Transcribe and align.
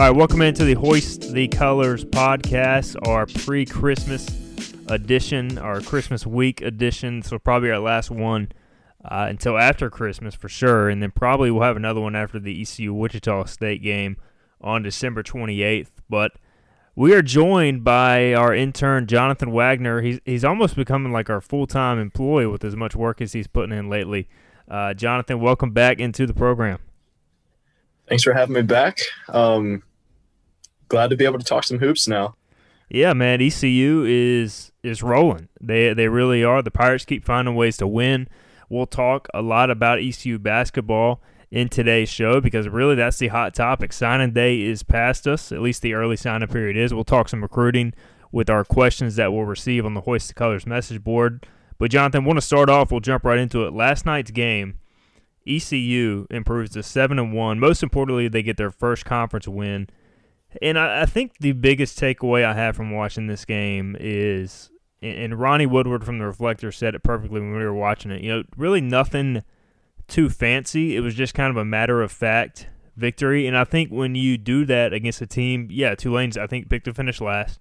All 0.00 0.06
right, 0.06 0.16
welcome 0.16 0.40
into 0.40 0.64
the 0.64 0.72
Hoist 0.72 1.34
the 1.34 1.46
Colors 1.48 2.06
podcast, 2.06 2.96
our 3.06 3.26
pre 3.26 3.66
Christmas 3.66 4.26
edition, 4.86 5.58
our 5.58 5.82
Christmas 5.82 6.26
week 6.26 6.62
edition. 6.62 7.20
So, 7.20 7.38
probably 7.38 7.70
our 7.70 7.80
last 7.80 8.10
one 8.10 8.50
uh, 9.04 9.26
until 9.28 9.58
after 9.58 9.90
Christmas 9.90 10.34
for 10.34 10.48
sure. 10.48 10.88
And 10.88 11.02
then 11.02 11.10
probably 11.10 11.50
we'll 11.50 11.64
have 11.64 11.76
another 11.76 12.00
one 12.00 12.16
after 12.16 12.38
the 12.38 12.62
ECU 12.62 12.94
Wichita 12.94 13.44
State 13.44 13.82
game 13.82 14.16
on 14.62 14.82
December 14.82 15.22
28th. 15.22 15.90
But 16.08 16.32
we 16.96 17.12
are 17.12 17.20
joined 17.20 17.84
by 17.84 18.32
our 18.32 18.54
intern, 18.54 19.06
Jonathan 19.06 19.52
Wagner. 19.52 20.00
He's, 20.00 20.18
he's 20.24 20.46
almost 20.46 20.76
becoming 20.76 21.12
like 21.12 21.28
our 21.28 21.42
full 21.42 21.66
time 21.66 21.98
employee 21.98 22.46
with 22.46 22.64
as 22.64 22.74
much 22.74 22.96
work 22.96 23.20
as 23.20 23.34
he's 23.34 23.48
putting 23.48 23.76
in 23.76 23.90
lately. 23.90 24.30
Uh, 24.66 24.94
Jonathan, 24.94 25.42
welcome 25.42 25.72
back 25.72 25.98
into 25.98 26.26
the 26.26 26.32
program. 26.32 26.78
Thanks 28.08 28.24
for 28.24 28.32
having 28.32 28.54
me 28.54 28.62
back. 28.62 28.98
Um, 29.28 29.82
glad 30.90 31.08
to 31.08 31.16
be 31.16 31.24
able 31.24 31.38
to 31.38 31.44
talk 31.44 31.64
some 31.64 31.78
hoops 31.78 32.06
now. 32.06 32.36
Yeah, 32.90 33.14
man, 33.14 33.40
ECU 33.40 34.04
is 34.06 34.72
is 34.82 35.02
rolling. 35.02 35.48
They 35.60 35.94
they 35.94 36.08
really 36.08 36.44
are. 36.44 36.60
The 36.60 36.70
Pirates 36.70 37.04
keep 37.04 37.24
finding 37.24 37.54
ways 37.54 37.78
to 37.78 37.86
win. 37.86 38.28
We'll 38.68 38.86
talk 38.86 39.28
a 39.32 39.40
lot 39.40 39.70
about 39.70 40.00
ECU 40.00 40.38
basketball 40.38 41.22
in 41.50 41.68
today's 41.68 42.08
show 42.08 42.40
because 42.40 42.68
really 42.68 42.94
that's 42.94 43.18
the 43.18 43.28
hot 43.28 43.54
topic. 43.54 43.92
Signing 43.92 44.32
day 44.32 44.60
is 44.60 44.82
past 44.82 45.26
us. 45.26 45.50
At 45.50 45.62
least 45.62 45.82
the 45.82 45.94
early 45.94 46.16
signing 46.16 46.48
period 46.48 46.76
is. 46.76 46.92
We'll 46.92 47.04
talk 47.04 47.28
some 47.28 47.42
recruiting 47.42 47.94
with 48.32 48.50
our 48.50 48.64
questions 48.64 49.16
that 49.16 49.32
we'll 49.32 49.44
receive 49.44 49.84
on 49.84 49.94
the 49.94 50.02
Hoist 50.02 50.28
the 50.28 50.34
Colors 50.34 50.66
message 50.66 51.02
board. 51.02 51.46
But 51.78 51.90
Jonathan, 51.90 52.24
want 52.24 52.36
to 52.36 52.42
start 52.42 52.68
off? 52.68 52.90
We'll 52.90 53.00
jump 53.00 53.24
right 53.24 53.38
into 53.38 53.64
it. 53.64 53.72
Last 53.72 54.04
night's 54.04 54.30
game 54.30 54.78
ECU 55.46 56.26
improves 56.30 56.72
to 56.72 56.82
seven 56.82 57.18
and 57.18 57.32
one. 57.32 57.58
Most 57.58 57.82
importantly, 57.82 58.28
they 58.28 58.42
get 58.42 58.56
their 58.56 58.70
first 58.70 59.04
conference 59.04 59.48
win. 59.48 59.88
And 60.60 60.78
I, 60.78 61.02
I, 61.02 61.06
think 61.06 61.38
the 61.38 61.52
biggest 61.52 61.98
takeaway 61.98 62.44
I 62.44 62.54
have 62.54 62.76
from 62.76 62.90
watching 62.90 63.26
this 63.26 63.44
game 63.44 63.96
is, 63.98 64.70
and 65.02 65.38
Ronnie 65.38 65.66
Woodward 65.66 66.04
from 66.04 66.18
the 66.18 66.26
Reflector 66.26 66.72
said 66.72 66.94
it 66.94 67.02
perfectly 67.02 67.40
when 67.40 67.52
we 67.52 67.64
were 67.64 67.74
watching 67.74 68.10
it. 68.10 68.22
You 68.22 68.36
know, 68.36 68.42
really 68.56 68.80
nothing 68.80 69.44
too 70.08 70.28
fancy. 70.28 70.96
It 70.96 71.00
was 71.00 71.14
just 71.14 71.34
kind 71.34 71.50
of 71.50 71.56
a 71.56 71.64
matter 71.64 72.02
of 72.02 72.12
fact 72.12 72.68
victory. 72.96 73.46
And 73.46 73.56
I 73.56 73.64
think 73.64 73.90
when 73.90 74.14
you 74.14 74.36
do 74.36 74.64
that 74.66 74.92
against 74.92 75.22
a 75.22 75.26
team, 75.26 75.68
yeah, 75.70 75.94
Tulane's 75.94 76.36
I 76.36 76.46
think 76.46 76.68
picked 76.68 76.84
to 76.84 76.94
finish 76.94 77.20
last, 77.20 77.60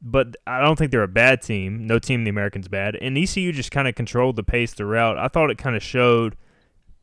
but 0.00 0.36
I 0.46 0.60
don't 0.60 0.76
think 0.78 0.90
they're 0.90 1.02
a 1.02 1.08
bad 1.08 1.42
team. 1.42 1.86
No 1.86 1.98
team 1.98 2.20
in 2.20 2.24
the 2.24 2.30
Americans 2.30 2.68
bad. 2.68 2.96
And 2.96 3.18
ECU 3.18 3.52
just 3.52 3.70
kind 3.70 3.88
of 3.88 3.94
controlled 3.94 4.36
the 4.36 4.42
pace 4.42 4.74
throughout. 4.74 5.18
I 5.18 5.28
thought 5.28 5.50
it 5.50 5.58
kind 5.58 5.76
of 5.76 5.82
showed 5.82 6.36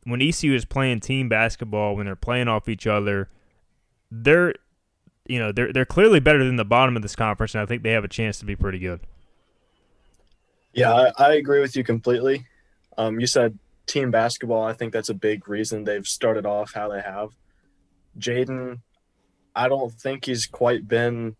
when 0.03 0.21
ECU 0.21 0.53
is 0.53 0.65
playing 0.65 1.01
team 1.01 1.29
basketball, 1.29 1.95
when 1.95 2.05
they're 2.05 2.15
playing 2.15 2.47
off 2.47 2.69
each 2.69 2.87
other, 2.87 3.29
they're 4.09 4.55
you 5.29 5.39
know 5.39 5.51
they're 5.51 5.71
they're 5.71 5.85
clearly 5.85 6.19
better 6.19 6.43
than 6.43 6.55
the 6.55 6.65
bottom 6.65 6.95
of 6.95 7.01
this 7.01 7.15
conference, 7.15 7.53
and 7.53 7.61
I 7.61 7.65
think 7.65 7.83
they 7.83 7.91
have 7.91 8.03
a 8.03 8.09
chance 8.09 8.39
to 8.39 8.45
be 8.45 8.55
pretty 8.55 8.79
good. 8.79 9.01
Yeah, 10.73 10.93
I, 10.93 11.11
I 11.17 11.33
agree 11.33 11.61
with 11.61 11.75
you 11.75 11.83
completely. 11.83 12.45
Um, 12.97 13.19
you 13.19 13.27
said 13.27 13.57
team 13.85 14.11
basketball. 14.11 14.63
I 14.63 14.73
think 14.73 14.93
that's 14.93 15.09
a 15.09 15.13
big 15.13 15.47
reason 15.47 15.83
they've 15.83 16.05
started 16.05 16.45
off 16.45 16.73
how 16.73 16.89
they 16.89 17.01
have. 17.01 17.29
Jayden, 18.17 18.81
I 19.55 19.67
don't 19.67 19.93
think 19.93 20.25
he's 20.25 20.45
quite 20.45 20.87
been 20.87 21.35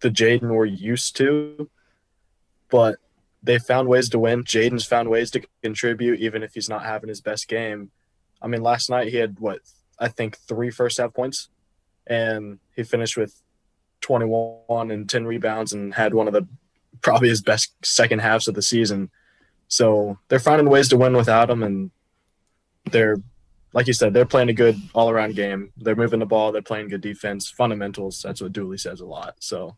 the 0.00 0.10
Jayden 0.10 0.50
we're 0.50 0.66
used 0.66 1.16
to, 1.16 1.70
but 2.70 2.96
they 3.42 3.58
found 3.58 3.88
ways 3.88 4.08
to 4.10 4.18
win. 4.18 4.44
Jayden's 4.44 4.84
found 4.84 5.08
ways 5.08 5.30
to 5.32 5.42
contribute, 5.62 6.20
even 6.20 6.42
if 6.42 6.54
he's 6.54 6.68
not 6.68 6.84
having 6.84 7.08
his 7.08 7.20
best 7.20 7.48
game. 7.48 7.90
I 8.40 8.46
mean, 8.46 8.62
last 8.62 8.90
night 8.90 9.08
he 9.08 9.16
had 9.16 9.38
what 9.40 9.60
I 9.98 10.08
think 10.08 10.36
three 10.36 10.70
first 10.70 10.98
half 10.98 11.14
points, 11.14 11.48
and 12.06 12.58
he 12.74 12.82
finished 12.82 13.16
with 13.16 13.40
21 14.00 14.90
and 14.90 15.08
10 15.08 15.26
rebounds 15.26 15.72
and 15.72 15.94
had 15.94 16.14
one 16.14 16.26
of 16.26 16.34
the 16.34 16.46
probably 17.00 17.28
his 17.28 17.42
best 17.42 17.72
second 17.84 18.20
halves 18.20 18.48
of 18.48 18.54
the 18.54 18.62
season. 18.62 19.10
So 19.68 20.18
they're 20.28 20.38
finding 20.38 20.68
ways 20.68 20.88
to 20.88 20.96
win 20.96 21.16
without 21.16 21.50
him, 21.50 21.62
and 21.62 21.90
they're 22.90 23.16
like 23.72 23.88
you 23.88 23.92
said, 23.92 24.14
they're 24.14 24.24
playing 24.24 24.50
a 24.50 24.54
good 24.54 24.76
all 24.94 25.10
around 25.10 25.34
game. 25.34 25.72
They're 25.76 25.96
moving 25.96 26.20
the 26.20 26.26
ball. 26.26 26.52
They're 26.52 26.62
playing 26.62 26.88
good 26.88 27.00
defense. 27.00 27.50
Fundamentals. 27.50 28.22
That's 28.22 28.40
what 28.40 28.52
Dooley 28.52 28.78
says 28.78 29.00
a 29.00 29.06
lot. 29.06 29.34
So 29.40 29.76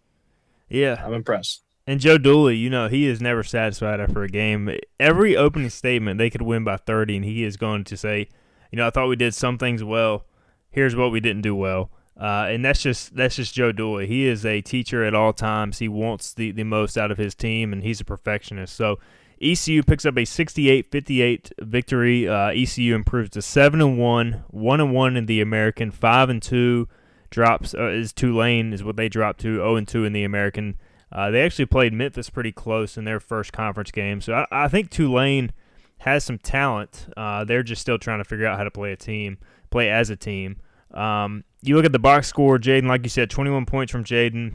yeah, 0.68 1.02
I'm 1.04 1.14
impressed. 1.14 1.62
And 1.86 2.00
Joe 2.00 2.18
Dooley, 2.18 2.56
you 2.56 2.68
know, 2.68 2.88
he 2.88 3.06
is 3.06 3.20
never 3.20 3.44
satisfied 3.44 4.00
after 4.00 4.22
a 4.24 4.28
game. 4.28 4.76
Every 4.98 5.36
opening 5.36 5.70
statement, 5.70 6.18
they 6.18 6.30
could 6.30 6.42
win 6.42 6.64
by 6.64 6.78
30, 6.78 7.16
and 7.16 7.24
he 7.24 7.44
is 7.44 7.56
going 7.56 7.84
to 7.84 7.96
say, 7.96 8.28
you 8.72 8.76
know, 8.76 8.88
I 8.88 8.90
thought 8.90 9.08
we 9.08 9.14
did 9.14 9.34
some 9.34 9.56
things 9.56 9.84
well. 9.84 10.26
Here's 10.68 10.96
what 10.96 11.12
we 11.12 11.20
didn't 11.20 11.42
do 11.42 11.54
well. 11.54 11.92
Uh, 12.19 12.47
and 12.49 12.65
that's 12.65 12.81
just 12.81 13.15
that's 13.15 13.37
just 13.37 13.54
Joe 13.54 13.72
Dooley. 13.72 14.06
He 14.06 14.27
is 14.27 14.47
a 14.47 14.62
teacher 14.62 15.04
at 15.04 15.15
all 15.15 15.32
times. 15.32 15.78
He 15.78 15.88
wants 15.88 16.32
the, 16.32 16.50
the 16.50 16.65
most 16.65 16.97
out 16.97 17.10
of 17.10 17.19
his 17.19 17.34
team, 17.34 17.72
and 17.72 17.82
he's 17.82 18.00
a 18.00 18.04
perfectionist. 18.04 18.75
So 18.75 18.99
ECU 19.41 19.82
picks 19.82 20.06
up 20.06 20.16
a 20.16 20.21
68-58 20.21 21.53
victory. 21.60 22.26
Uh, 22.26 22.49
ECU 22.53 22.94
improves 22.94 23.31
to 23.31 23.43
seven 23.43 23.82
and 23.82 23.99
one, 23.99 24.44
one 24.49 24.81
and 24.81 24.94
one 24.94 25.16
in 25.16 25.26
the 25.26 25.43
American, 25.43 25.91
five 25.91 26.31
and 26.31 26.43
two. 26.43 26.88
Drops 27.28 27.75
uh, 27.75 27.88
is 27.88 28.12
Tulane 28.12 28.72
is 28.72 28.82
what 28.82 28.97
they 28.97 29.09
dropped 29.09 29.41
to, 29.41 29.56
zero 29.56 29.76
and 29.76 29.87
two 29.87 30.05
in 30.05 30.12
the 30.15 30.25
American. 30.25 30.78
Uh, 31.12 31.31
they 31.31 31.43
actually 31.43 31.66
played 31.66 31.93
Memphis 31.93 32.31
pretty 32.31 32.53
close 32.53 32.97
in 32.97 33.05
their 33.05 33.21
first 33.21 33.53
conference 33.53 33.91
game, 33.91 34.21
so 34.21 34.32
I, 34.32 34.65
I 34.65 34.69
think 34.69 34.91
Tulane 34.91 35.53
has 35.99 36.25
some 36.25 36.38
talent. 36.38 37.09
Uh, 37.16 37.44
they're 37.44 37.62
just 37.62 37.82
still 37.82 37.99
trying 37.99 38.19
to 38.19 38.25
figure 38.25 38.47
out 38.47 38.56
how 38.56 38.65
to 38.65 38.71
play 38.71 38.93
a 38.93 38.97
team, 38.97 39.38
play 39.71 39.91
as 39.91 40.09
a 40.09 40.16
team. 40.16 40.56
Um, 40.92 41.44
you 41.62 41.76
look 41.76 41.84
at 41.84 41.92
the 41.92 41.98
box 41.98 42.28
score, 42.28 42.58
Jayden, 42.58 42.86
like 42.86 43.02
you 43.02 43.08
said, 43.08 43.30
21 43.30 43.66
points 43.66 43.91
from 43.91 44.04
Jayden, 44.04 44.54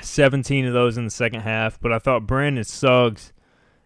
17 0.00 0.66
of 0.66 0.72
those 0.72 0.96
in 0.96 1.04
the 1.04 1.10
second 1.10 1.40
half. 1.40 1.80
But 1.80 1.92
I 1.92 1.98
thought 1.98 2.26
Brandon 2.26 2.64
Suggs, 2.64 3.32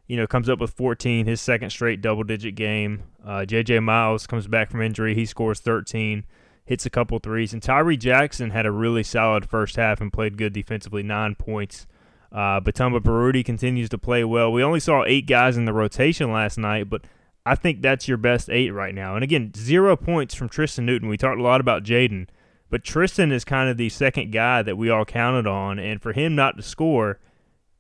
you 0.07 0.17
know, 0.17 0.27
comes 0.27 0.49
up 0.49 0.59
with 0.59 0.73
14, 0.73 1.27
his 1.27 1.41
second 1.41 1.71
straight 1.71 2.01
double 2.01 2.25
digit 2.25 2.55
game. 2.55 3.05
Uh, 3.25 3.45
J.J. 3.45 3.81
Miles 3.81 4.27
comes 4.27 4.47
back 4.47 4.71
from 4.71 4.83
injury, 4.83 5.15
he 5.15 5.27
scores 5.27 5.61
13 5.61 6.25
hits 6.65 6.87
a 6.87 6.91
couple 6.91 7.19
threes. 7.19 7.53
And 7.53 7.63
Tyrie 7.63 7.97
Jackson 7.97 8.51
had 8.51 8.67
a 8.67 8.71
really 8.71 9.03
solid 9.03 9.49
first 9.49 9.77
half 9.77 10.01
and 10.01 10.13
played 10.13 10.39
good 10.39 10.53
defensively, 10.53 11.03
nine 11.03 11.35
points. 11.35 11.87
Uh, 12.33 12.61
Bitumba 12.61 13.01
Baruti 13.01 13.45
continues 13.45 13.89
to 13.91 13.99
play 13.99 14.25
well. 14.25 14.51
We 14.51 14.63
only 14.63 14.81
saw 14.81 15.05
eight 15.05 15.27
guys 15.27 15.57
in 15.57 15.67
the 15.67 15.73
rotation 15.73 16.33
last 16.33 16.59
night, 16.59 16.91
but 16.91 17.03
I 17.47 17.55
think 17.55 17.83
that's 17.83 18.09
your 18.09 18.17
best 18.17 18.49
eight 18.49 18.71
right 18.71 18.95
now. 18.95 19.15
And 19.15 19.23
again, 19.23 19.53
zero 19.55 19.97
points 19.97 20.35
from 20.35 20.49
Tristan 20.49 20.87
Newton. 20.87 21.09
We 21.09 21.17
talked 21.17 21.39
a 21.39 21.43
lot 21.43 21.61
about 21.61 21.85
Jayden, 21.85 22.29
but 22.71 22.85
Tristan 22.85 23.33
is 23.33 23.45
kind 23.45 23.69
of 23.69 23.77
the 23.77 23.91
second 23.91 24.33
guy 24.33 24.63
that 24.63 24.77
we 24.77 24.89
all 24.89 25.05
counted 25.05 25.47
on. 25.47 25.79
And 25.79 26.01
for 26.01 26.13
him 26.13 26.35
not 26.35 26.57
to 26.57 26.63
score 26.63 27.21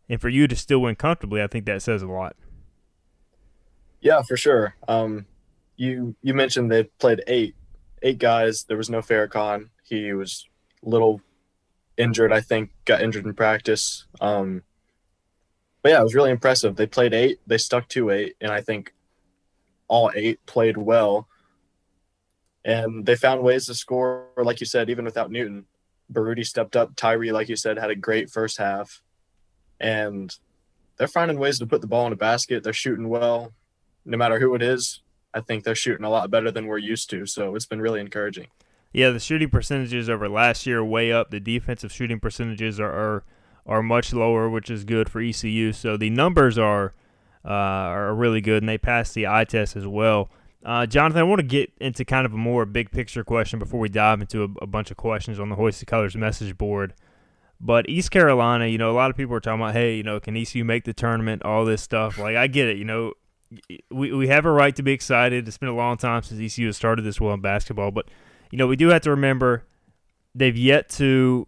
and 0.08 0.20
for 0.20 0.28
you 0.28 0.46
to 0.46 0.56
still 0.56 0.80
win 0.80 0.96
comfortably, 0.96 1.42
I 1.42 1.46
think 1.46 1.64
that 1.64 1.82
says 1.82 2.02
a 2.02 2.06
lot. 2.06 2.36
Yeah, 4.00 4.20
for 4.20 4.36
sure. 4.36 4.76
Um, 4.86 5.24
you 5.76 6.14
you 6.20 6.34
mentioned 6.34 6.70
they 6.70 6.84
played 6.84 7.22
eight 7.26 7.56
eight 8.02 8.18
guys. 8.18 8.64
There 8.64 8.76
was 8.76 8.90
no 8.90 9.00
Farrakhan. 9.00 9.70
He 9.82 10.12
was 10.12 10.46
a 10.84 10.88
little 10.88 11.22
injured, 11.96 12.32
I 12.32 12.40
think, 12.40 12.70
got 12.84 13.00
injured 13.00 13.24
in 13.24 13.34
practice. 13.34 14.06
Um, 14.20 14.62
but 15.82 15.92
yeah, 15.92 16.00
it 16.00 16.04
was 16.04 16.14
really 16.14 16.30
impressive. 16.30 16.76
They 16.76 16.86
played 16.86 17.14
eight, 17.14 17.40
they 17.46 17.58
stuck 17.58 17.88
to 17.90 18.10
eight, 18.10 18.36
and 18.40 18.50
I 18.50 18.60
think 18.60 18.92
all 19.88 20.10
eight 20.14 20.44
played 20.46 20.76
well. 20.76 21.28
And 22.64 23.04
they 23.04 23.16
found 23.16 23.42
ways 23.42 23.66
to 23.66 23.74
score, 23.74 24.28
like 24.36 24.60
you 24.60 24.66
said, 24.66 24.88
even 24.88 25.04
without 25.04 25.30
Newton. 25.30 25.66
Baruti 26.12 26.44
stepped 26.46 26.76
up. 26.76 26.96
Tyrie, 26.96 27.32
like 27.32 27.48
you 27.48 27.56
said, 27.56 27.78
had 27.78 27.90
a 27.90 27.94
great 27.94 28.30
first 28.30 28.58
half. 28.58 29.02
And 29.80 30.34
they're 30.96 31.08
finding 31.08 31.38
ways 31.38 31.58
to 31.58 31.66
put 31.66 31.80
the 31.80 31.86
ball 31.86 32.06
in 32.06 32.10
the 32.10 32.16
basket. 32.16 32.62
They're 32.62 32.72
shooting 32.72 33.08
well. 33.08 33.52
No 34.04 34.16
matter 34.16 34.38
who 34.38 34.54
it 34.54 34.62
is, 34.62 35.02
I 35.32 35.40
think 35.40 35.64
they're 35.64 35.74
shooting 35.74 36.04
a 36.04 36.10
lot 36.10 36.30
better 36.30 36.50
than 36.50 36.66
we're 36.66 36.78
used 36.78 37.10
to. 37.10 37.26
So 37.26 37.54
it's 37.54 37.66
been 37.66 37.80
really 37.80 38.00
encouraging. 38.00 38.46
Yeah, 38.92 39.10
the 39.10 39.18
shooting 39.18 39.50
percentages 39.50 40.08
over 40.08 40.28
last 40.28 40.66
year 40.66 40.84
way 40.84 41.10
up. 41.10 41.30
The 41.30 41.40
defensive 41.40 41.92
shooting 41.92 42.20
percentages 42.20 42.78
are 42.78 42.92
are, 42.92 43.24
are 43.66 43.82
much 43.82 44.12
lower, 44.12 44.48
which 44.48 44.70
is 44.70 44.84
good 44.84 45.10
for 45.10 45.20
ECU. 45.20 45.72
So 45.72 45.96
the 45.96 46.10
numbers 46.10 46.56
are 46.56 46.94
uh, 47.44 47.48
are 47.48 48.14
really 48.14 48.40
good, 48.40 48.62
and 48.62 48.68
they 48.68 48.78
passed 48.78 49.14
the 49.14 49.26
eye 49.26 49.44
test 49.44 49.76
as 49.76 49.86
well. 49.86 50.30
Uh, 50.64 50.86
Jonathan, 50.86 51.20
I 51.20 51.24
want 51.24 51.40
to 51.40 51.46
get 51.46 51.72
into 51.78 52.04
kind 52.04 52.24
of 52.24 52.32
a 52.32 52.38
more 52.38 52.64
big 52.64 52.90
picture 52.90 53.22
question 53.22 53.58
before 53.58 53.80
we 53.80 53.90
dive 53.90 54.20
into 54.20 54.44
a, 54.44 54.48
a 54.62 54.66
bunch 54.66 54.90
of 54.90 54.96
questions 54.96 55.38
on 55.38 55.50
the 55.50 55.56
Hoist 55.56 55.80
the 55.80 55.86
Colors 55.86 56.16
message 56.16 56.56
board. 56.56 56.94
But 57.60 57.88
East 57.88 58.10
Carolina, 58.10 58.66
you 58.66 58.78
know, 58.78 58.90
a 58.90 58.96
lot 58.96 59.10
of 59.10 59.16
people 59.16 59.34
are 59.34 59.40
talking 59.40 59.60
about, 59.60 59.74
hey, 59.74 59.96
you 59.96 60.02
know, 60.02 60.20
can 60.20 60.36
ECU 60.36 60.64
make 60.64 60.84
the 60.84 60.92
tournament? 60.92 61.42
All 61.44 61.64
this 61.64 61.82
stuff. 61.82 62.18
Like, 62.18 62.36
I 62.36 62.46
get 62.46 62.68
it. 62.68 62.78
You 62.78 62.84
know, 62.84 63.12
we 63.90 64.12
we 64.12 64.28
have 64.28 64.44
a 64.46 64.50
right 64.50 64.74
to 64.76 64.82
be 64.82 64.92
excited. 64.92 65.46
It's 65.46 65.58
been 65.58 65.68
a 65.68 65.74
long 65.74 65.96
time 65.96 66.22
since 66.22 66.40
ECU 66.40 66.66
has 66.66 66.76
started 66.76 67.02
this 67.02 67.20
well 67.20 67.34
in 67.34 67.40
basketball, 67.40 67.90
but 67.90 68.06
you 68.50 68.58
know, 68.58 68.66
we 68.66 68.76
do 68.76 68.88
have 68.88 69.02
to 69.02 69.10
remember 69.10 69.64
they've 70.34 70.56
yet 70.56 70.88
to 70.90 71.46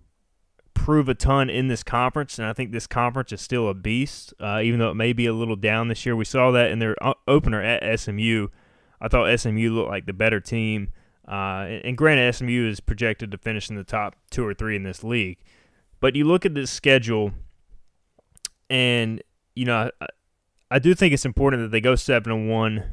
prove 0.76 1.08
a 1.08 1.14
ton 1.14 1.48
in 1.48 1.68
this 1.68 1.82
conference, 1.82 2.38
and 2.38 2.46
I 2.46 2.52
think 2.52 2.70
this 2.70 2.86
conference 2.86 3.32
is 3.32 3.40
still 3.40 3.68
a 3.68 3.74
beast, 3.74 4.34
uh, 4.38 4.60
even 4.62 4.78
though 4.78 4.90
it 4.90 4.94
may 4.94 5.14
be 5.14 5.26
a 5.26 5.32
little 5.32 5.56
down 5.56 5.88
this 5.88 6.04
year. 6.04 6.14
We 6.14 6.26
saw 6.26 6.50
that 6.52 6.70
in 6.70 6.78
their 6.78 6.94
uh, 7.02 7.14
opener 7.26 7.62
at 7.62 7.98
SMU. 7.98 8.48
I 9.00 9.08
thought 9.08 9.36
SMU 9.40 9.70
looked 9.72 9.88
like 9.88 10.06
the 10.06 10.12
better 10.12 10.38
team. 10.38 10.92
Uh, 11.26 11.80
and 11.82 11.96
granted, 11.96 12.32
SMU 12.34 12.68
is 12.68 12.78
projected 12.80 13.30
to 13.32 13.38
finish 13.38 13.68
in 13.70 13.76
the 13.76 13.84
top 13.84 14.14
two 14.30 14.46
or 14.46 14.54
three 14.54 14.76
in 14.76 14.84
this 14.84 15.02
league. 15.02 15.38
But 15.98 16.14
you 16.14 16.24
look 16.24 16.44
at 16.46 16.54
this 16.54 16.70
schedule, 16.70 17.32
and 18.70 19.22
you 19.54 19.64
know, 19.64 19.90
I, 20.00 20.06
I 20.70 20.78
do 20.78 20.94
think 20.94 21.14
it's 21.14 21.24
important 21.24 21.62
that 21.62 21.70
they 21.70 21.80
go 21.80 21.94
seven 21.94 22.30
and 22.30 22.50
one 22.50 22.84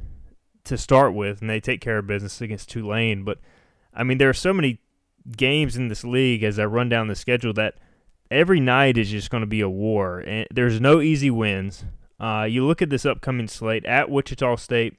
to 0.64 0.78
start 0.78 1.14
with, 1.14 1.42
and 1.42 1.50
they 1.50 1.60
take 1.60 1.82
care 1.82 1.98
of 2.00 2.08
business 2.08 2.40
against 2.42 2.70
Tulane. 2.70 3.24
But 3.24 3.40
I 3.94 4.04
mean, 4.04 4.18
there 4.18 4.30
are 4.30 4.34
so 4.34 4.54
many 4.54 4.80
games 5.36 5.76
in 5.76 5.88
this 5.88 6.04
league 6.04 6.44
as 6.44 6.60
I 6.60 6.66
run 6.66 6.90
down 6.90 7.08
the 7.08 7.16
schedule 7.16 7.54
that 7.54 7.76
every 8.30 8.60
night 8.60 8.98
is 8.98 9.10
just 9.10 9.30
going 9.30 9.42
to 9.42 9.48
be 9.48 9.62
a 9.62 9.70
war, 9.70 10.20
and 10.20 10.48
there's 10.52 10.82
no 10.82 11.02
easy 11.02 11.30
wins. 11.30 11.86
Uh, 12.20 12.46
you 12.50 12.66
look 12.66 12.82
at 12.82 12.90
this 12.90 13.06
upcoming 13.06 13.48
slate 13.48 13.86
at 13.86 14.10
Wichita 14.10 14.56
State 14.58 14.98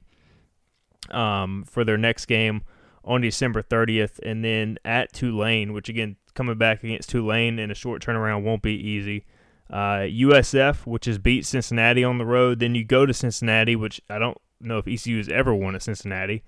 um, 1.10 1.64
for 1.68 1.84
their 1.84 1.98
next 1.98 2.26
game 2.26 2.62
on 3.04 3.20
December 3.20 3.62
30th, 3.62 4.18
and 4.22 4.44
then 4.44 4.78
at 4.84 5.12
Tulane, 5.12 5.72
which 5.72 5.88
again, 5.88 6.16
coming 6.34 6.58
back 6.58 6.82
against 6.82 7.10
Tulane 7.10 7.58
in 7.58 7.70
a 7.70 7.74
short 7.74 8.04
turnaround 8.04 8.42
won't 8.42 8.62
be 8.62 8.74
easy. 8.74 9.24
Uh, 9.70 10.06
USF, 10.06 10.86
which 10.86 11.06
has 11.06 11.18
beat 11.18 11.46
Cincinnati 11.46 12.04
on 12.04 12.18
the 12.18 12.26
road. 12.26 12.58
Then 12.58 12.74
you 12.74 12.84
go 12.84 13.06
to 13.06 13.14
Cincinnati, 13.14 13.74
which 13.76 14.00
I 14.10 14.18
don't 14.18 14.36
know 14.60 14.78
if 14.78 14.86
ECU 14.86 15.16
has 15.16 15.28
ever 15.28 15.54
won 15.54 15.74
at 15.74 15.82
Cincinnati. 15.82 16.42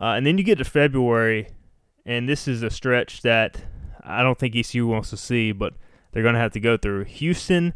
Uh, 0.00 0.14
and 0.16 0.26
then 0.26 0.38
you 0.38 0.44
get 0.44 0.58
to 0.58 0.64
February, 0.64 1.48
and 2.04 2.28
this 2.28 2.48
is 2.48 2.62
a 2.62 2.70
stretch 2.70 3.22
that 3.22 3.64
I 4.02 4.22
don't 4.22 4.38
think 4.38 4.56
ECU 4.56 4.86
wants 4.86 5.10
to 5.10 5.16
see, 5.16 5.52
but 5.52 5.74
they're 6.12 6.22
going 6.22 6.34
to 6.34 6.40
have 6.40 6.52
to 6.52 6.60
go 6.60 6.76
through 6.76 7.04
Houston 7.04 7.74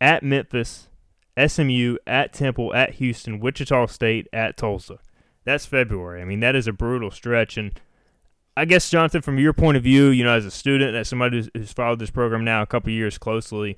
at 0.00 0.22
Memphis, 0.22 0.88
SMU 1.44 1.96
at 2.06 2.32
Temple, 2.32 2.74
at 2.74 2.94
Houston, 2.94 3.40
Wichita 3.40 3.86
State 3.86 4.28
at 4.32 4.56
Tulsa. 4.56 4.98
That's 5.44 5.66
February. 5.66 6.22
I 6.22 6.24
mean, 6.24 6.40
that 6.40 6.56
is 6.56 6.66
a 6.66 6.72
brutal 6.72 7.10
stretch. 7.10 7.56
And 7.56 7.78
I 8.56 8.64
guess, 8.64 8.88
Jonathan, 8.88 9.22
from 9.22 9.38
your 9.38 9.52
point 9.52 9.76
of 9.76 9.82
view, 9.82 10.06
you 10.08 10.24
know, 10.24 10.34
as 10.34 10.46
a 10.46 10.50
student, 10.50 10.94
as 10.94 11.08
somebody 11.08 11.48
who's 11.54 11.72
followed 11.72 11.98
this 11.98 12.10
program 12.10 12.44
now 12.44 12.62
a 12.62 12.66
couple 12.66 12.90
years 12.92 13.18
closely, 13.18 13.76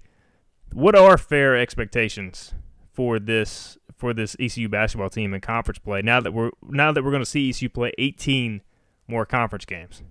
what 0.72 0.94
are 0.94 1.16
fair 1.16 1.56
expectations 1.56 2.54
for 2.92 3.18
this 3.18 3.78
for 3.96 4.12
this 4.12 4.36
ECU 4.38 4.68
basketball 4.68 5.08
team 5.08 5.32
in 5.32 5.40
conference 5.40 5.78
play 5.78 6.02
now 6.02 6.20
that 6.20 6.32
we're 6.32 6.50
now 6.62 6.92
that 6.92 7.02
we're 7.02 7.10
going 7.10 7.22
to 7.22 7.28
see 7.28 7.48
ECU 7.48 7.68
play 7.68 7.92
18 7.98 8.60
more 9.08 9.26
conference 9.26 9.64
games? 9.64 10.02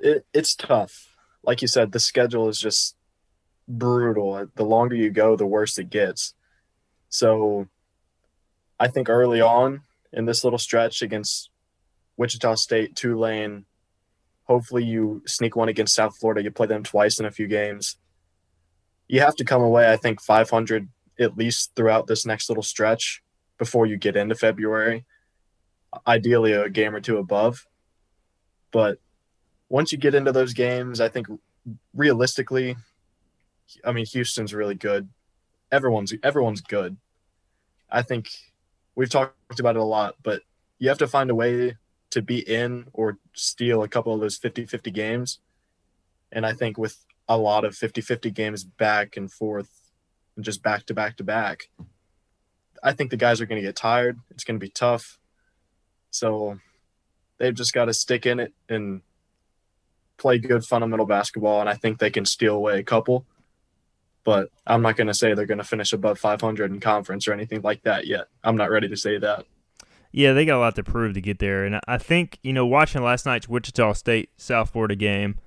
It, 0.00 0.26
it's 0.32 0.54
tough. 0.54 1.16
Like 1.44 1.62
you 1.62 1.68
said, 1.68 1.92
the 1.92 2.00
schedule 2.00 2.48
is 2.48 2.60
just 2.60 2.96
brutal. 3.68 4.46
The 4.54 4.64
longer 4.64 4.94
you 4.94 5.10
go, 5.10 5.36
the 5.36 5.46
worse 5.46 5.78
it 5.78 5.90
gets. 5.90 6.34
So 7.08 7.68
I 8.78 8.88
think 8.88 9.08
early 9.08 9.40
on 9.40 9.82
in 10.12 10.24
this 10.24 10.44
little 10.44 10.58
stretch 10.58 11.02
against 11.02 11.50
Wichita 12.16 12.54
State, 12.56 12.94
Tulane, 12.94 13.64
hopefully 14.44 14.84
you 14.84 15.22
sneak 15.26 15.56
one 15.56 15.68
against 15.68 15.94
South 15.94 16.16
Florida. 16.16 16.42
You 16.42 16.50
play 16.50 16.66
them 16.66 16.82
twice 16.82 17.18
in 17.18 17.26
a 17.26 17.30
few 17.30 17.46
games. 17.46 17.96
You 19.08 19.20
have 19.20 19.36
to 19.36 19.44
come 19.44 19.62
away, 19.62 19.90
I 19.92 19.96
think, 19.96 20.20
500 20.20 20.88
at 21.18 21.36
least 21.36 21.72
throughout 21.76 22.06
this 22.06 22.24
next 22.24 22.48
little 22.48 22.62
stretch 22.62 23.22
before 23.58 23.86
you 23.86 23.96
get 23.96 24.16
into 24.16 24.34
February. 24.34 25.04
Ideally, 26.06 26.52
a 26.52 26.68
game 26.68 26.94
or 26.94 27.00
two 27.00 27.18
above. 27.18 27.66
But 28.70 28.98
once 29.68 29.92
you 29.92 29.98
get 29.98 30.14
into 30.14 30.32
those 30.32 30.54
games, 30.54 31.00
I 31.00 31.08
think 31.08 31.26
realistically, 31.94 32.76
I 33.84 33.92
mean, 33.92 34.06
Houston's 34.06 34.54
really 34.54 34.74
good. 34.74 35.08
Everyone's 35.70 36.12
everyone's 36.22 36.60
good. 36.60 36.96
I 37.90 38.02
think 38.02 38.30
we've 38.94 39.10
talked 39.10 39.60
about 39.60 39.76
it 39.76 39.80
a 39.80 39.84
lot, 39.84 40.16
but 40.22 40.42
you 40.78 40.88
have 40.88 40.98
to 40.98 41.06
find 41.06 41.30
a 41.30 41.34
way 41.34 41.76
to 42.10 42.22
be 42.22 42.38
in 42.38 42.86
or 42.92 43.18
steal 43.34 43.82
a 43.82 43.88
couple 43.88 44.12
of 44.12 44.20
those 44.20 44.38
50-50 44.38 44.92
games. 44.92 45.38
And 46.30 46.44
I 46.44 46.52
think 46.52 46.76
with 46.76 47.04
a 47.28 47.38
lot 47.38 47.64
of 47.64 47.74
50-50 47.74 48.32
games 48.34 48.64
back 48.64 49.16
and 49.16 49.30
forth 49.30 49.70
and 50.36 50.44
just 50.44 50.62
back 50.62 50.84
to 50.86 50.94
back 50.94 51.16
to 51.18 51.24
back, 51.24 51.70
I 52.82 52.92
think 52.92 53.10
the 53.10 53.16
guys 53.16 53.40
are 53.40 53.46
going 53.46 53.60
to 53.60 53.66
get 53.66 53.76
tired. 53.76 54.18
It's 54.30 54.44
going 54.44 54.58
to 54.58 54.64
be 54.64 54.70
tough. 54.70 55.18
So 56.12 56.58
they've 57.38 57.54
just 57.54 57.72
got 57.72 57.86
to 57.86 57.92
stick 57.92 58.24
in 58.26 58.38
it 58.38 58.54
and 58.68 59.02
play 60.16 60.38
good 60.38 60.64
fundamental 60.64 61.06
basketball 61.06 61.60
and 61.60 61.68
I 61.68 61.74
think 61.74 61.98
they 61.98 62.10
can 62.10 62.24
steal 62.24 62.54
away 62.54 62.78
a 62.78 62.84
couple 62.84 63.26
but 64.24 64.50
I'm 64.66 64.82
not 64.82 64.96
going 64.96 65.08
to 65.08 65.14
say 65.14 65.34
they're 65.34 65.46
going 65.46 65.58
to 65.58 65.64
finish 65.64 65.92
above 65.92 66.18
500 66.18 66.70
in 66.70 66.80
conference 66.80 67.26
or 67.26 67.32
anything 67.32 67.62
like 67.62 67.82
that 67.82 68.06
yet. 68.06 68.28
I'm 68.44 68.56
not 68.56 68.70
ready 68.70 68.88
to 68.88 68.96
say 68.96 69.18
that. 69.18 69.46
Yeah, 70.12 70.32
they 70.32 70.44
got 70.44 70.58
a 70.58 70.60
lot 70.60 70.74
to 70.76 70.84
prove 70.84 71.14
to 71.14 71.22
get 71.22 71.38
there, 71.38 71.64
and 71.64 71.80
I 71.88 71.96
think 71.96 72.38
you 72.42 72.52
know 72.52 72.66
watching 72.66 73.02
last 73.02 73.24
night's 73.24 73.48
Wichita 73.48 73.94
State 73.94 74.28
South 74.36 74.70
Florida 74.70 74.94
game. 74.94 75.38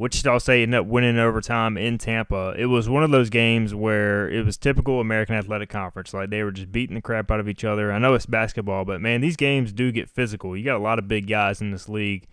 Wichita 0.00 0.38
State 0.38 0.62
ended 0.62 0.80
up 0.80 0.86
winning 0.86 1.18
overtime 1.18 1.76
in 1.76 1.98
Tampa. 1.98 2.54
It 2.56 2.64
was 2.64 2.88
one 2.88 3.02
of 3.02 3.10
those 3.10 3.28
games 3.28 3.74
where 3.74 4.30
it 4.30 4.46
was 4.46 4.56
typical 4.56 4.98
American 4.98 5.34
Athletic 5.34 5.68
Conference. 5.68 6.14
Like 6.14 6.30
they 6.30 6.42
were 6.42 6.52
just 6.52 6.72
beating 6.72 6.94
the 6.94 7.02
crap 7.02 7.30
out 7.30 7.38
of 7.38 7.50
each 7.50 7.64
other. 7.64 7.92
I 7.92 7.98
know 7.98 8.14
it's 8.14 8.24
basketball, 8.24 8.86
but 8.86 9.02
man, 9.02 9.20
these 9.20 9.36
games 9.36 9.74
do 9.74 9.92
get 9.92 10.08
physical. 10.08 10.56
You 10.56 10.64
got 10.64 10.78
a 10.78 10.82
lot 10.82 10.98
of 10.98 11.06
big 11.06 11.26
guys 11.26 11.60
in 11.60 11.70
this 11.70 11.86
league. 11.86 12.26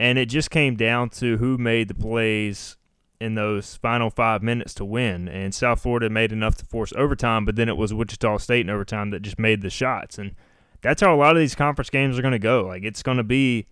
And 0.00 0.18
it 0.18 0.26
just 0.26 0.50
came 0.50 0.74
down 0.74 1.10
to 1.10 1.36
who 1.36 1.58
made 1.58 1.86
the 1.86 1.94
plays 1.94 2.76
in 3.20 3.36
those 3.36 3.76
final 3.76 4.10
five 4.10 4.42
minutes 4.42 4.74
to 4.74 4.84
win. 4.84 5.28
And 5.28 5.54
South 5.54 5.82
Florida 5.82 6.10
made 6.10 6.32
enough 6.32 6.56
to 6.56 6.64
force 6.64 6.92
overtime, 6.96 7.44
but 7.44 7.54
then 7.54 7.68
it 7.68 7.76
was 7.76 7.94
Wichita 7.94 8.38
State 8.38 8.62
in 8.62 8.70
overtime 8.70 9.10
that 9.10 9.22
just 9.22 9.38
made 9.38 9.62
the 9.62 9.70
shots. 9.70 10.18
And 10.18 10.34
that's 10.82 11.02
how 11.02 11.14
a 11.14 11.16
lot 11.16 11.36
of 11.36 11.40
these 11.40 11.54
conference 11.54 11.90
games 11.90 12.18
are 12.18 12.22
going 12.22 12.32
to 12.32 12.40
go. 12.40 12.66
Like 12.66 12.82
it's 12.82 13.04
going 13.04 13.18
to 13.18 13.22
be 13.22 13.68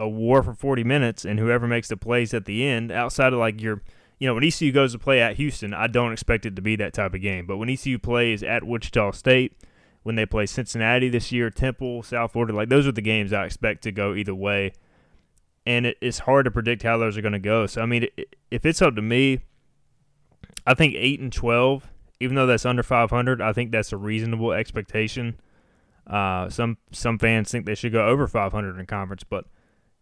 a 0.00 0.08
war 0.08 0.42
for 0.42 0.54
40 0.54 0.82
minutes, 0.82 1.24
and 1.24 1.38
whoever 1.38 1.68
makes 1.68 1.88
the 1.88 1.96
plays 1.96 2.34
at 2.34 2.46
the 2.46 2.66
end, 2.66 2.90
outside 2.90 3.32
of 3.32 3.38
like 3.38 3.60
your, 3.60 3.82
you 4.18 4.26
know, 4.26 4.34
when 4.34 4.42
ECU 4.42 4.72
goes 4.72 4.92
to 4.92 4.98
play 4.98 5.20
at 5.20 5.36
Houston, 5.36 5.72
I 5.72 5.86
don't 5.86 6.12
expect 6.12 6.46
it 6.46 6.56
to 6.56 6.62
be 6.62 6.74
that 6.76 6.94
type 6.94 7.14
of 7.14 7.20
game. 7.20 7.46
But 7.46 7.58
when 7.58 7.70
ECU 7.70 7.98
plays 7.98 8.42
at 8.42 8.64
Wichita 8.64 9.12
State, 9.12 9.56
when 10.02 10.16
they 10.16 10.26
play 10.26 10.46
Cincinnati 10.46 11.08
this 11.08 11.30
year, 11.30 11.50
Temple, 11.50 12.02
South 12.02 12.32
Florida, 12.32 12.54
like 12.54 12.70
those 12.70 12.88
are 12.88 12.92
the 12.92 13.02
games 13.02 13.32
I 13.32 13.44
expect 13.44 13.82
to 13.82 13.92
go 13.92 14.14
either 14.14 14.34
way 14.34 14.72
and 15.66 15.86
it, 15.86 15.98
it's 16.00 16.20
hard 16.20 16.44
to 16.44 16.50
predict 16.50 16.82
how 16.82 16.98
those 16.98 17.16
are 17.16 17.22
going 17.22 17.32
to 17.32 17.38
go. 17.38 17.66
So 17.66 17.80
I 17.82 17.86
mean, 17.86 18.06
if 18.50 18.64
it's 18.64 18.82
up 18.82 18.96
to 18.96 19.02
me, 19.02 19.40
I 20.66 20.74
think 20.74 20.94
eight 20.96 21.20
and 21.20 21.32
twelve, 21.32 21.88
even 22.18 22.36
though 22.36 22.46
that's 22.46 22.66
under 22.66 22.82
five 22.82 23.10
hundred, 23.10 23.40
I 23.40 23.52
think 23.52 23.70
that's 23.70 23.92
a 23.92 23.96
reasonable 23.96 24.52
expectation. 24.52 25.40
Uh, 26.06 26.48
some 26.48 26.78
some 26.92 27.18
fans 27.18 27.50
think 27.50 27.66
they 27.66 27.74
should 27.74 27.92
go 27.92 28.06
over 28.06 28.26
five 28.26 28.52
hundred 28.52 28.78
in 28.78 28.86
conference, 28.86 29.24
but 29.24 29.46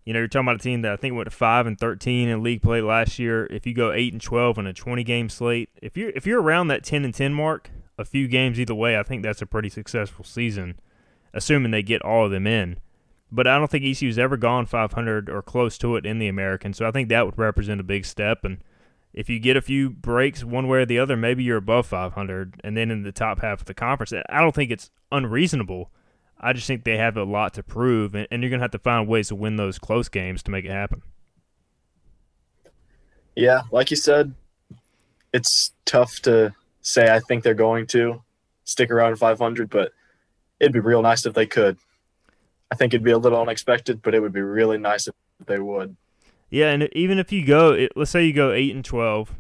you 0.09 0.15
know 0.15 0.21
you're 0.21 0.29
talking 0.29 0.49
about 0.49 0.57
a 0.57 0.65
team 0.65 0.81
that 0.83 0.93
I 0.93 0.97
think 0.97 1.15
went 1.15 1.27
to 1.27 1.37
five 1.37 1.67
and 1.67 1.79
thirteen 1.79 2.31
in 2.31 2.43
league 2.43 2.63
play 2.63 2.81
last 2.81 3.19
year. 3.19 3.47
If 3.51 3.67
you 3.67 3.75
go 3.75 3.93
eight 3.93 4.15
and 4.15 4.23
twelve 4.23 4.57
in 4.57 4.67
a 4.67 4.73
twenty 4.73 5.05
game 5.05 5.29
slate, 5.29 5.69
if 5.83 5.99
you're 5.99 6.09
if 6.11 6.27
you're 6.27 6.41
around 6.41 6.69
that 6.69 6.83
ten 6.83 7.05
and 7.05 7.13
ten 7.13 7.35
mark, 7.35 7.71
a 7.99 8.07
few 8.07 8.27
games 8.27 8.59
either 8.59 8.75
way, 8.75 8.99
I 8.99 9.03
think 9.03 9.23
that's 9.23 9.43
a 9.43 9.47
pretty 9.47 9.69
successful 9.69 10.25
season, 10.25 10.81
assuming 11.35 11.73
they 11.73 11.83
get 11.83 12.01
all 12.01 12.25
of 12.25 12.31
them 12.31 12.47
in 12.47 12.79
but 13.31 13.47
I 13.47 13.59
don't 13.59 13.71
think 13.71 13.85
ECU's 13.85 14.19
ever 14.19 14.37
gone 14.37 14.67
500 14.67 15.29
or 15.29 15.43
close 15.43 15.77
to 15.79 15.97
it 15.97 16.07
in 16.07 16.19
the 16.19 16.29
American. 16.29 16.73
So 16.73 16.87
I 16.87 16.91
think 16.91 17.09
that 17.09 17.27
would 17.27 17.39
represent 17.39 17.81
a 17.81 17.85
big 17.85 18.07
step. 18.07 18.45
And 18.45 18.63
if 19.13 19.29
you 19.29 19.39
get 19.39 19.57
a 19.57 19.63
few 19.63 19.91
breaks 19.91 20.45
one 20.45 20.67
way 20.67 20.79
or 20.79 20.87
the 20.87 20.99
other, 20.99 21.17
maybe 21.17 21.45
you're 21.45 21.59
above 21.59 21.87
500 21.87 22.61
and 22.65 22.77
then 22.77 22.91
in 22.91 23.03
the 23.03 23.13
top 23.13 23.41
half 23.41 23.61
of 23.61 23.67
the 23.67 23.75
conference. 23.75 24.13
I 24.13 24.41
don't 24.41 24.55
think 24.55 24.71
it's 24.71 24.91
unreasonable. 25.13 25.91
I 26.41 26.53
just 26.53 26.67
think 26.67 26.85
they 26.85 26.97
have 26.97 27.17
a 27.17 27.25
lot 27.25 27.55
to 27.55 27.63
prove, 27.63 28.15
and, 28.15 28.29
and 28.31 28.43
you're 28.43 28.51
going 28.51 28.61
to 28.61 28.65
have 28.65 28.71
to 28.73 28.79
find 28.79 29.09
ways 29.09 29.29
to 29.29 29.35
win 29.35 29.57
those 29.57 29.79
close 29.79 30.09
games 30.09 30.43
to 30.45 30.51
make 30.51 30.65
it 30.65 30.71
happen. 30.71 31.03
Yeah, 33.35 33.63
like 33.71 33.91
you 33.91 33.97
said, 33.97 34.35
it's 35.33 35.73
tough 35.85 36.21
to 36.23 36.55
say 36.81 37.13
I 37.15 37.21
think 37.21 37.43
they're 37.43 37.55
going 37.55 37.87
to 37.89 38.23
stick 38.65 38.91
around 38.91 39.17
500, 39.17 39.71
but 39.71 39.93
it'd 40.61 40.73
be 40.73 40.81
real 40.81 41.03
nice 41.03 41.27
if 41.27 41.35
they 41.35 41.47
could. 41.47 41.77
I 42.71 42.75
think 42.75 42.93
it'd 42.93 43.05
be 43.05 43.13
a 43.13 43.19
little 43.19 43.41
unexpected, 43.41 44.03
but 44.03 44.15
it 44.15 44.21
would 44.21 44.33
be 44.33 44.43
really 44.43 44.79
nice 44.79 45.09
if 45.09 45.15
they 45.47 45.59
would. 45.59 45.97
Yeah, 46.51 46.71
and 46.71 46.89
even 46.93 47.19
if 47.19 47.33
you 47.33 47.45
go, 47.45 47.73
it, 47.73 47.93
let's 47.97 48.11
say 48.11 48.25
you 48.25 48.33
go 48.33 48.53
eight 48.53 48.75
and 48.75 48.85
twelve, 48.85 49.35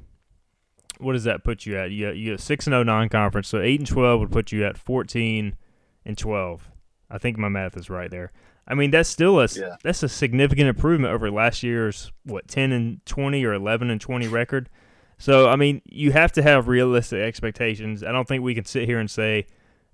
what 0.99 1.12
does 1.12 1.25
that 1.25 1.45
put 1.45 1.64
you 1.64 1.76
at? 1.76 1.90
You 1.90 2.11
you 2.12 2.37
six 2.38 2.67
and 2.67 2.73
zero 2.73 2.81
oh 2.81 2.85
non-conference, 2.85 3.49
so 3.49 3.61
eight 3.61 3.81
and 3.81 3.88
twelve 3.88 4.21
would 4.21 4.31
put 4.31 4.52
you 4.52 4.64
at 4.64 4.76
fourteen 4.76 5.57
and 6.05 6.17
twelve. 6.17 6.71
I 7.11 7.19
think 7.19 7.38
my 7.38 7.49
math 7.49 7.77
is 7.77 7.91
right 7.91 8.11
there. 8.11 8.33
I 8.67 8.75
mean, 8.75 8.91
that's 8.91 9.09
still 9.09 9.41
a 9.41 9.49
yeah. 9.55 9.77
that's 9.83 10.03
a 10.03 10.09
significant 10.09 10.69
improvement 10.69 11.12
over 11.12 11.31
last 11.31 11.62
year's 11.62 12.12
what 12.25 12.49
ten 12.49 12.73
and 12.73 13.05
twenty 13.07 13.45
or 13.45 13.55
eleven 13.55 13.91
and 13.91 14.00
twenty 14.00 14.29
record. 14.29 14.69
So 15.17 15.49
I 15.49 15.57
mean, 15.57 15.81
you 15.85 16.12
have 16.12 16.33
to 16.33 16.43
have 16.43 16.69
realistic 16.69 17.21
expectations. 17.21 18.05
I 18.05 18.12
don't 18.12 18.29
think 18.29 18.43
we 18.43 18.55
can 18.55 18.65
sit 18.65 18.85
here 18.85 18.99
and 18.99 19.11
say 19.11 19.47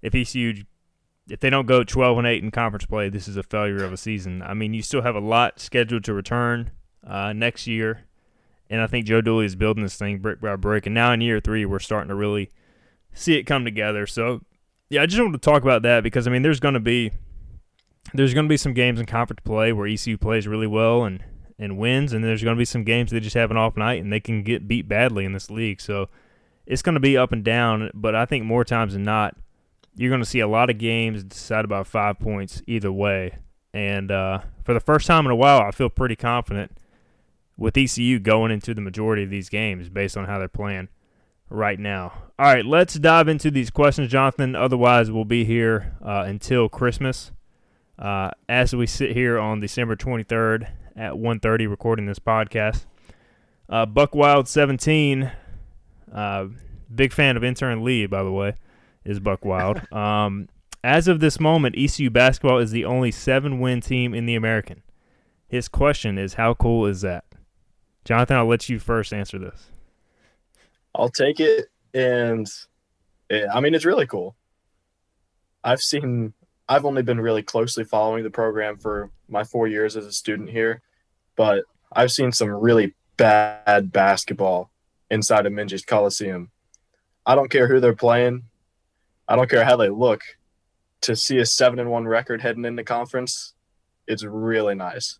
if 0.02 0.14
ECU 0.14 0.64
if 1.28 1.40
they 1.40 1.50
don't 1.50 1.66
go 1.66 1.84
twelve 1.84 2.18
and 2.18 2.26
eight 2.26 2.42
in 2.42 2.50
conference 2.50 2.84
play, 2.86 3.08
this 3.08 3.28
is 3.28 3.36
a 3.36 3.42
failure 3.42 3.84
of 3.84 3.92
a 3.92 3.96
season. 3.96 4.42
I 4.42 4.54
mean, 4.54 4.74
you 4.74 4.82
still 4.82 5.02
have 5.02 5.14
a 5.14 5.20
lot 5.20 5.60
scheduled 5.60 6.04
to 6.04 6.12
return 6.12 6.72
uh, 7.06 7.32
next 7.32 7.66
year. 7.66 8.04
And 8.70 8.80
I 8.80 8.86
think 8.86 9.06
Joe 9.06 9.20
Dooley 9.20 9.46
is 9.46 9.56
building 9.56 9.82
this 9.82 9.96
thing 9.96 10.18
brick 10.18 10.40
by 10.40 10.56
brick. 10.56 10.86
And 10.86 10.94
now 10.94 11.12
in 11.12 11.20
year 11.20 11.40
three, 11.40 11.64
we're 11.64 11.78
starting 11.78 12.08
to 12.08 12.14
really 12.14 12.50
see 13.12 13.36
it 13.36 13.44
come 13.44 13.64
together. 13.64 14.06
So, 14.06 14.40
yeah, 14.94 15.02
I 15.02 15.06
just 15.06 15.20
wanted 15.20 15.42
to 15.42 15.50
talk 15.50 15.62
about 15.62 15.82
that 15.82 16.02
because 16.02 16.26
I 16.26 16.30
mean, 16.30 16.42
there's 16.42 16.60
going 16.60 16.74
to 16.74 16.80
be 16.80 17.10
there's 18.12 18.32
going 18.32 18.46
to 18.46 18.48
be 18.48 18.56
some 18.56 18.74
games 18.74 19.00
in 19.00 19.06
conference 19.06 19.40
play 19.44 19.72
where 19.72 19.86
ECU 19.86 20.16
plays 20.16 20.46
really 20.46 20.68
well 20.68 21.04
and 21.04 21.22
and 21.58 21.78
wins, 21.78 22.12
and 22.12 22.24
there's 22.24 22.42
going 22.42 22.56
to 22.56 22.58
be 22.58 22.64
some 22.64 22.84
games 22.84 23.10
they 23.10 23.20
just 23.20 23.34
have 23.34 23.50
an 23.50 23.56
off 23.56 23.76
night 23.76 24.02
and 24.02 24.12
they 24.12 24.20
can 24.20 24.42
get 24.42 24.68
beat 24.68 24.88
badly 24.88 25.24
in 25.24 25.32
this 25.32 25.50
league. 25.50 25.80
So 25.80 26.08
it's 26.66 26.82
going 26.82 26.94
to 26.94 27.00
be 27.00 27.16
up 27.16 27.32
and 27.32 27.44
down. 27.44 27.90
But 27.92 28.14
I 28.14 28.24
think 28.24 28.44
more 28.44 28.64
times 28.64 28.92
than 28.92 29.02
not, 29.02 29.36
you're 29.96 30.10
going 30.10 30.22
to 30.22 30.28
see 30.28 30.40
a 30.40 30.48
lot 30.48 30.70
of 30.70 30.78
games 30.78 31.24
decided 31.24 31.68
by 31.68 31.82
five 31.82 32.18
points 32.18 32.62
either 32.66 32.92
way. 32.92 33.38
And 33.72 34.10
uh, 34.12 34.40
for 34.64 34.74
the 34.74 34.80
first 34.80 35.06
time 35.06 35.26
in 35.26 35.32
a 35.32 35.36
while, 35.36 35.60
I 35.60 35.72
feel 35.72 35.88
pretty 35.88 36.16
confident 36.16 36.78
with 37.56 37.76
ECU 37.76 38.20
going 38.20 38.52
into 38.52 38.74
the 38.74 38.80
majority 38.80 39.24
of 39.24 39.30
these 39.30 39.48
games 39.48 39.88
based 39.88 40.16
on 40.16 40.26
how 40.26 40.38
they're 40.38 40.48
playing 40.48 40.88
right 41.54 41.78
now. 41.78 42.12
All 42.38 42.52
right, 42.52 42.64
let's 42.64 42.94
dive 42.94 43.28
into 43.28 43.50
these 43.50 43.70
questions, 43.70 44.10
Jonathan. 44.10 44.56
Otherwise, 44.56 45.10
we'll 45.10 45.24
be 45.24 45.44
here 45.44 45.96
uh, 46.04 46.24
until 46.26 46.68
Christmas. 46.68 47.30
Uh, 47.98 48.30
as 48.48 48.74
we 48.74 48.86
sit 48.86 49.12
here 49.12 49.38
on 49.38 49.60
December 49.60 49.94
23rd 49.94 50.68
at 50.96 51.12
1.30 51.12 51.68
recording 51.70 52.06
this 52.06 52.18
podcast. 52.18 52.86
Uh, 53.68 53.86
Buck 53.86 54.14
Wild 54.14 54.48
17, 54.48 55.30
uh, 56.12 56.46
big 56.92 57.12
fan 57.12 57.36
of 57.36 57.44
intern 57.44 57.84
Lee, 57.84 58.06
by 58.06 58.22
the 58.22 58.32
way, 58.32 58.54
is 59.04 59.20
Buck 59.20 59.44
Wild. 59.44 59.80
um, 59.92 60.48
as 60.82 61.08
of 61.08 61.20
this 61.20 61.40
moment, 61.40 61.76
ECU 61.78 62.10
basketball 62.10 62.58
is 62.58 62.72
the 62.72 62.84
only 62.84 63.10
seven-win 63.10 63.80
team 63.80 64.12
in 64.12 64.26
the 64.26 64.34
American. 64.34 64.82
His 65.48 65.68
question 65.68 66.18
is, 66.18 66.34
how 66.34 66.54
cool 66.54 66.86
is 66.86 67.00
that? 67.02 67.24
Jonathan, 68.04 68.36
I'll 68.36 68.46
let 68.46 68.68
you 68.68 68.78
first 68.78 69.12
answer 69.12 69.38
this. 69.38 69.70
I'll 70.94 71.10
take 71.10 71.40
it, 71.40 71.66
and 71.92 72.46
it, 73.28 73.48
I 73.52 73.60
mean 73.60 73.74
it's 73.74 73.84
really 73.84 74.06
cool. 74.06 74.36
I've 75.62 75.80
seen, 75.80 76.34
I've 76.68 76.84
only 76.84 77.02
been 77.02 77.20
really 77.20 77.42
closely 77.42 77.84
following 77.84 78.22
the 78.22 78.30
program 78.30 78.76
for 78.76 79.10
my 79.28 79.44
four 79.44 79.66
years 79.66 79.96
as 79.96 80.06
a 80.06 80.12
student 80.12 80.50
here, 80.50 80.82
but 81.36 81.64
I've 81.92 82.12
seen 82.12 82.32
some 82.32 82.50
really 82.50 82.94
bad 83.16 83.92
basketball 83.92 84.70
inside 85.10 85.46
of 85.46 85.52
Minges 85.52 85.86
Coliseum. 85.86 86.50
I 87.24 87.34
don't 87.34 87.50
care 87.50 87.66
who 87.66 87.80
they're 87.80 87.94
playing. 87.94 88.44
I 89.26 89.36
don't 89.36 89.48
care 89.48 89.64
how 89.64 89.76
they 89.76 89.88
look. 89.88 90.22
To 91.02 91.16
see 91.16 91.38
a 91.38 91.46
seven 91.46 91.78
and 91.78 91.90
one 91.90 92.06
record 92.06 92.40
heading 92.42 92.64
into 92.64 92.84
conference, 92.84 93.54
it's 94.06 94.24
really 94.24 94.74
nice 94.74 95.18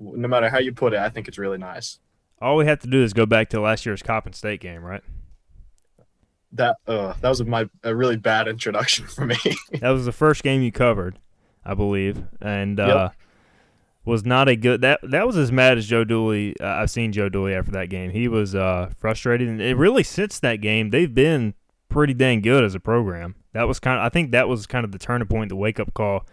no 0.00 0.28
matter 0.28 0.48
how 0.48 0.58
you 0.58 0.72
put 0.72 0.92
it, 0.92 0.98
I 0.98 1.08
think 1.08 1.28
it's 1.28 1.38
really 1.38 1.58
nice. 1.58 1.98
All 2.40 2.56
we 2.56 2.66
have 2.66 2.78
to 2.80 2.86
do 2.86 3.02
is 3.02 3.12
go 3.12 3.26
back 3.26 3.48
to 3.50 3.60
last 3.60 3.84
year's 3.84 4.02
Coppin 4.02 4.32
State 4.32 4.60
game, 4.60 4.82
right? 4.82 5.02
That 6.52 6.76
uh, 6.86 7.14
that 7.20 7.28
was 7.28 7.44
my 7.44 7.68
a 7.82 7.94
really 7.94 8.16
bad 8.16 8.48
introduction 8.48 9.06
for 9.06 9.26
me. 9.26 9.36
that 9.80 9.90
was 9.90 10.04
the 10.04 10.12
first 10.12 10.42
game 10.42 10.62
you 10.62 10.72
covered, 10.72 11.18
I 11.64 11.74
believe, 11.74 12.24
and 12.40 12.80
uh, 12.80 13.10
yep. 13.10 13.16
was 14.04 14.24
not 14.24 14.48
a 14.48 14.56
good. 14.56 14.80
That 14.80 15.00
that 15.02 15.26
was 15.26 15.36
as 15.36 15.52
mad 15.52 15.76
as 15.76 15.86
Joe 15.86 16.04
Dooley. 16.04 16.54
Uh, 16.58 16.66
I've 16.66 16.90
seen 16.90 17.12
Joe 17.12 17.28
Dooley 17.28 17.54
after 17.54 17.72
that 17.72 17.90
game. 17.90 18.10
He 18.10 18.28
was 18.28 18.54
uh, 18.54 18.90
frustrated, 18.98 19.48
and 19.48 19.60
it 19.60 19.76
really 19.76 20.02
since 20.02 20.38
that 20.40 20.56
game 20.56 20.90
they've 20.90 21.14
been 21.14 21.54
pretty 21.88 22.14
dang 22.14 22.40
good 22.40 22.64
as 22.64 22.74
a 22.74 22.80
program. 22.80 23.34
That 23.52 23.68
was 23.68 23.78
kind 23.78 23.98
of 23.98 24.04
I 24.04 24.08
think 24.08 24.30
that 24.30 24.48
was 24.48 24.66
kind 24.66 24.84
of 24.84 24.92
the 24.92 24.98
turning 24.98 25.28
point, 25.28 25.50
the 25.50 25.56
wake 25.56 25.78
up 25.78 25.92
call, 25.92 26.24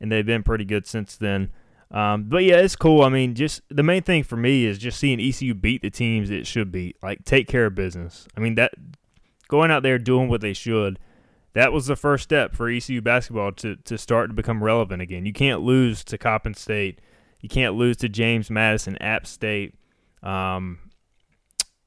and 0.00 0.10
they've 0.10 0.26
been 0.26 0.42
pretty 0.42 0.64
good 0.64 0.86
since 0.86 1.16
then. 1.16 1.50
Um, 1.90 2.24
but 2.24 2.44
yeah, 2.44 2.56
it's 2.56 2.76
cool. 2.76 3.02
I 3.02 3.08
mean, 3.08 3.34
just 3.34 3.62
the 3.68 3.82
main 3.82 4.02
thing 4.02 4.22
for 4.22 4.36
me 4.36 4.64
is 4.64 4.78
just 4.78 4.98
seeing 4.98 5.20
ECU 5.20 5.54
beat 5.54 5.82
the 5.82 5.90
teams 5.90 6.30
it 6.30 6.46
should 6.46 6.70
beat. 6.70 6.96
Like 7.02 7.24
take 7.24 7.48
care 7.48 7.66
of 7.66 7.74
business. 7.74 8.28
I 8.36 8.40
mean 8.40 8.54
that 8.54 8.72
going 9.48 9.70
out 9.70 9.82
there 9.82 9.98
doing 9.98 10.28
what 10.28 10.40
they 10.40 10.52
should. 10.52 10.98
That 11.54 11.72
was 11.72 11.86
the 11.86 11.96
first 11.96 12.22
step 12.22 12.54
for 12.54 12.68
ECU 12.68 13.00
basketball 13.00 13.52
to 13.52 13.76
to 13.76 13.98
start 13.98 14.30
to 14.30 14.34
become 14.34 14.62
relevant 14.62 15.02
again. 15.02 15.26
You 15.26 15.32
can't 15.32 15.62
lose 15.62 16.04
to 16.04 16.16
Coppin 16.16 16.54
State. 16.54 17.00
You 17.40 17.48
can't 17.48 17.74
lose 17.74 17.96
to 17.98 18.08
James 18.08 18.50
Madison, 18.50 18.96
App 18.98 19.26
State, 19.26 19.74
um, 20.22 20.78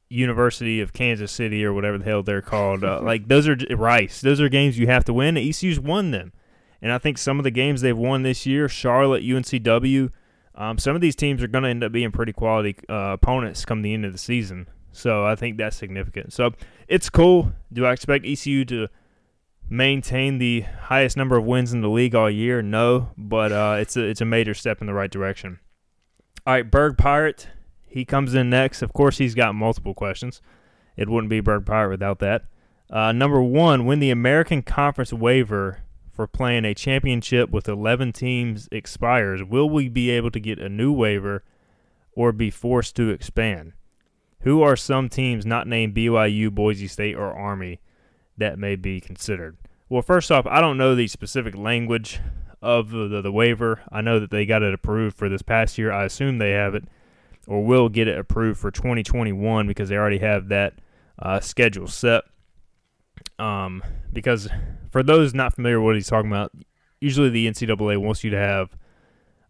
University 0.10 0.81
of 0.81 0.91
Kansas 0.91 1.31
City, 1.31 1.63
or 1.63 1.72
whatever 1.72 1.98
the 1.98 2.05
hell 2.05 2.24
they're 2.24 2.41
called. 2.41 2.83
Uh, 2.83 3.00
like 3.03 3.29
those 3.29 3.48
are 3.48 3.55
Rice. 3.69 4.19
Those 4.19 4.41
are 4.41 4.50
games 4.50 4.77
you 4.77 4.88
have 4.88 5.05
to 5.05 5.13
win. 5.13 5.38
ECU's 5.38 5.79
won 5.79 6.12
them. 6.12 6.33
And 6.83 6.91
I 6.91 6.97
think 6.97 7.17
some 7.17 7.39
of 7.39 7.45
the 7.45 7.49
games 7.49 7.79
they've 7.79 7.97
won 7.97 8.23
this 8.23 8.45
year, 8.45 8.67
Charlotte, 8.67 9.23
UNCW, 9.23 10.11
um, 10.55 10.77
some 10.77 10.95
of 10.95 11.01
these 11.01 11.15
teams 11.15 11.41
are 11.41 11.47
going 11.47 11.63
to 11.63 11.69
end 11.69 11.81
up 11.81 11.93
being 11.93 12.11
pretty 12.11 12.33
quality 12.33 12.75
uh, 12.89 13.13
opponents 13.13 13.63
come 13.63 13.81
the 13.81 13.93
end 13.93 14.03
of 14.03 14.11
the 14.11 14.17
season. 14.17 14.67
So 14.91 15.25
I 15.25 15.35
think 15.35 15.57
that's 15.57 15.77
significant. 15.77 16.33
So 16.33 16.51
it's 16.89 17.09
cool. 17.09 17.53
Do 17.71 17.85
I 17.85 17.93
expect 17.93 18.25
ECU 18.25 18.65
to 18.65 18.89
maintain 19.69 20.39
the 20.39 20.61
highest 20.61 21.15
number 21.15 21.37
of 21.37 21.45
wins 21.45 21.71
in 21.71 21.79
the 21.79 21.89
league 21.89 22.15
all 22.15 22.29
year? 22.29 22.61
No, 22.61 23.11
but 23.17 23.53
uh, 23.53 23.77
it's 23.79 23.95
a 23.95 24.03
it's 24.03 24.21
a 24.21 24.25
major 24.25 24.53
step 24.53 24.81
in 24.81 24.87
the 24.87 24.93
right 24.93 25.09
direction. 25.09 25.59
All 26.45 26.53
right, 26.53 26.69
Berg 26.69 26.97
Pirate. 26.97 27.47
He 27.87 28.03
comes 28.03 28.35
in 28.35 28.49
next. 28.49 28.81
Of 28.81 28.91
course, 28.91 29.19
he's 29.19 29.35
got 29.35 29.55
multiple 29.55 29.93
questions. 29.93 30.41
It 30.97 31.07
wouldn't 31.07 31.29
be 31.29 31.39
Berg 31.39 31.65
Pirate 31.65 31.91
without 31.91 32.19
that. 32.19 32.43
Uh, 32.89 33.13
number 33.13 33.41
one, 33.41 33.85
when 33.85 33.99
the 33.99 34.11
American 34.11 34.61
Conference 34.61 35.13
waiver 35.13 35.79
for 36.13 36.27
playing 36.27 36.63
a 36.63 36.75
championship 36.75 37.50
with 37.50 37.67
11 37.67 38.13
teams 38.13 38.70
expires, 38.72 39.43
will 39.43 39.70
we 39.70 39.89
be 39.89 40.12
able 40.12 40.29
to 40.32 40.39
get 40.39 40.60
a 40.60 40.70
new 40.70 40.91
waiver 40.93 41.43
or 42.15 42.32
be 42.32 42.51
forced 42.51 42.96
to 42.96 43.10
expand? 43.10 43.74
Who 44.41 44.62
are 44.62 44.75
some 44.75 45.10
teams 45.10 45.46
not 45.46 45.67
named 45.67 45.96
BYU, 45.96 46.51
Boise 46.51 46.88
State, 46.88 47.15
or 47.15 47.34
Army 47.34 47.79
that 48.38 48.60
may 48.60 48.75
be 48.75 49.01
considered? 49.01 49.58
Well, 49.89 50.01
first 50.03 50.32
off, 50.32 50.46
I 50.46 50.62
don't 50.62 50.77
know 50.77 50.96
the 50.96 51.08
specific 51.08 51.55
language 51.55 52.20
of 52.62 52.91
the, 52.91 53.08
the, 53.08 53.22
the 53.22 53.32
waiver. 53.32 53.82
I 53.91 54.01
know 54.01 54.20
that 54.20 54.32
they 54.32 54.46
got 54.46 54.62
it 54.62 54.74
approved 54.74 55.17
for 55.17 55.29
this 55.29 55.41
past 55.41 55.77
year. 55.77 55.91
I 55.91 56.05
assume 56.05 56.38
they 56.38 56.51
have 56.51 56.75
it 56.75 56.86
or 57.48 57.63
will 57.63 57.89
get 57.89 58.08
it 58.08 58.17
approved 58.17 58.60
for 58.60 58.72
2021 58.72 59.67
because 59.67 59.89
they 59.89 59.98
already 59.98 60.20
have 60.20 60.48
that 60.50 60.75
uh, 61.20 61.39
schedule 61.39 61.88
set. 61.88 62.24
Um, 63.39 63.83
because 64.11 64.47
for 64.91 65.03
those 65.03 65.33
not 65.33 65.53
familiar 65.53 65.79
with 65.79 65.85
what 65.85 65.95
he's 65.95 66.07
talking 66.07 66.31
about, 66.31 66.51
usually 67.01 67.29
the 67.29 67.47
NCAA 67.47 67.97
wants 67.97 68.23
you 68.23 68.29
to 68.31 68.37
have 68.37 68.77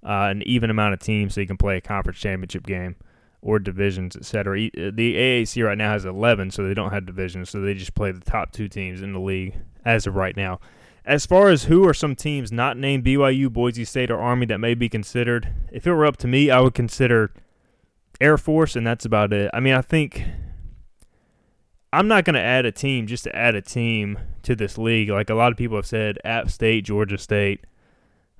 uh, 0.04 0.30
an 0.32 0.42
even 0.44 0.70
amount 0.70 0.94
of 0.94 1.00
teams 1.00 1.34
so 1.34 1.42
you 1.42 1.48
can 1.48 1.58
play 1.58 1.78
a 1.78 1.82
conference 1.82 2.20
championship 2.20 2.66
game 2.66 2.96
or 3.42 3.60
divisions, 3.60 4.16
etc. 4.16 4.68
Uh, 4.68 4.92
the 4.94 5.16
AAC 5.16 5.64
right 5.66 5.78
now 5.78 5.92
has 5.92 6.06
11, 6.06 6.52
so 6.52 6.66
they 6.66 6.74
don't 6.74 6.92
have 6.92 7.06
divisions, 7.06 7.50
so 7.50 7.60
they 7.60 7.74
just 7.74 7.94
play 7.94 8.12
the 8.12 8.22
top 8.22 8.52
two 8.52 8.68
teams 8.68 9.02
in 9.02 9.14
the 9.14 9.20
league 9.20 9.56
as 9.86 10.08
of 10.08 10.16
right 10.16 10.36
now. 10.36 10.60
As 11.06 11.26
far 11.26 11.50
as 11.50 11.66
who 11.66 11.86
are 11.86 11.94
some 11.94 12.16
teams 12.16 12.52
not 12.52 12.78
named 12.78 13.04
BYU, 13.04 13.52
Boise 13.52 13.84
State, 13.84 14.10
or 14.10 14.18
Army 14.18 14.46
that 14.46 14.60
may 14.60 14.74
be 14.74 14.88
considered, 14.88 15.50
if 15.72 15.86
it 15.86 15.92
were 15.92 16.06
up 16.06 16.16
to 16.18 16.28
me, 16.28 16.50
I 16.50 16.62
would 16.62 16.74
consider 16.74 17.34
Air 18.22 18.38
Force, 18.38 18.78
and 18.78 18.88
that's 18.88 19.04
about 19.04 19.34
it. 19.34 19.52
I 19.54 19.60
mean, 19.60 19.74
I 19.74 19.82
think 19.82 20.24
I'm 21.94 22.08
not 22.08 22.26
going 22.26 22.34
to 22.34 22.42
add 22.42 22.66
a 22.66 22.72
team 22.72 23.06
just 23.06 23.24
to 23.26 23.36
add 23.36 23.54
a 23.54 23.62
team 23.62 24.18
to 24.42 24.56
this 24.56 24.80
league. 24.80 25.10
Like 25.10 25.30
a 25.30 25.36
lot 25.36 25.52
of 25.52 25.58
people 25.60 25.78
have 25.78 25.86
said, 25.86 26.18
App 26.26 26.50
State, 26.50 26.86
Georgia 26.86 27.20
State, 27.20 27.68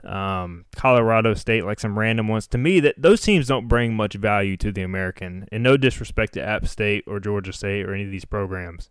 um, 0.04 0.66
Colorado 0.76 1.36
State, 1.36 1.64
like 1.64 1.80
some 1.80 2.00
random 2.00 2.28
ones. 2.28 2.48
To 2.48 2.58
me, 2.58 2.80
that 2.80 2.96
those 2.98 3.22
teams 3.22 3.48
don't 3.48 3.68
bring 3.68 3.94
much 3.94 4.16
value 4.16 4.58
to 4.58 4.72
the 4.72 4.82
American. 4.82 5.48
And 5.52 5.62
no 5.62 5.78
disrespect 5.78 6.34
to 6.34 6.42
App 6.42 6.68
State 6.68 7.04
or 7.06 7.20
Georgia 7.20 7.54
State 7.54 7.86
or 7.86 7.94
any 7.94 8.06
of 8.06 8.10
these 8.12 8.26
programs, 8.26 8.90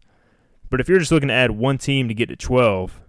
but 0.70 0.80
if 0.80 0.88
you're 0.88 1.00
just 1.00 1.10
looking 1.10 1.28
to 1.28 1.34
add 1.34 1.50
one 1.50 1.76
team 1.76 2.06
to 2.06 2.14
get 2.14 2.28
to 2.28 2.36
12, 2.36 3.00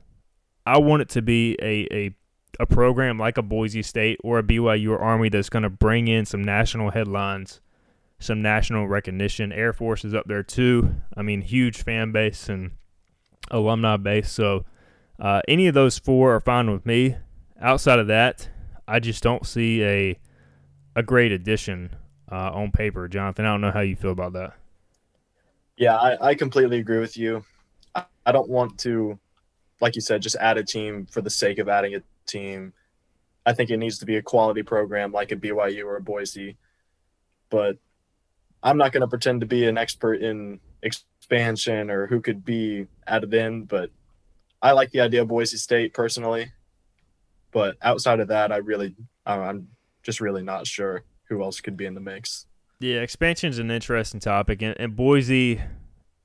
I 0.66 0.80
want 0.80 1.04
it 1.04 1.10
to 1.10 1.22
be 1.22 1.56
a 1.62 1.88
a 1.96 2.16
a 2.60 2.66
program 2.66 3.18
like 3.20 3.38
a 3.38 3.42
Boise 3.44 3.84
State 3.84 4.20
or 4.24 4.40
a 4.40 4.44
BYU 4.44 4.90
or 4.90 5.00
Army 5.00 5.30
that's 5.30 5.50
going 5.50 5.64
to 5.64 5.70
bring 5.70 6.08
in 6.08 6.26
some 6.26 6.44
national 6.44 6.92
headlines 6.92 7.62
some 8.24 8.42
national 8.42 8.88
recognition. 8.88 9.52
Air 9.52 9.74
Force 9.74 10.04
is 10.06 10.14
up 10.14 10.26
there 10.28 10.44
too. 10.44 10.96
I 11.16 11.22
mean, 11.22 11.42
huge 11.42 11.84
fan 11.84 12.12
base 12.12 12.50
and 12.50 12.72
alumni 13.52 13.98
base. 13.98 14.32
So 14.32 14.66
Uh, 15.20 15.42
any 15.48 15.68
of 15.68 15.76
those 15.76 16.00
four 16.00 16.34
are 16.36 16.42
fine 16.42 16.72
with 16.72 16.86
me. 16.86 17.16
Outside 17.62 18.00
of 18.00 18.08
that, 18.08 18.50
I 18.88 19.00
just 19.00 19.22
don't 19.24 19.46
see 19.46 19.84
a 19.84 20.20
a 20.96 21.04
great 21.04 21.32
addition 21.32 21.96
uh, 22.32 22.52
on 22.52 22.72
paper, 22.72 23.08
Jonathan. 23.08 23.46
I 23.46 23.50
don't 23.50 23.62
know 23.62 23.72
how 23.72 23.82
you 23.82 23.96
feel 23.96 24.12
about 24.12 24.34
that. 24.34 24.54
Yeah, 25.78 25.96
I, 25.96 26.30
I 26.30 26.36
completely 26.36 26.80
agree 26.80 27.00
with 27.00 27.16
you. 27.16 27.44
I, 27.96 28.06
I 28.26 28.32
don't 28.32 28.50
want 28.50 28.78
to, 28.80 29.18
like 29.82 29.96
you 29.96 30.02
said, 30.02 30.22
just 30.22 30.36
add 30.38 30.58
a 30.58 30.64
team 30.64 31.06
for 31.06 31.22
the 31.22 31.30
sake 31.30 31.58
of 31.60 31.70
adding 31.70 31.96
a 31.96 32.02
team. 32.26 32.74
I 33.46 33.54
think 33.54 33.70
it 33.70 33.78
needs 33.78 34.00
to 34.00 34.06
be 34.06 34.18
a 34.18 34.22
quality 34.22 34.64
program 34.64 35.12
like 35.12 35.32
a 35.32 35.36
BYU 35.36 35.86
or 35.86 35.96
a 35.98 36.02
Boise. 36.02 36.58
But 37.50 37.78
I'm 38.64 38.78
not 38.78 38.94
going 38.94 39.02
to 39.02 39.08
pretend 39.08 39.42
to 39.42 39.48
be 39.48 39.68
an 39.68 39.78
expert 39.78 40.22
in 40.22 40.60
expansion 40.82 41.92
or 41.92 42.08
who 42.08 42.22
could 42.22 42.46
be 42.46 42.88
added 43.06 43.34
in, 43.34 43.66
but 43.66 43.92
I 44.62 44.72
like 44.72 44.92
the 44.92 45.02
idea 45.02 45.22
of 45.22 45.28
Boise 45.28 45.58
State 45.58 45.94
personally. 45.94 46.52
But 47.52 47.76
outside 47.82 48.22
of 48.22 48.30
that, 48.30 48.52
I 48.52 48.58
really, 48.58 48.96
I'm 49.26 49.68
just 50.02 50.22
really 50.22 50.42
not 50.42 50.66
sure 50.66 51.04
who 51.26 51.44
else 51.44 51.60
could 51.60 51.76
be 51.76 51.86
in 51.86 51.94
the 51.94 52.00
mix. 52.00 52.46
Yeah, 52.80 53.02
expansion 53.02 53.50
is 53.50 53.60
an 53.60 53.70
interesting 53.70 54.20
topic, 54.20 54.62
and, 54.62 54.76
and 54.80 54.96
Boise, 54.96 55.62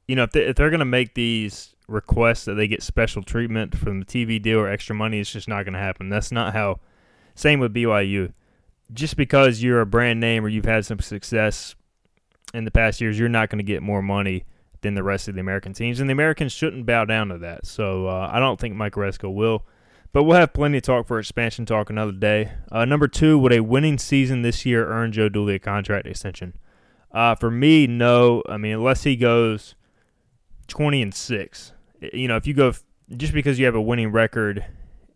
you 0.07 0.17
know, 0.17 0.25
if, 0.25 0.33
they, 0.33 0.47
if 0.47 0.57
they're 0.57 0.71
going 0.71 0.79
to 0.81 0.87
make 0.87 1.15
these 1.15 1.75
requests 1.87 2.45
that 2.45 2.55
they 2.55 2.67
get 2.67 2.83
special 2.83 3.23
treatment 3.23 3.77
from 3.77 4.01
the 4.01 4.07
TV 4.07 4.41
deal 4.41 4.61
or 4.61 4.69
extra 4.69 4.95
money, 4.95 5.21
it's 5.21 5.33
just 5.33 5.49
not 5.49 5.65
going 5.65 5.75
to 5.75 5.79
happen. 5.79 6.09
That's 6.09 6.33
not 6.33 6.53
how. 6.55 6.81
Same 7.35 7.61
with 7.61 7.73
BYU. 7.73 8.33
Just 8.93 9.17
because 9.17 9.63
you're 9.63 9.81
a 9.81 9.87
brand 9.87 10.19
name 10.19 10.45
or 10.45 10.49
you've 10.49 10.65
had 10.65 10.85
some 10.85 10.99
success 10.99 11.77
in 12.55 12.65
the 12.65 12.71
past 12.71 13.01
years, 13.01 13.19
you're 13.19 13.29
not 13.29 13.51
going 13.51 13.59
to 13.59 13.65
get 13.65 13.83
more 13.83 14.03
money 14.03 14.45
than 14.81 14.95
the 14.95 15.03
rest 15.03 15.29
of 15.29 15.35
the 15.35 15.41
American 15.41 15.73
teams, 15.73 16.01
and 16.01 16.09
the 16.09 16.13
Americans 16.13 16.53
shouldn't 16.53 16.87
bow 16.87 17.05
down 17.05 17.29
to 17.29 17.39
that. 17.39 17.67
So 17.67 18.07
uh, 18.07 18.31
I 18.33 18.39
don't 18.39 18.61
think 18.61 18.75
Mike 18.75 18.95
Aresco 18.95 19.33
will. 19.33 19.65
But 20.13 20.23
we'll 20.25 20.39
have 20.39 20.55
plenty 20.55 20.79
of 20.79 20.85
talk 20.85 21.07
for 21.07 21.19
expansion 21.19 21.67
talk 21.67 21.91
another 21.91 22.13
day. 22.13 22.53
Uh, 22.73 22.85
number 22.85 23.09
two, 23.09 23.39
would 23.39 23.53
a 23.53 23.61
winning 23.61 23.99
season 23.99 24.43
this 24.43 24.65
year 24.65 24.89
earn 24.89 25.13
Joe 25.13 25.29
Dooley 25.29 25.57
a 25.57 25.59
contract 25.59 26.07
extension? 26.07 26.55
Uh, 27.13 27.35
for 27.35 27.51
me, 27.51 27.87
no. 27.87 28.43
I 28.49 28.57
mean, 28.57 28.73
unless 28.73 29.03
he 29.03 29.17
goes 29.17 29.75
20 30.69 31.03
and 31.03 31.15
6. 31.15 31.73
You 32.13 32.29
know, 32.29 32.37
if 32.37 32.47
you 32.47 32.55
go, 32.55 32.73
just 33.17 33.33
because 33.33 33.59
you 33.59 33.67
have 33.67 33.75
a 33.75 33.83
winning 33.83 34.11
record, 34.11 34.65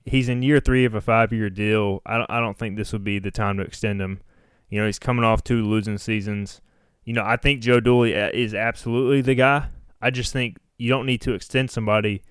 he's 0.05 0.29
in 0.29 0.43
year 0.43 0.61
three 0.61 0.85
of 0.85 0.95
a 0.95 1.01
five 1.01 1.33
year 1.33 1.49
deal. 1.49 2.03
I 2.05 2.19
don't, 2.19 2.31
I 2.31 2.41
don't 2.41 2.59
think 2.59 2.77
this 2.77 2.93
would 2.93 3.05
be 3.05 3.19
the 3.19 3.31
time 3.31 3.57
to 3.59 3.63
extend 3.63 4.01
him. 4.01 4.21
You 4.69 4.81
know, 4.81 4.87
he's 4.87 4.99
coming 4.99 5.25
off 5.25 5.45
two 5.45 5.63
losing 5.63 5.99
seasons. 5.99 6.61
You 7.05 7.15
know, 7.15 7.25
I 7.25 7.37
think 7.37 7.61
Joe 7.63 7.81
Dooley 7.81 8.17
uh, 8.17 8.31
is 8.33 8.55
absolutely 8.55 9.23
the 9.23 9.35
guy. 9.35 9.69
I 10.01 10.11
just 10.11 10.33
think 10.33 10.59
you 10.79 10.89
don't 10.89 11.07
need 11.07 11.21
to 11.23 11.35
extend 11.35 11.71
somebody 11.71 12.23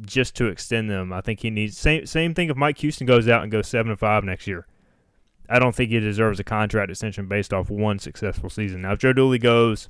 just 0.00 0.34
to 0.36 0.46
extend 0.46 0.90
them. 0.90 1.12
I 1.12 1.20
think 1.20 1.40
he 1.40 1.50
needs 1.50 1.76
same 1.76 2.06
same 2.06 2.34
thing 2.34 2.50
if 2.50 2.56
Mike 2.56 2.78
Houston 2.78 3.06
goes 3.06 3.28
out 3.28 3.42
and 3.42 3.52
goes 3.52 3.68
seven 3.68 3.90
and 3.90 3.98
five 3.98 4.24
next 4.24 4.46
year. 4.46 4.66
I 5.48 5.58
don't 5.58 5.74
think 5.74 5.90
he 5.90 6.00
deserves 6.00 6.40
a 6.40 6.44
contract 6.44 6.90
extension 6.90 7.26
based 7.28 7.52
off 7.52 7.68
one 7.70 7.98
successful 7.98 8.48
season. 8.48 8.82
Now 8.82 8.92
if 8.92 9.00
Joe 9.00 9.12
Dooley 9.12 9.38
goes 9.38 9.88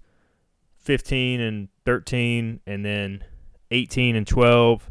fifteen 0.77 1.41
and 1.41 1.69
thirteen 1.85 2.61
and 2.67 2.85
then 2.85 3.25
eighteen 3.71 4.17
and 4.17 4.27
twelve, 4.27 4.91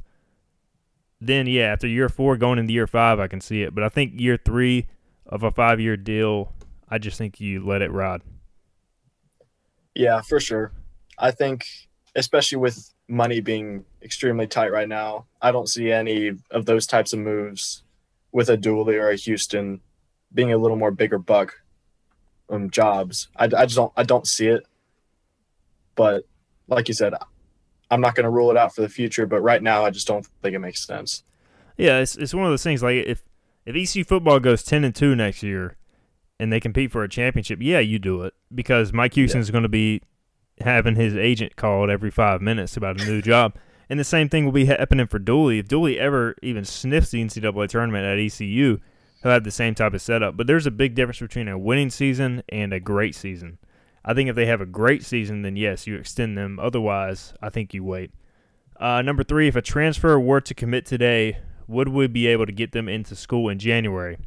then 1.20 1.46
yeah, 1.48 1.66
after 1.66 1.88
year 1.88 2.10
four 2.10 2.38
going 2.38 2.58
into 2.58 2.74
year 2.74 2.88
five 2.88 3.20
I 3.20 3.28
can 3.28 3.42
see 3.42 3.64
it. 3.64 3.76
But 3.76 3.84
I 3.84 3.90
think 3.90 4.20
year 4.20 4.38
three 4.38 4.88
of 5.26 5.44
a 5.44 5.52
five 5.52 5.80
year 5.80 5.98
deal, 5.98 6.54
I 6.88 6.98
just 6.98 7.18
think 7.18 7.40
you 7.42 7.66
let 7.66 7.82
it 7.82 7.92
ride. 7.92 8.22
Yeah, 9.96 10.22
for 10.22 10.40
sure. 10.40 10.72
I 11.18 11.32
think 11.32 11.66
especially 12.16 12.58
with 12.58 12.94
money 13.08 13.42
being 13.42 13.86
extremely 14.02 14.48
tight 14.48 14.72
right 14.72 14.88
now. 14.88 15.26
I 15.42 15.52
don't 15.52 15.70
see 15.70 15.92
any 15.92 16.32
of 16.50 16.66
those 16.66 16.88
types 16.88 17.14
of 17.14 17.20
moves 17.20 17.84
with 18.32 18.50
a 18.50 18.58
Dooley 18.58 18.96
or 18.96 19.10
a 19.10 19.16
Houston 19.16 19.82
being 20.34 20.52
a 20.52 20.58
little 20.58 20.78
more 20.78 20.92
bigger 20.92 21.18
buck 21.18 21.62
um, 22.50 22.70
jobs. 22.70 23.28
I, 23.36 23.46
I 23.46 23.66
just 23.66 23.76
don't 23.76 23.94
I 23.96 24.04
don't 24.04 24.28
see 24.28 24.48
it. 24.48 24.66
But 25.96 26.24
like 26.68 26.88
you 26.88 26.94
said, 26.94 27.14
I'm 27.90 28.02
not 28.02 28.16
going 28.16 28.24
to 28.24 28.30
rule 28.30 28.50
it 28.50 28.58
out 28.58 28.74
for 28.74 28.82
the 28.82 28.90
future. 28.90 29.26
But 29.26 29.42
right 29.42 29.62
now, 29.62 29.84
I 29.84 29.90
just 29.90 30.08
don't 30.08 30.26
think 30.42 30.56
it 30.56 30.60
makes 30.60 30.86
sense. 30.86 31.24
Yeah, 31.78 32.00
it's 32.00 32.16
it's 32.16 32.34
one 32.34 32.46
of 32.46 32.52
those 32.52 32.64
things. 32.64 32.82
Like 32.82 33.06
if 33.06 33.24
if 33.66 33.76
ECU 33.76 34.04
football 34.04 34.40
goes 34.40 34.64
ten 34.64 34.84
and 34.84 34.96
two 34.96 35.16
next 35.16 35.44
year, 35.44 35.78
and 36.42 36.52
they 36.52 36.60
compete 36.60 36.92
for 36.92 37.04
a 37.04 37.08
championship, 37.08 37.60
yeah, 37.62 37.78
you 37.78 38.00
do 38.00 38.24
it 38.24 38.34
because 38.54 38.92
Mike 38.92 39.14
Houston 39.14 39.40
is 39.40 39.50
yeah. 39.50 39.52
going 39.52 39.62
to 39.62 39.70
be 39.70 40.02
having 40.60 40.96
his 40.96 41.16
agent 41.16 41.56
called 41.56 41.92
every 41.92 42.10
five 42.10 42.42
minutes 42.42 42.76
about 42.76 43.00
a 43.00 43.06
new 43.06 43.22
job. 43.22 43.56
And 43.92 44.00
the 44.00 44.04
same 44.04 44.28
thing 44.28 44.44
will 44.44 44.52
be 44.52 44.66
happening 44.66 45.06
for 45.06 45.20
Dooley. 45.20 45.60
If 45.60 45.68
Dooley 45.68 46.00
ever 46.00 46.36
even 46.42 46.66
sniffs 46.66 47.12
the 47.12 47.24
NCAA 47.24 47.70
tournament 47.70 48.06
at 48.06 48.18
ECU, 48.18 48.80
he'll 49.22 49.32
have 49.32 49.44
the 49.44 49.52
same 49.52 49.76
type 49.76 49.94
of 49.94 50.02
setup. 50.02 50.36
But 50.36 50.48
there's 50.48 50.66
a 50.66 50.72
big 50.72 50.96
difference 50.96 51.20
between 51.20 51.48
a 51.48 51.60
winning 51.60 51.92
season 51.92 52.42
and 52.50 52.74
a 52.74 52.80
great 52.80 53.14
season. 53.14 53.60
I 54.04 54.16
think 54.16 54.28
if 54.28 54.36
they 54.36 54.48
have 54.48 54.62
a 54.62 54.66
great 54.66 55.04
season, 55.04 55.44
then 55.44 55.56
yes, 55.56 55.86
you 55.86 55.96
extend 55.96 56.40
them. 56.40 56.58
Otherwise, 56.60 57.36
I 57.40 57.50
think 57.50 57.72
you 57.72 57.84
wait. 57.84 58.10
Uh, 58.80 59.04
number 59.04 59.24
three, 59.24 59.48
if 59.48 59.56
a 59.56 59.62
transfer 59.62 60.20
were 60.20 60.42
to 60.42 60.56
commit 60.56 60.88
today, 60.88 61.38
would 61.68 61.90
we 61.90 62.08
be 62.08 62.26
able 62.26 62.48
to 62.48 62.52
get 62.52 62.72
them 62.72 62.90
into 62.90 63.16
school 63.16 63.48
in 63.48 63.60
January? 63.60 64.18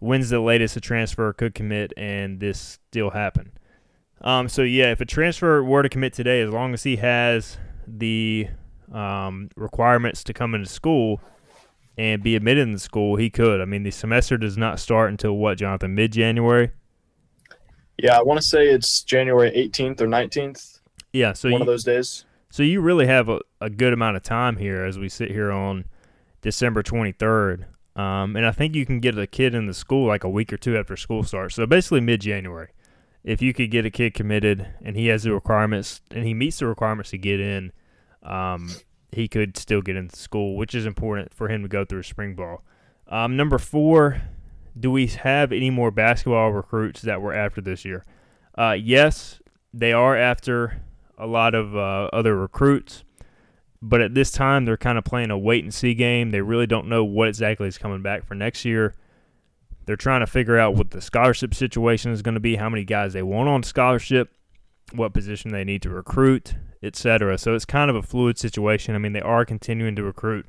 When's 0.00 0.30
the 0.30 0.40
latest 0.40 0.76
a 0.76 0.80
transfer 0.80 1.32
could 1.32 1.54
commit 1.54 1.92
and 1.96 2.40
this 2.40 2.78
still 2.90 3.10
happen? 3.10 3.52
Um, 4.22 4.48
so 4.48 4.62
yeah, 4.62 4.90
if 4.90 5.00
a 5.00 5.04
transfer 5.04 5.62
were 5.62 5.82
to 5.82 5.88
commit 5.88 6.12
today, 6.12 6.40
as 6.40 6.50
long 6.50 6.74
as 6.74 6.82
he 6.82 6.96
has 6.96 7.56
the 7.86 8.48
um, 8.92 9.48
requirements 9.56 10.24
to 10.24 10.32
come 10.32 10.54
into 10.54 10.68
school 10.68 11.20
and 11.96 12.22
be 12.22 12.36
admitted 12.36 12.62
in 12.62 12.72
the 12.72 12.78
school, 12.78 13.16
he 13.16 13.30
could. 13.30 13.60
I 13.60 13.64
mean, 13.64 13.82
the 13.82 13.90
semester 13.90 14.36
does 14.36 14.56
not 14.56 14.78
start 14.78 15.10
until 15.10 15.36
what, 15.36 15.58
Jonathan? 15.58 15.94
Mid 15.94 16.12
January. 16.12 16.70
Yeah, 17.98 18.18
I 18.18 18.22
want 18.22 18.40
to 18.40 18.46
say 18.46 18.68
it's 18.68 19.02
January 19.02 19.50
18th 19.50 20.00
or 20.00 20.06
19th. 20.06 20.80
Yeah, 21.12 21.32
so 21.34 21.50
one 21.50 21.58
you, 21.58 21.62
of 21.62 21.66
those 21.66 21.84
days. 21.84 22.24
So 22.50 22.62
you 22.62 22.80
really 22.80 23.06
have 23.06 23.28
a, 23.28 23.40
a 23.60 23.68
good 23.68 23.92
amount 23.92 24.16
of 24.16 24.22
time 24.22 24.56
here 24.56 24.84
as 24.84 24.98
we 24.98 25.08
sit 25.08 25.30
here 25.30 25.52
on 25.52 25.84
December 26.40 26.82
23rd. 26.82 27.64
Um, 28.00 28.36
and 28.36 28.46
I 28.46 28.52
think 28.52 28.74
you 28.74 28.86
can 28.86 29.00
get 29.00 29.18
a 29.18 29.26
kid 29.26 29.54
in 29.54 29.66
the 29.66 29.74
school 29.74 30.06
like 30.06 30.24
a 30.24 30.28
week 30.28 30.52
or 30.52 30.56
two 30.56 30.76
after 30.76 30.96
school 30.96 31.22
starts. 31.22 31.56
So 31.56 31.66
basically 31.66 32.00
mid 32.00 32.20
January 32.20 32.70
if 33.22 33.42
you 33.42 33.52
could 33.52 33.70
get 33.70 33.84
a 33.84 33.90
kid 33.90 34.14
committed 34.14 34.66
and 34.82 34.96
he 34.96 35.08
has 35.08 35.24
the 35.24 35.32
requirements 35.32 36.00
and 36.10 36.24
he 36.24 36.34
meets 36.34 36.58
the 36.58 36.66
requirements 36.66 37.10
to 37.10 37.18
get 37.18 37.40
in, 37.40 37.72
um, 38.22 38.70
he 39.12 39.28
could 39.28 39.56
still 39.56 39.82
get 39.82 39.96
into 39.96 40.16
school, 40.16 40.56
which 40.56 40.74
is 40.74 40.86
important 40.86 41.34
for 41.34 41.48
him 41.48 41.62
to 41.62 41.68
go 41.68 41.84
through 41.84 42.00
a 42.00 42.04
spring 42.04 42.34
ball. 42.34 42.62
Um, 43.08 43.36
number 43.36 43.58
four, 43.58 44.22
do 44.78 44.90
we 44.90 45.06
have 45.08 45.52
any 45.52 45.68
more 45.68 45.90
basketball 45.90 46.52
recruits 46.52 47.02
that 47.02 47.20
were 47.20 47.34
after 47.34 47.60
this 47.60 47.84
year? 47.84 48.04
Uh, 48.56 48.76
yes, 48.80 49.40
they 49.74 49.92
are 49.92 50.16
after 50.16 50.82
a 51.18 51.26
lot 51.26 51.54
of 51.54 51.76
uh, 51.76 52.08
other 52.12 52.36
recruits, 52.36 53.04
but 53.82 54.00
at 54.00 54.14
this 54.14 54.30
time 54.30 54.64
they're 54.64 54.76
kind 54.76 54.98
of 54.98 55.04
playing 55.04 55.30
a 55.30 55.38
wait 55.38 55.64
and 55.64 55.72
see 55.72 55.94
game. 55.94 56.30
They 56.30 56.40
really 56.40 56.66
don't 56.66 56.88
know 56.88 57.04
what 57.04 57.28
exactly 57.28 57.68
is 57.68 57.78
coming 57.78 58.02
back 58.02 58.24
for 58.26 58.34
next 58.34 58.64
year. 58.64 58.94
They're 59.86 59.96
trying 59.96 60.20
to 60.20 60.26
figure 60.26 60.58
out 60.58 60.74
what 60.74 60.90
the 60.90 61.00
scholarship 61.00 61.54
situation 61.54 62.12
is 62.12 62.22
going 62.22 62.34
to 62.34 62.40
be, 62.40 62.56
how 62.56 62.68
many 62.68 62.84
guys 62.84 63.12
they 63.12 63.22
want 63.22 63.48
on 63.48 63.62
scholarship, 63.62 64.30
what 64.92 65.14
position 65.14 65.50
they 65.50 65.64
need 65.64 65.82
to 65.82 65.90
recruit, 65.90 66.54
etc. 66.82 67.38
So 67.38 67.54
it's 67.54 67.64
kind 67.64 67.90
of 67.90 67.96
a 67.96 68.02
fluid 68.02 68.38
situation. 68.38 68.94
I 68.94 68.98
mean, 68.98 69.12
they 69.12 69.20
are 69.20 69.44
continuing 69.44 69.96
to 69.96 70.02
recruit 70.02 70.46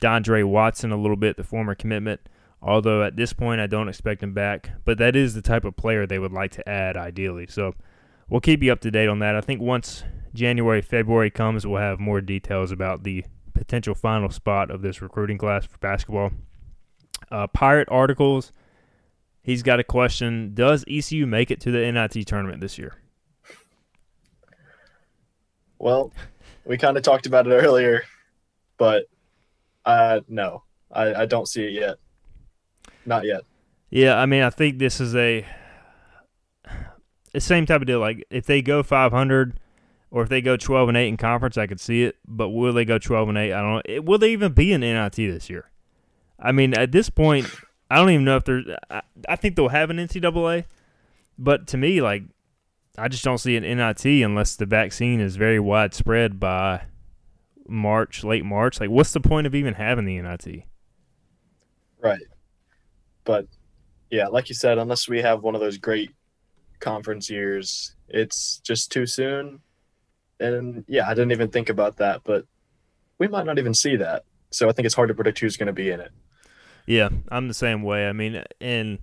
Dondre 0.00 0.44
Watson 0.44 0.92
a 0.92 0.96
little 0.96 1.16
bit, 1.16 1.36
the 1.36 1.44
former 1.44 1.74
commitment. 1.74 2.20
Although 2.62 3.02
at 3.02 3.16
this 3.16 3.32
point, 3.32 3.60
I 3.60 3.66
don't 3.66 3.88
expect 3.88 4.22
him 4.22 4.32
back. 4.32 4.70
But 4.84 4.98
that 4.98 5.14
is 5.14 5.34
the 5.34 5.42
type 5.42 5.64
of 5.64 5.76
player 5.76 6.06
they 6.06 6.18
would 6.18 6.32
like 6.32 6.52
to 6.52 6.68
add, 6.68 6.96
ideally. 6.96 7.46
So 7.48 7.74
we'll 8.28 8.40
keep 8.40 8.62
you 8.62 8.72
up 8.72 8.80
to 8.80 8.90
date 8.90 9.08
on 9.08 9.18
that. 9.20 9.36
I 9.36 9.40
think 9.40 9.60
once 9.60 10.02
January, 10.34 10.82
February 10.82 11.30
comes, 11.30 11.66
we'll 11.66 11.80
have 11.80 11.98
more 11.98 12.20
details 12.20 12.70
about 12.70 13.04
the 13.04 13.24
potential 13.54 13.94
final 13.94 14.30
spot 14.30 14.70
of 14.70 14.82
this 14.82 15.02
recruiting 15.02 15.38
class 15.38 15.66
for 15.66 15.78
basketball. 15.78 16.30
Uh, 17.30 17.46
Pirate 17.48 17.88
articles 17.90 18.52
He's 19.48 19.62
got 19.62 19.80
a 19.80 19.84
question. 19.84 20.52
Does 20.52 20.84
ECU 20.86 21.26
make 21.26 21.50
it 21.50 21.58
to 21.62 21.70
the 21.70 21.90
NIT 21.90 22.26
tournament 22.26 22.60
this 22.60 22.76
year? 22.76 22.96
Well, 25.78 26.12
we 26.66 26.76
kind 26.76 26.98
of 26.98 27.02
talked 27.02 27.24
about 27.24 27.46
it 27.46 27.52
earlier, 27.52 28.02
but 28.76 29.06
uh, 29.86 30.20
no, 30.28 30.64
I, 30.92 31.22
I 31.22 31.24
don't 31.24 31.48
see 31.48 31.64
it 31.64 31.72
yet. 31.72 31.96
Not 33.06 33.24
yet. 33.24 33.40
Yeah, 33.88 34.18
I 34.18 34.26
mean, 34.26 34.42
I 34.42 34.50
think 34.50 34.78
this 34.78 35.00
is 35.00 35.16
a 35.16 35.46
the 37.32 37.40
same 37.40 37.64
type 37.64 37.80
of 37.80 37.86
deal. 37.86 38.00
Like 38.00 38.26
if 38.28 38.44
they 38.44 38.60
go 38.60 38.82
500 38.82 39.58
or 40.10 40.22
if 40.22 40.28
they 40.28 40.40
go 40.40 40.56
12 40.56 40.88
and 40.88 40.96
8 40.96 41.08
in 41.08 41.16
conference, 41.16 41.56
I 41.56 41.66
could 41.66 41.80
see 41.80 42.04
it. 42.04 42.16
But 42.26 42.50
will 42.50 42.72
they 42.72 42.84
go 42.84 42.98
12 42.98 43.28
and 43.28 43.38
8? 43.38 43.52
I 43.52 43.60
don't 43.60 43.88
know. 43.88 44.02
Will 44.02 44.18
they 44.18 44.32
even 44.32 44.52
be 44.52 44.72
in 44.72 44.80
NIT 44.80 45.16
this 45.16 45.50
year? 45.50 45.70
I 46.38 46.52
mean, 46.52 46.74
at 46.74 46.92
this 46.92 47.10
point, 47.10 47.46
I 47.90 47.96
don't 47.96 48.10
even 48.10 48.24
know 48.24 48.36
if 48.36 48.44
there's. 48.44 48.64
I, 48.90 49.02
I 49.28 49.36
think 49.36 49.56
they'll 49.56 49.68
have 49.68 49.90
an 49.90 49.96
NCAA, 49.96 50.64
but 51.38 51.66
to 51.68 51.76
me, 51.76 52.00
like, 52.00 52.22
I 52.96 53.08
just 53.08 53.24
don't 53.24 53.38
see 53.38 53.56
an 53.56 53.62
NIT 53.62 54.04
unless 54.04 54.56
the 54.56 54.66
vaccine 54.66 55.20
is 55.20 55.36
very 55.36 55.60
widespread 55.60 56.40
by 56.40 56.82
March, 57.66 58.24
late 58.24 58.44
March. 58.44 58.80
Like, 58.80 58.90
what's 58.90 59.12
the 59.12 59.20
point 59.20 59.46
of 59.46 59.54
even 59.54 59.74
having 59.74 60.04
the 60.04 60.20
NIT? 60.20 60.64
Right. 62.00 62.22
But 63.24 63.46
yeah, 64.10 64.28
like 64.28 64.48
you 64.48 64.54
said, 64.54 64.78
unless 64.78 65.08
we 65.08 65.20
have 65.20 65.42
one 65.42 65.54
of 65.54 65.60
those 65.60 65.78
great 65.78 66.10
conference 66.80 67.28
years, 67.28 67.94
it's 68.08 68.58
just 68.64 68.90
too 68.90 69.06
soon. 69.06 69.60
And 70.40 70.84
yeah, 70.86 71.06
I 71.06 71.14
didn't 71.14 71.32
even 71.32 71.48
think 71.48 71.68
about 71.68 71.96
that, 71.96 72.22
but 72.24 72.44
we 73.18 73.28
might 73.28 73.46
not 73.46 73.58
even 73.58 73.74
see 73.74 73.96
that. 73.96 74.24
So 74.50 74.68
I 74.68 74.72
think 74.72 74.86
it's 74.86 74.94
hard 74.94 75.08
to 75.08 75.14
predict 75.14 75.40
who's 75.40 75.56
going 75.56 75.66
to 75.66 75.72
be 75.72 75.90
in 75.90 76.00
it. 76.00 76.12
Yeah, 76.86 77.10
I'm 77.28 77.48
the 77.48 77.54
same 77.54 77.82
way. 77.82 78.08
I 78.08 78.12
mean, 78.12 78.42
and 78.60 78.98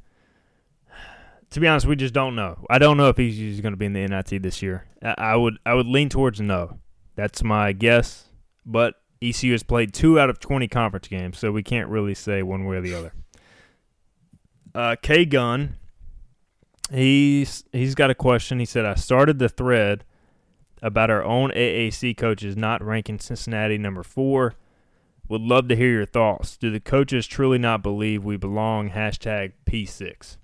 to 1.51 1.59
be 1.59 1.67
honest, 1.67 1.85
we 1.85 1.95
just 1.95 2.13
don't 2.13 2.35
know. 2.35 2.65
I 2.69 2.79
don't 2.79 2.97
know 2.97 3.09
if 3.09 3.17
he's 3.17 3.61
going 3.61 3.73
to 3.73 3.77
be 3.77 3.85
in 3.85 3.93
the 3.93 4.07
NIT 4.07 4.41
this 4.41 4.61
year. 4.61 4.87
I 5.03 5.35
would 5.35 5.57
I 5.65 5.75
would 5.75 5.85
lean 5.85 6.09
towards 6.09 6.41
no. 6.41 6.79
That's 7.15 7.43
my 7.43 7.73
guess. 7.73 8.25
But 8.65 8.95
ECU 9.21 9.51
has 9.51 9.63
played 9.63 9.93
two 9.93 10.19
out 10.19 10.29
of 10.29 10.39
20 10.39 10.67
conference 10.67 11.07
games, 11.07 11.37
so 11.37 11.51
we 11.51 11.63
can't 11.63 11.89
really 11.89 12.15
say 12.15 12.41
one 12.41 12.65
way 12.65 12.77
or 12.77 12.81
the 12.81 12.95
other. 12.95 13.13
Uh, 14.73 14.95
K 15.01 15.23
Gun, 15.25 15.77
he's 16.91 17.63
he's 17.71 17.95
got 17.95 18.09
a 18.09 18.15
question. 18.15 18.59
He 18.59 18.65
said, 18.65 18.83
"I 18.83 18.95
started 18.95 19.39
the 19.39 19.47
thread 19.47 20.03
about 20.85 21.09
our 21.09 21.23
own 21.23 21.49
AAC 21.49 22.15
coaches 22.15 22.55
not 22.55 22.83
ranking 22.83 23.17
Cincinnati 23.17 23.75
number 23.79 24.03
four. 24.03 24.53
Would 25.27 25.41
love 25.41 25.67
to 25.69 25.75
hear 25.75 25.89
your 25.89 26.05
thoughts. 26.05 26.57
Do 26.57 26.69
the 26.69 26.79
coaches 26.79 27.25
truly 27.25 27.57
not 27.57 27.81
believe 27.81 28.23
we 28.23 28.37
belong? 28.37 28.91
Hashtag 28.91 29.53
P6. 29.65 30.37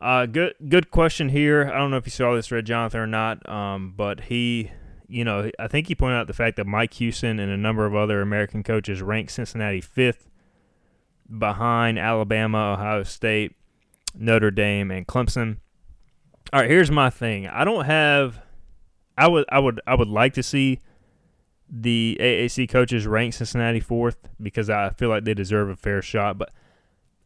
Uh, 0.00 0.26
good 0.26 0.54
good 0.68 0.90
question 0.90 1.28
here. 1.28 1.70
I 1.72 1.78
don't 1.78 1.92
know 1.92 1.96
if 1.96 2.06
you 2.06 2.10
saw 2.10 2.34
this, 2.34 2.50
Red 2.50 2.66
Jonathan, 2.66 2.98
or 2.98 3.06
not, 3.06 3.48
um, 3.48 3.94
but 3.96 4.22
he, 4.22 4.72
you 5.06 5.24
know, 5.24 5.48
I 5.60 5.68
think 5.68 5.86
he 5.86 5.94
pointed 5.94 6.16
out 6.16 6.26
the 6.26 6.32
fact 6.32 6.56
that 6.56 6.66
Mike 6.66 6.94
Houston 6.94 7.38
and 7.38 7.52
a 7.52 7.56
number 7.56 7.86
of 7.86 7.94
other 7.94 8.20
American 8.20 8.64
coaches 8.64 9.00
ranked 9.00 9.30
Cincinnati 9.30 9.80
fifth 9.80 10.28
behind 11.38 12.00
Alabama, 12.00 12.72
Ohio 12.72 13.04
State, 13.04 13.54
Notre 14.12 14.50
Dame, 14.50 14.90
and 14.90 15.06
Clemson. 15.06 15.58
All 16.52 16.62
right, 16.62 16.68
here's 16.68 16.90
my 16.90 17.08
thing. 17.08 17.46
I 17.46 17.62
don't 17.62 17.84
have. 17.84 18.42
I 19.16 19.28
would 19.28 19.44
I 19.48 19.58
would 19.58 19.80
I 19.86 19.94
would 19.94 20.08
like 20.08 20.34
to 20.34 20.42
see 20.42 20.80
the 21.68 22.18
AAC 22.20 22.68
coaches 22.68 23.06
rank 23.06 23.34
Cincinnati 23.34 23.80
fourth 23.80 24.28
because 24.40 24.68
I 24.68 24.90
feel 24.90 25.08
like 25.08 25.24
they 25.24 25.34
deserve 25.34 25.68
a 25.68 25.76
fair 25.76 26.02
shot. 26.02 26.38
But 26.38 26.50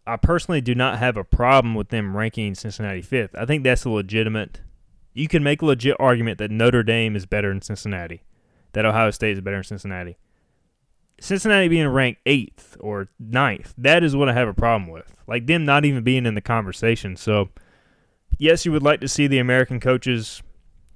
I 0.06 0.16
personally 0.16 0.60
do 0.60 0.74
not 0.74 0.98
have 0.98 1.16
a 1.16 1.24
problem 1.24 1.74
with 1.74 1.88
them 1.88 2.16
ranking 2.16 2.54
Cincinnati 2.54 3.02
fifth. 3.02 3.34
I 3.36 3.44
think 3.44 3.64
that's 3.64 3.84
a 3.84 3.90
legitimate. 3.90 4.60
You 5.14 5.28
can 5.28 5.42
make 5.42 5.62
a 5.62 5.66
legit 5.66 5.96
argument 5.98 6.38
that 6.38 6.50
Notre 6.50 6.82
Dame 6.82 7.16
is 7.16 7.26
better 7.26 7.48
than 7.48 7.62
Cincinnati, 7.62 8.22
that 8.72 8.84
Ohio 8.84 9.10
State 9.10 9.32
is 9.32 9.40
better 9.40 9.56
than 9.56 9.64
Cincinnati. 9.64 10.18
Cincinnati 11.18 11.68
being 11.68 11.88
ranked 11.88 12.20
eighth 12.26 12.76
or 12.78 13.08
ninth, 13.18 13.74
that 13.78 14.04
is 14.04 14.14
what 14.14 14.28
I 14.28 14.34
have 14.34 14.48
a 14.48 14.54
problem 14.54 14.90
with. 14.90 15.14
Like 15.26 15.46
them 15.46 15.64
not 15.64 15.84
even 15.84 16.04
being 16.04 16.26
in 16.26 16.34
the 16.34 16.42
conversation. 16.42 17.16
So, 17.16 17.48
yes, 18.38 18.66
you 18.66 18.72
would 18.72 18.82
like 18.82 19.00
to 19.00 19.08
see 19.08 19.26
the 19.26 19.38
American 19.38 19.80
coaches 19.80 20.42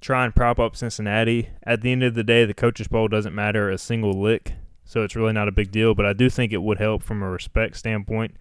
try 0.01 0.25
and 0.25 0.35
prop 0.35 0.59
up 0.59 0.75
Cincinnati. 0.75 1.49
At 1.63 1.81
the 1.81 1.91
end 1.91 2.03
of 2.03 2.15
the 2.15 2.23
day, 2.23 2.43
the 2.45 2.53
coaches 2.53 2.87
poll 2.87 3.07
doesn't 3.07 3.35
matter 3.35 3.69
a 3.69 3.77
single 3.77 4.19
lick, 4.19 4.53
so 4.83 5.03
it's 5.03 5.15
really 5.15 5.33
not 5.33 5.47
a 5.47 5.51
big 5.51 5.71
deal. 5.71 5.95
But 5.95 6.05
I 6.05 6.13
do 6.13 6.29
think 6.29 6.51
it 6.51 6.61
would 6.61 6.79
help 6.79 7.03
from 7.03 7.21
a 7.21 7.29
respect 7.29 7.77
standpoint 7.77 8.35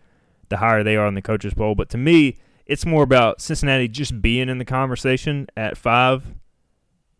the 0.48 0.56
higher 0.56 0.82
they 0.82 0.96
are 0.96 1.06
in 1.06 1.14
the 1.14 1.22
coaches 1.22 1.54
poll. 1.54 1.74
But 1.74 1.90
to 1.90 1.98
me, 1.98 2.38
it's 2.66 2.84
more 2.84 3.02
about 3.02 3.40
Cincinnati 3.40 3.88
just 3.88 4.20
being 4.20 4.48
in 4.48 4.58
the 4.58 4.64
conversation 4.64 5.46
at 5.56 5.76
five 5.76 6.34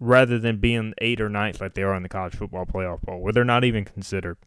rather 0.00 0.38
than 0.38 0.56
being 0.56 0.94
eight 0.98 1.20
or 1.20 1.28
ninth 1.28 1.60
like 1.60 1.74
they 1.74 1.82
are 1.82 1.94
in 1.94 2.02
the 2.02 2.08
college 2.08 2.34
football 2.34 2.64
playoff 2.64 3.02
poll, 3.02 3.20
where 3.20 3.32
they're 3.32 3.44
not 3.44 3.64
even 3.64 3.84
considered. 3.84 4.38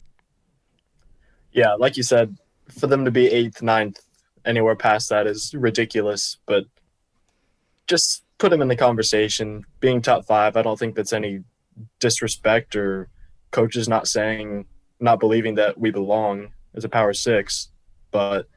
Yeah, 1.51 1.73
like 1.75 1.95
you 1.95 2.03
said, 2.03 2.35
for 2.69 2.87
them 2.87 3.05
to 3.05 3.11
be 3.11 3.27
eighth, 3.27 3.61
ninth, 3.61 3.99
anywhere 4.45 4.75
past 4.75 5.09
that 5.09 5.27
is 5.27 5.53
ridiculous. 5.53 6.37
But 6.47 6.65
just 7.87 8.22
put 8.37 8.49
them 8.49 8.61
in 8.61 8.67
the 8.67 8.75
conversation. 8.75 9.63
Being 9.79 10.01
top 10.01 10.25
five, 10.25 10.57
I 10.57 10.61
don't 10.61 10.77
think 10.77 10.95
that's 10.95 11.13
any 11.13 11.43
disrespect 11.99 12.75
or 12.75 13.09
coaches 13.51 13.87
not 13.87 14.07
saying, 14.07 14.65
not 14.99 15.19
believing 15.19 15.55
that 15.55 15.77
we 15.77 15.91
belong 15.91 16.51
as 16.75 16.83
a 16.83 16.89
power 16.89 17.13
six. 17.13 17.69
But 18.11 18.47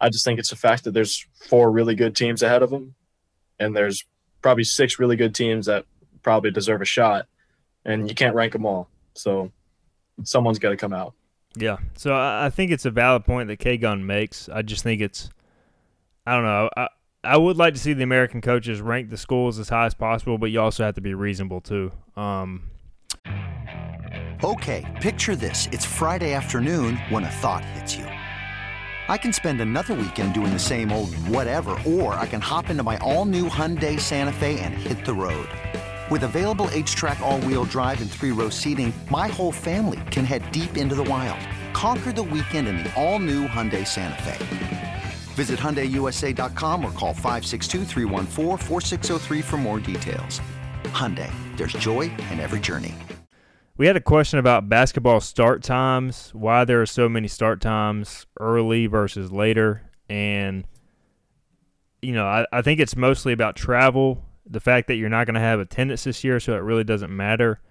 I 0.00 0.08
just 0.08 0.24
think 0.24 0.38
it's 0.38 0.52
a 0.52 0.56
fact 0.56 0.84
that 0.84 0.92
there's 0.92 1.26
four 1.48 1.70
really 1.70 1.94
good 1.94 2.16
teams 2.16 2.42
ahead 2.42 2.62
of 2.62 2.70
them, 2.70 2.94
and 3.58 3.76
there's 3.76 4.04
probably 4.42 4.64
six 4.64 4.98
really 4.98 5.16
good 5.16 5.34
teams 5.34 5.66
that 5.66 5.84
probably 6.22 6.50
deserve 6.50 6.80
a 6.80 6.86
shot, 6.86 7.26
and 7.84 8.08
you 8.08 8.14
can't 8.14 8.34
rank 8.34 8.52
them 8.52 8.66
all. 8.66 8.88
So 9.14 9.52
someone's 10.24 10.58
got 10.58 10.70
to 10.70 10.76
come 10.76 10.92
out. 10.92 11.14
Yeah. 11.56 11.78
So 11.96 12.14
I 12.14 12.50
think 12.50 12.70
it's 12.70 12.84
a 12.84 12.90
valid 12.90 13.24
point 13.24 13.48
that 13.48 13.58
K 13.58 13.76
Gun 13.76 14.06
makes. 14.06 14.48
I 14.48 14.62
just 14.62 14.82
think 14.82 15.00
it's, 15.00 15.28
I 16.26 16.34
don't 16.34 16.44
know. 16.44 16.70
I, 16.76 16.88
I 17.22 17.36
would 17.36 17.58
like 17.58 17.74
to 17.74 17.80
see 17.80 17.92
the 17.92 18.02
American 18.02 18.40
coaches 18.40 18.80
rank 18.80 19.10
the 19.10 19.18
schools 19.18 19.58
as 19.58 19.68
high 19.68 19.84
as 19.84 19.92
possible, 19.92 20.38
but 20.38 20.50
you 20.50 20.60
also 20.60 20.84
have 20.84 20.94
to 20.94 21.02
be 21.02 21.12
reasonable 21.12 21.60
too. 21.60 21.92
Um, 22.16 22.62
okay, 24.42 24.86
picture 25.02 25.36
this: 25.36 25.68
it's 25.70 25.84
Friday 25.84 26.32
afternoon 26.32 26.96
when 27.10 27.24
a 27.24 27.30
thought 27.30 27.62
hits 27.62 27.94
you. 27.94 28.04
I 28.04 29.18
can 29.18 29.34
spend 29.34 29.60
another 29.60 29.92
weekend 29.92 30.32
doing 30.32 30.52
the 30.52 30.58
same 30.58 30.90
old 30.92 31.14
whatever, 31.28 31.76
or 31.86 32.14
I 32.14 32.26
can 32.26 32.40
hop 32.40 32.70
into 32.70 32.82
my 32.82 32.96
all-new 32.98 33.48
Hyundai 33.48 34.00
Santa 34.00 34.32
Fe 34.32 34.58
and 34.60 34.72
hit 34.72 35.04
the 35.04 35.12
road. 35.12 35.48
With 36.10 36.22
available 36.22 36.66
HTRAC 36.68 37.20
all-wheel 37.20 37.64
drive 37.64 38.00
and 38.00 38.10
three-row 38.10 38.48
seating, 38.50 38.94
my 39.10 39.26
whole 39.28 39.52
family 39.52 40.00
can 40.10 40.24
head 40.24 40.50
deep 40.52 40.76
into 40.76 40.94
the 40.94 41.04
wild. 41.04 41.40
Conquer 41.74 42.12
the 42.12 42.22
weekend 42.22 42.68
in 42.68 42.78
the 42.78 42.92
all-new 42.94 43.46
Hyundai 43.46 43.86
Santa 43.86 44.22
Fe. 44.22 44.79
Visit 45.40 45.58
HyundaiUSA.com 45.58 46.84
or 46.84 46.92
call 46.92 47.14
562 47.14 47.86
for 49.40 49.56
more 49.56 49.80
details. 49.80 50.38
Hyundai, 50.92 51.32
there's 51.56 51.72
joy 51.72 52.10
in 52.30 52.40
every 52.40 52.60
journey. 52.60 52.94
We 53.78 53.86
had 53.86 53.96
a 53.96 54.02
question 54.02 54.38
about 54.38 54.68
basketball 54.68 55.22
start 55.22 55.62
times, 55.62 56.28
why 56.34 56.66
there 56.66 56.82
are 56.82 56.86
so 56.86 57.08
many 57.08 57.26
start 57.26 57.62
times 57.62 58.26
early 58.38 58.86
versus 58.86 59.32
later. 59.32 59.90
And, 60.10 60.66
you 62.02 62.12
know, 62.12 62.26
I, 62.26 62.44
I 62.52 62.60
think 62.60 62.78
it's 62.78 62.94
mostly 62.94 63.32
about 63.32 63.56
travel, 63.56 64.22
the 64.44 64.60
fact 64.60 64.88
that 64.88 64.96
you're 64.96 65.08
not 65.08 65.24
going 65.24 65.36
to 65.36 65.40
have 65.40 65.58
attendance 65.58 66.04
this 66.04 66.22
year, 66.22 66.38
so 66.38 66.52
it 66.52 66.58
really 66.58 66.84
doesn't 66.84 67.16
matter. 67.16 67.62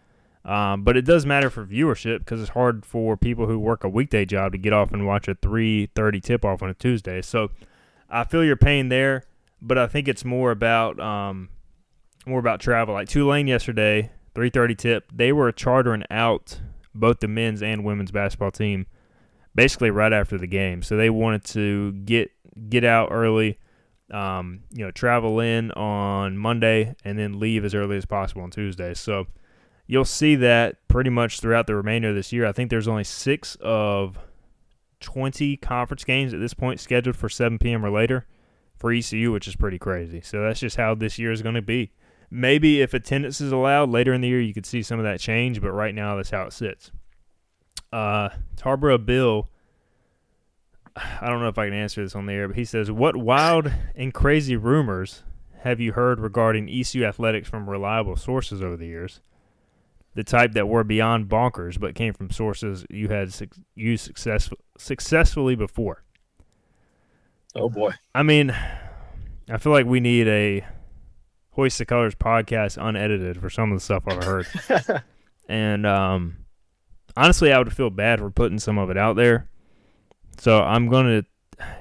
Um, 0.45 0.83
but 0.83 0.95
it 0.95 1.03
does 1.03 1.25
matter 1.25 1.49
for 1.49 1.65
viewership 1.65 2.19
because 2.19 2.41
it's 2.41 2.51
hard 2.51 2.85
for 2.85 3.17
people 3.17 3.45
who 3.45 3.59
work 3.59 3.83
a 3.83 3.89
weekday 3.89 4.25
job 4.25 4.53
to 4.53 4.57
get 4.57 4.73
off 4.73 4.91
and 4.91 5.05
watch 5.05 5.27
a 5.27 5.35
3:30 5.35 6.21
tip 6.21 6.45
off 6.45 6.63
on 6.63 6.69
a 6.69 6.73
Tuesday. 6.73 7.21
So 7.21 7.51
I 8.09 8.23
feel 8.23 8.43
your 8.43 8.55
pain 8.55 8.89
there, 8.89 9.23
but 9.61 9.77
I 9.77 9.87
think 9.87 10.07
it's 10.07 10.23
more 10.23 10.51
about 10.51 10.99
um, 10.99 11.49
more 12.25 12.39
about 12.39 12.61
travel. 12.61 12.93
Like 12.93 13.09
Tulane 13.09 13.47
yesterday, 13.47 14.11
3:30 14.33 14.77
tip, 14.77 15.11
they 15.13 15.31
were 15.31 15.51
chartering 15.51 16.03
out 16.09 16.59
both 16.95 17.19
the 17.19 17.27
men's 17.27 17.61
and 17.61 17.83
women's 17.83 18.11
basketball 18.11 18.51
team 18.51 18.85
basically 19.55 19.89
right 19.89 20.13
after 20.13 20.37
the 20.37 20.47
game. 20.47 20.81
So 20.81 20.95
they 20.95 21.09
wanted 21.09 21.43
to 21.45 21.91
get 21.91 22.31
get 22.69 22.83
out 22.83 23.09
early, 23.11 23.59
um, 24.11 24.61
you 24.71 24.85
know, 24.85 24.91
travel 24.91 25.39
in 25.39 25.71
on 25.71 26.37
Monday 26.37 26.95
and 27.03 27.19
then 27.19 27.39
leave 27.39 27.65
as 27.65 27.75
early 27.75 27.97
as 27.97 28.05
possible 28.05 28.41
on 28.41 28.51
Tuesday. 28.51 28.93
So 28.93 29.27
you'll 29.89 30.05
see 30.05 30.35
that 30.35 30.87
pretty 30.87 31.09
much 31.09 31.39
throughout 31.39 31.65
the 31.65 31.75
remainder 31.75 32.09
of 32.09 32.15
this 32.15 32.31
year. 32.31 32.45
I 32.45 32.51
think 32.51 32.69
there's 32.69 32.87
only 32.87 33.03
six 33.03 33.57
of 33.59 34.19
20 34.99 35.57
conference 35.57 36.03
games 36.03 36.31
at 36.31 36.39
this 36.39 36.53
point 36.53 36.79
scheduled 36.79 37.15
for 37.15 37.27
7 37.27 37.57
p.m. 37.57 37.83
or 37.83 37.89
later 37.89 38.27
for 38.77 38.93
ECU, 38.93 39.31
which 39.31 39.47
is 39.47 39.55
pretty 39.55 39.79
crazy. 39.79 40.21
So 40.21 40.43
that's 40.43 40.59
just 40.59 40.77
how 40.77 40.93
this 40.93 41.17
year 41.17 41.31
is 41.31 41.41
going 41.41 41.55
to 41.55 41.63
be. 41.63 41.91
Maybe 42.29 42.81
if 42.81 42.93
attendance 42.93 43.41
is 43.41 43.51
allowed 43.51 43.89
later 43.89 44.13
in 44.13 44.21
the 44.21 44.27
year, 44.27 44.39
you 44.39 44.53
could 44.53 44.67
see 44.67 44.83
some 44.83 44.99
of 44.99 45.05
that 45.05 45.19
change, 45.19 45.59
but 45.59 45.71
right 45.71 45.95
now 45.95 46.15
that's 46.15 46.29
how 46.29 46.43
it 46.43 46.53
sits. 46.53 46.91
Uh, 47.91 48.29
Tarboro 48.57 49.03
Bill, 49.03 49.49
I 50.95 51.27
don't 51.27 51.41
know 51.41 51.47
if 51.47 51.57
I 51.57 51.65
can 51.65 51.73
answer 51.73 52.03
this 52.03 52.15
on 52.15 52.27
the 52.27 52.33
air, 52.33 52.47
but 52.47 52.57
he 52.57 52.65
says, 52.65 52.91
What 52.91 53.15
wild 53.15 53.71
and 53.95 54.13
crazy 54.13 54.55
rumors 54.55 55.23
have 55.61 55.79
you 55.79 55.93
heard 55.93 56.19
regarding 56.19 56.69
ECU 56.69 57.03
athletics 57.05 57.49
from 57.49 57.67
reliable 57.67 58.15
sources 58.15 58.61
over 58.61 58.77
the 58.77 58.85
years? 58.85 59.21
The 60.15 60.23
type 60.23 60.53
that 60.53 60.67
were 60.67 60.83
beyond 60.83 61.29
bonkers, 61.29 61.79
but 61.79 61.95
came 61.95 62.13
from 62.13 62.29
sources 62.31 62.85
you 62.89 63.09
had 63.09 63.33
su- 63.33 63.47
used 63.75 64.05
success- 64.05 64.49
successfully 64.77 65.55
before. 65.55 66.03
Oh 67.55 67.69
boy! 67.69 67.91
I 68.13 68.23
mean, 68.23 68.55
I 69.49 69.57
feel 69.57 69.71
like 69.71 69.85
we 69.85 69.99
need 69.99 70.27
a 70.27 70.65
Hoist 71.51 71.77
the 71.77 71.85
Colors 71.85 72.15
podcast 72.15 72.77
unedited 72.81 73.39
for 73.39 73.49
some 73.49 73.71
of 73.71 73.77
the 73.77 73.83
stuff 73.83 74.03
I've 74.07 74.23
heard. 74.23 74.47
and 75.49 75.85
um, 75.85 76.37
honestly, 77.17 77.51
I 77.51 77.57
would 77.57 77.73
feel 77.73 77.89
bad 77.89 78.19
for 78.19 78.29
putting 78.29 78.59
some 78.59 78.77
of 78.77 78.89
it 78.89 78.97
out 78.97 79.15
there. 79.15 79.49
So 80.37 80.61
I'm 80.61 80.89
gonna. 80.89 81.23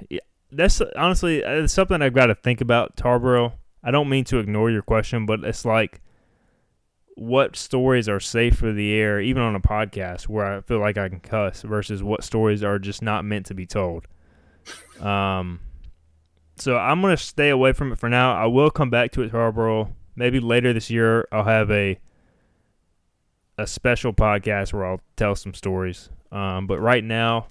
Yeah, 0.08 0.20
that's 0.50 0.80
honestly 0.96 1.38
it's 1.38 1.72
something 1.72 2.02
I've 2.02 2.14
got 2.14 2.26
to 2.26 2.34
think 2.34 2.60
about, 2.60 2.96
Tarboro. 2.96 3.52
I 3.84 3.90
don't 3.90 4.08
mean 4.08 4.24
to 4.24 4.38
ignore 4.38 4.70
your 4.70 4.82
question, 4.82 5.26
but 5.26 5.44
it's 5.44 5.64
like 5.64 6.00
what 7.18 7.56
stories 7.56 8.08
are 8.08 8.20
safe 8.20 8.56
for 8.56 8.72
the 8.72 8.94
air, 8.94 9.20
even 9.20 9.42
on 9.42 9.56
a 9.56 9.60
podcast 9.60 10.28
where 10.28 10.58
I 10.58 10.60
feel 10.60 10.78
like 10.78 10.96
I 10.96 11.08
can 11.08 11.20
cuss, 11.20 11.62
versus 11.62 12.02
what 12.02 12.22
stories 12.22 12.62
are 12.62 12.78
just 12.78 13.02
not 13.02 13.24
meant 13.24 13.46
to 13.46 13.54
be 13.54 13.66
told. 13.66 14.06
Um, 15.00 15.60
so 16.56 16.76
I'm 16.76 17.00
gonna 17.00 17.16
stay 17.16 17.50
away 17.50 17.72
from 17.72 17.92
it 17.92 17.98
for 17.98 18.08
now. 18.08 18.34
I 18.34 18.46
will 18.46 18.70
come 18.70 18.90
back 18.90 19.10
to 19.12 19.22
it, 19.22 19.32
Tarboro. 19.32 19.92
Maybe 20.14 20.40
later 20.40 20.72
this 20.72 20.90
year, 20.90 21.26
I'll 21.32 21.44
have 21.44 21.70
a 21.70 21.98
a 23.56 23.66
special 23.66 24.12
podcast 24.12 24.72
where 24.72 24.86
I'll 24.86 25.00
tell 25.16 25.34
some 25.34 25.54
stories. 25.54 26.10
Um, 26.30 26.68
but 26.68 26.78
right 26.78 27.02
now, 27.02 27.48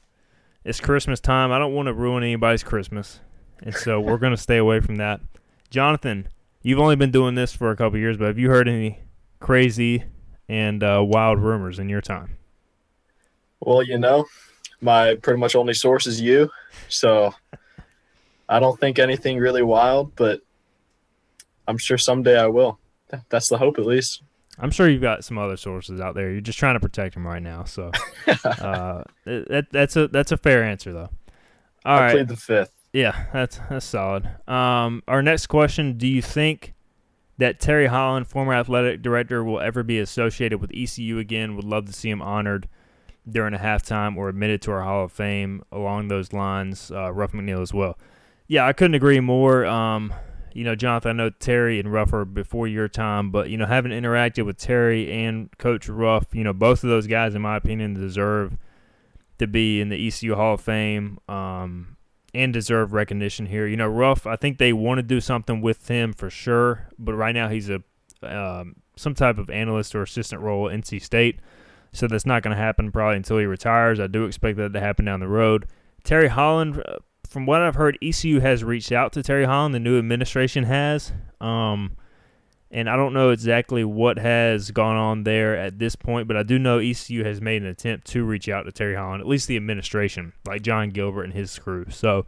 it's 0.63 0.79
Christmas 0.79 1.19
time. 1.19 1.51
I 1.51 1.59
don't 1.59 1.73
want 1.73 1.87
to 1.87 1.93
ruin 1.93 2.23
anybody's 2.23 2.63
Christmas, 2.63 3.19
and 3.61 3.75
so 3.75 3.99
we're 3.99 4.17
gonna 4.17 4.37
stay 4.37 4.57
away 4.57 4.79
from 4.79 4.95
that. 4.95 5.19
Jonathan, 5.69 6.29
you've 6.61 6.79
only 6.79 6.95
been 6.95 7.11
doing 7.11 7.35
this 7.35 7.53
for 7.53 7.71
a 7.71 7.75
couple 7.75 7.99
years, 7.99 8.15
but 8.15 8.27
have 8.27 8.39
you 8.39 8.49
heard 8.49 8.69
any 8.69 8.99
crazy 9.39 10.03
and 10.49 10.83
uh, 10.83 11.03
wild 11.05 11.39
rumors 11.39 11.79
in 11.79 11.89
your 11.89 12.01
time? 12.01 12.37
Well, 13.59 13.83
you 13.83 13.97
know, 13.97 14.25
my 14.81 15.15
pretty 15.15 15.39
much 15.39 15.55
only 15.55 15.73
source 15.73 16.07
is 16.07 16.21
you, 16.21 16.49
so 16.89 17.33
I 18.47 18.59
don't 18.59 18.79
think 18.79 18.99
anything 18.99 19.37
really 19.37 19.63
wild, 19.63 20.15
but 20.15 20.41
I'm 21.67 21.77
sure 21.77 21.97
someday 21.97 22.39
I 22.39 22.47
will. 22.47 22.79
That's 23.29 23.49
the 23.49 23.57
hope, 23.57 23.79
at 23.79 23.85
least. 23.85 24.21
I'm 24.59 24.71
sure 24.71 24.89
you've 24.89 25.01
got 25.01 25.23
some 25.23 25.37
other 25.37 25.57
sources 25.57 26.01
out 26.01 26.15
there. 26.15 26.31
You're 26.31 26.41
just 26.41 26.57
trying 26.57 26.75
to 26.75 26.79
protect 26.79 27.13
them 27.13 27.27
right 27.27 27.41
now, 27.41 27.63
so 27.63 27.91
uh, 28.27 29.03
that, 29.25 29.67
that's 29.71 29.95
a 29.95 30.07
that's 30.07 30.31
a 30.31 30.37
fair 30.37 30.63
answer, 30.63 30.93
though. 30.93 31.09
All 31.85 31.97
I 31.97 32.01
right. 32.01 32.11
plead 32.11 32.27
the 32.27 32.35
fifth. 32.35 32.71
Yeah, 32.91 33.25
that's 33.33 33.59
that's 33.69 33.85
solid. 33.85 34.27
Um, 34.47 35.03
our 35.07 35.21
next 35.21 35.47
question: 35.47 35.97
Do 35.97 36.07
you 36.07 36.21
think 36.21 36.73
that 37.37 37.59
Terry 37.59 37.87
Holland, 37.87 38.27
former 38.27 38.53
athletic 38.53 39.01
director, 39.01 39.43
will 39.43 39.59
ever 39.59 39.83
be 39.83 39.99
associated 39.99 40.59
with 40.59 40.71
ECU 40.73 41.19
again? 41.19 41.55
Would 41.55 41.65
love 41.65 41.85
to 41.85 41.93
see 41.93 42.09
him 42.09 42.21
honored 42.21 42.67
during 43.29 43.53
a 43.53 43.59
halftime 43.59 44.15
or 44.15 44.29
admitted 44.29 44.61
to 44.63 44.71
our 44.71 44.83
Hall 44.83 45.05
of 45.05 45.11
Fame. 45.11 45.63
Along 45.71 46.07
those 46.07 46.33
lines, 46.33 46.91
uh, 46.91 47.11
Ruff 47.11 47.33
McNeill 47.33 47.61
as 47.61 47.73
well. 47.73 47.97
Yeah, 48.47 48.65
I 48.65 48.73
couldn't 48.73 48.95
agree 48.95 49.19
more. 49.19 49.65
Um, 49.65 50.13
you 50.53 50.63
know, 50.63 50.75
Jonathan, 50.75 51.11
I 51.11 51.13
know 51.13 51.29
Terry 51.29 51.79
and 51.79 51.91
Ruff 51.91 52.13
are 52.13 52.25
before 52.25 52.67
your 52.67 52.87
time, 52.87 53.29
but 53.29 53.49
you 53.49 53.57
know, 53.57 53.65
having 53.65 53.91
interacted 53.91 54.45
with 54.45 54.57
Terry 54.57 55.11
and 55.11 55.55
Coach 55.57 55.89
Ruff, 55.89 56.27
you 56.33 56.43
know, 56.43 56.53
both 56.53 56.83
of 56.83 56.89
those 56.89 57.05
guys, 57.05 57.35
in 57.35 57.41
my 57.41 57.57
opinion, 57.57 57.93
deserve 57.93 58.57
to 59.37 59.45
be 59.45 59.81
in 59.81 59.89
the 59.89 60.07
ECU 60.07 60.35
Hall 60.35 60.55
of 60.55 60.61
Fame. 60.61 61.19
Um, 61.27 61.96
and 62.37 62.53
deserve 62.53 62.93
recognition 62.93 63.47
here. 63.47 63.65
You 63.65 63.77
know, 63.77 63.87
Ruff, 63.87 64.27
I 64.27 64.35
think 64.35 64.59
they 64.59 64.71
want 64.71 64.99
to 64.99 65.03
do 65.03 65.19
something 65.19 65.59
with 65.59 65.87
him 65.87 66.13
for 66.13 66.29
sure, 66.29 66.87
but 66.99 67.15
right 67.15 67.33
now 67.33 67.49
he's 67.49 67.69
a 67.69 67.81
um, 68.21 68.77
some 68.95 69.15
type 69.15 69.37
of 69.37 69.49
analyst 69.49 69.95
or 69.95 70.03
assistant 70.03 70.41
role 70.41 70.69
at 70.69 70.75
NC 70.79 71.01
State, 71.01 71.39
so 71.91 72.07
that's 72.07 72.25
not 72.25 72.43
going 72.43 72.55
to 72.55 72.61
happen 72.61 72.91
probably 72.91 73.17
until 73.17 73.39
he 73.39 73.45
retires. 73.45 73.99
I 73.99 74.07
do 74.07 74.25
expect 74.25 74.57
that 74.57 74.73
to 74.73 74.79
happen 74.79 75.05
down 75.05 75.19
the 75.19 75.27
road. 75.27 75.67
Terry 76.03 76.27
Holland, 76.27 76.81
uh, 76.87 76.97
from 77.27 77.47
what 77.47 77.61
I've 77.61 77.75
heard, 77.75 77.97
ECU 78.01 78.39
has 78.39 78.63
reached 78.63 78.91
out 78.91 79.13
to 79.13 79.23
Terry 79.23 79.45
Holland. 79.45 79.73
The 79.73 79.79
new 79.79 79.97
administration 79.97 80.63
has. 80.63 81.11
Um, 81.41 81.97
and 82.69 82.89
I 82.89 82.95
don't 82.97 83.13
know 83.13 83.29
exactly 83.29 83.83
what 83.83 84.17
has 84.17 84.71
gone 84.71 84.97
on 84.97 85.23
there 85.23 85.55
at 85.55 85.79
this 85.79 85.95
point, 85.95 86.27
but 86.27 86.35
I 86.35 86.43
do 86.43 86.59
know 86.59 86.79
ECU 86.79 87.23
has 87.23 87.39
made 87.39 87.61
an 87.61 87.67
attempt 87.67 88.07
to 88.07 88.25
reach 88.25 88.49
out 88.49 88.63
to 88.63 88.71
Terry 88.71 88.95
Holland, 88.95 89.21
at 89.21 89.27
least 89.27 89.47
the 89.47 89.55
administration, 89.55 90.33
like 90.45 90.63
Jon 90.63 90.89
Gilbert 90.89 91.23
and 91.23 91.33
his 91.33 91.57
crew. 91.57 91.85
So 91.89 92.25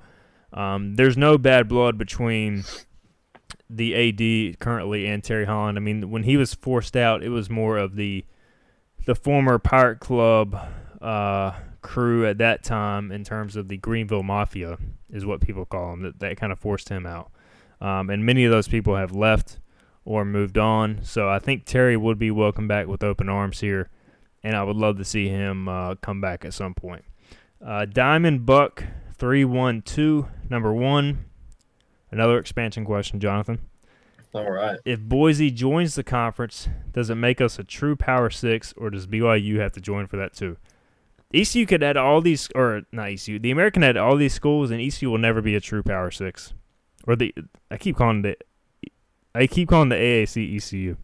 um, 0.54 0.96
there's 0.96 1.18
no 1.18 1.38
bad 1.38 1.68
blood 1.68 1.98
between 1.98 2.64
the 3.70 3.94
AD 3.96 4.60
currently 4.60 5.08
and 5.08 5.24
Terry 5.24 5.46
Holland. 5.46 5.78
I 5.78 5.82
mean, 5.82 6.10
when 6.10 6.24
he 6.24 6.38
was 6.38 6.54
forced 6.54 6.96
out, 6.96 7.22
it 7.22 7.30
was 7.30 7.50
more 7.50 7.78
of 7.78 7.96
the 7.96 8.26
the 9.06 9.16
former 9.16 9.58
Pirate 9.58 10.00
Club 10.00 10.60
uh, 11.02 11.54
crew 11.82 12.28
at 12.28 12.38
that 12.38 12.64
time, 12.64 13.12
in 13.12 13.24
terms 13.24 13.56
of 13.56 13.68
the 13.70 13.78
Greenville 13.78 14.24
Mafia, 14.24 14.78
is 15.10 15.26
what 15.26 15.42
people 15.42 15.66
call 15.66 15.92
them 15.92 16.04
That 16.04 16.20
that 16.20 16.38
kind 16.38 16.52
of 16.52 16.60
forced 16.60 16.90
him 16.90 17.06
out, 17.06 17.32
um, 17.82 18.10
and 18.10 18.26
many 18.26 18.46
of 18.46 18.52
those 18.52 18.68
people 18.68 18.96
have 18.96 19.12
left 19.12 19.60
or 20.10 20.26
moved 20.26 20.58
on. 20.58 21.00
So 21.04 21.30
I 21.30 21.38
think 21.38 21.66
Terry 21.66 21.96
would 21.96 22.18
be 22.18 22.32
welcome 22.32 22.68
back 22.68 22.88
with 22.88 23.04
open 23.04 23.30
arms 23.30 23.60
here, 23.60 23.92
and 24.44 24.56
I 24.56 24.64
would 24.64 24.76
love 24.76 24.98
to 24.98 25.06
see 25.06 25.30
him 25.30 25.70
uh, 25.70 25.96
come 26.02 26.20
back 26.20 26.44
at 26.44 26.56
some 26.56 26.74
point. 26.74 27.06
Uh, 27.64 27.86
Diamond 27.86 28.44
Buck 28.44 28.84
three 29.14 29.46
one 29.46 29.84
two 29.84 30.28
number 30.50 30.74
one. 30.74 31.26
Another 32.10 32.40
expansion 32.40 32.86
question, 32.86 33.20
Jonathan. 33.20 33.60
All 34.34 34.50
right. 34.50 34.80
If 34.84 35.00
Boise 35.00 35.52
joins 35.52 35.94
the 35.94 36.04
conference, 36.04 36.68
does 36.92 37.12
it 37.12 37.16
make 37.16 37.40
us 37.40 37.60
a 37.60 37.64
true 37.64 37.96
Power 37.96 38.32
Six, 38.32 38.74
or 38.78 38.90
does 38.90 39.06
BYU 39.06 39.60
have 39.60 39.74
to 39.74 39.82
join 39.82 40.08
for 40.08 40.18
that 40.18 40.34
too? 40.34 40.58
ECU 41.32 41.68
could 41.68 41.84
add 41.84 41.98
all 41.98 42.20
these, 42.20 42.50
or 42.56 42.82
not 42.92 43.10
ECU. 43.10 43.38
The 43.38 43.52
American 43.52 43.84
had 43.84 43.96
all 43.96 44.16
these 44.16 44.34
schools, 44.34 44.72
and 44.72 44.82
ECU 44.82 45.12
will 45.12 45.20
never 45.20 45.44
be 45.44 45.54
a 45.54 45.62
true 45.62 45.84
Power 45.84 46.10
Six. 46.10 46.56
Or 47.06 47.16
the 47.16 47.32
I 47.70 47.78
keep 47.78 47.96
calling 47.96 48.26
it 48.26 48.44
I 49.34 49.48
keep 49.48 49.70
calling 49.70 49.90
the 49.90 49.96
AAC 49.96 50.56
ECU. 50.56 50.98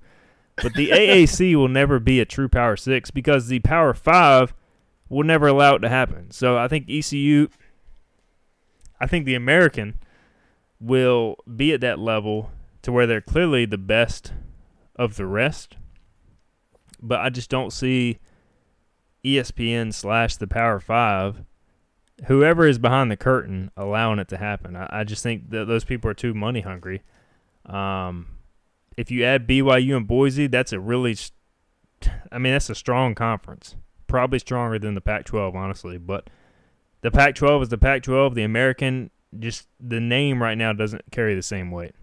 But 0.62 0.74
the 0.74 0.90
AAC 0.90 1.56
will 1.58 1.68
never 1.68 2.00
be 2.00 2.20
a 2.20 2.26
true 2.26 2.50
Power 2.50 2.76
6 2.78 3.12
because 3.12 3.48
the 3.48 3.60
Power 3.60 3.94
5 3.94 4.54
will 5.10 5.24
never 5.24 5.48
allow 5.48 5.76
it 5.76 5.80
to 5.80 5.90
happen. 5.90 6.32
So 6.32 6.58
I 6.58 6.68
think 6.68 6.90
ECU, 6.90 7.48
I 9.00 9.08
think 9.08 9.26
the 9.26 9.36
American 9.36 10.00
will 10.80 11.38
be 11.56 11.74
at 11.74 11.82
that 11.82 12.00
level 12.00 12.52
to 12.82 12.92
where 12.92 13.08
they're 13.08 13.22
clearly 13.22 13.66
the 13.66 13.78
best 13.78 14.34
of 14.96 15.16
the 15.16 15.26
rest. 15.26 15.78
But 17.02 17.20
I 17.20 17.30
just 17.30 17.50
don't 17.50 17.72
see 17.72 18.20
ESPN 19.24 19.94
slash 19.94 20.38
the 20.38 20.48
Power 20.48 20.80
5, 20.80 21.44
whoever 22.28 22.68
is 22.68 22.80
behind 22.80 23.12
the 23.12 23.18
curtain, 23.18 23.72
allowing 23.76 24.20
it 24.20 24.28
to 24.30 24.38
happen. 24.38 24.76
I, 24.76 24.88
I 24.92 25.04
just 25.04 25.24
think 25.24 25.50
that 25.50 25.66
those 25.66 25.84
people 25.84 26.10
are 26.10 26.16
too 26.16 26.34
money 26.34 26.62
hungry. 26.62 27.04
Um, 27.66 28.28
if 28.98 29.12
you 29.12 29.24
add 29.24 29.48
BYU 29.48 29.98
and 29.98 30.08
Boise, 30.08 30.48
that's 30.48 30.72
a 30.72 30.80
really, 30.80 31.16
I 32.32 32.38
mean, 32.38 32.54
that's 32.54 32.70
a 32.70 32.76
strong 32.76 33.16
conference. 33.16 33.76
Probably 34.08 34.40
stronger 34.40 34.80
than 34.80 34.94
the 34.94 35.02
Pac-12, 35.02 35.56
honestly. 35.56 35.98
But 35.98 36.30
the 37.02 37.12
Pac-12 37.12 37.64
is 37.64 37.70
the 37.70 37.78
Pac-12. 37.78 38.36
The 38.36 38.44
American, 38.44 39.10
just 39.38 39.68
the 39.80 40.00
name 40.00 40.42
right 40.42 40.58
now 40.58 40.74
doesn't 40.74 41.04
carry 41.12 41.36
the 41.36 41.42
same 41.42 41.72
weight. 41.72 41.94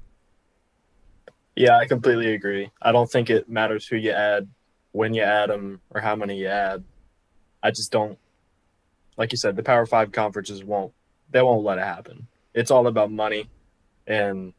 Yeah, 1.55 1.77
I 1.77 1.87
completely 1.87 2.35
agree. 2.35 2.71
I 2.81 2.93
don't 2.93 3.11
think 3.11 3.31
it 3.31 3.49
matters 3.49 3.87
who 3.87 3.97
you 3.97 4.11
add, 4.11 4.49
when 4.93 5.15
you 5.15 5.23
add 5.23 5.51
them, 5.51 5.81
or 5.91 6.01
how 6.01 6.17
many 6.17 6.39
you 6.39 6.49
add. 6.49 6.83
I 7.63 7.71
just 7.71 7.93
don't, 7.93 8.19
like 9.17 9.33
you 9.33 9.39
said, 9.39 9.57
the 9.57 9.63
Power 9.63 9.87
Five 9.87 10.13
conferences 10.13 10.65
won't, 10.65 10.93
they 11.31 11.43
won't 11.43 11.65
let 11.65 11.79
it 11.79 11.85
happen. 11.85 12.27
It's 12.55 12.71
all 12.71 12.87
about 12.87 13.11
money, 13.11 13.49
and 14.07 14.53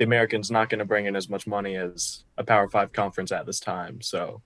the 0.00 0.06
American's 0.06 0.50
not 0.50 0.70
going 0.70 0.78
to 0.78 0.86
bring 0.86 1.04
in 1.04 1.14
as 1.14 1.28
much 1.28 1.46
money 1.46 1.76
as 1.76 2.24
a 2.38 2.42
Power 2.42 2.70
Five 2.70 2.90
conference 2.90 3.30
at 3.32 3.44
this 3.44 3.60
time. 3.60 4.00
So, 4.00 4.40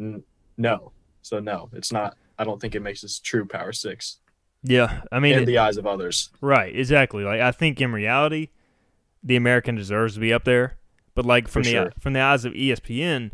n- 0.00 0.24
no. 0.58 0.90
So 1.22 1.38
no, 1.38 1.70
it's 1.72 1.92
not. 1.92 2.16
I 2.40 2.42
don't 2.42 2.60
think 2.60 2.74
it 2.74 2.80
makes 2.80 3.04
us 3.04 3.20
true 3.20 3.46
Power 3.46 3.72
Six. 3.72 4.18
Yeah, 4.64 5.02
I 5.12 5.20
mean, 5.20 5.34
in 5.36 5.42
it, 5.44 5.46
the 5.46 5.58
eyes 5.58 5.76
of 5.76 5.86
others. 5.86 6.30
right? 6.40 6.74
Exactly. 6.74 7.22
Like 7.22 7.40
I 7.40 7.52
think 7.52 7.80
in 7.80 7.92
reality, 7.92 8.48
the 9.22 9.36
American 9.36 9.76
deserves 9.76 10.14
to 10.14 10.20
be 10.20 10.32
up 10.32 10.42
there. 10.42 10.76
But 11.14 11.24
like 11.24 11.46
from 11.46 11.62
For 11.62 11.68
the 11.68 11.72
sure. 11.72 11.92
from 12.00 12.12
the 12.12 12.20
eyes 12.20 12.44
of 12.44 12.52
ESPN, 12.54 13.30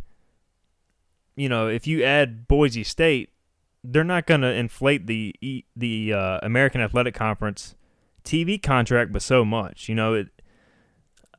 you 1.37 1.49
know, 1.49 1.69
if 1.69 1.87
you 1.87 2.05
add 2.05 2.47
Boise 2.49 2.85
State, 2.85 3.31
they're 3.83 4.05
not 4.05 4.27
going 4.27 4.43
to 4.43 4.53
inflate 4.53 5.07
the 5.07 5.35
the 5.75 6.13
uh, 6.13 6.39
American 6.43 6.83
Athletic 6.83 7.15
Conference 7.15 7.77
TV 8.25 8.63
contract, 8.63 9.11
but 9.11 9.23
so 9.23 9.43
much. 9.43 9.89
You 9.89 9.95
know, 9.95 10.13
it. 10.13 10.29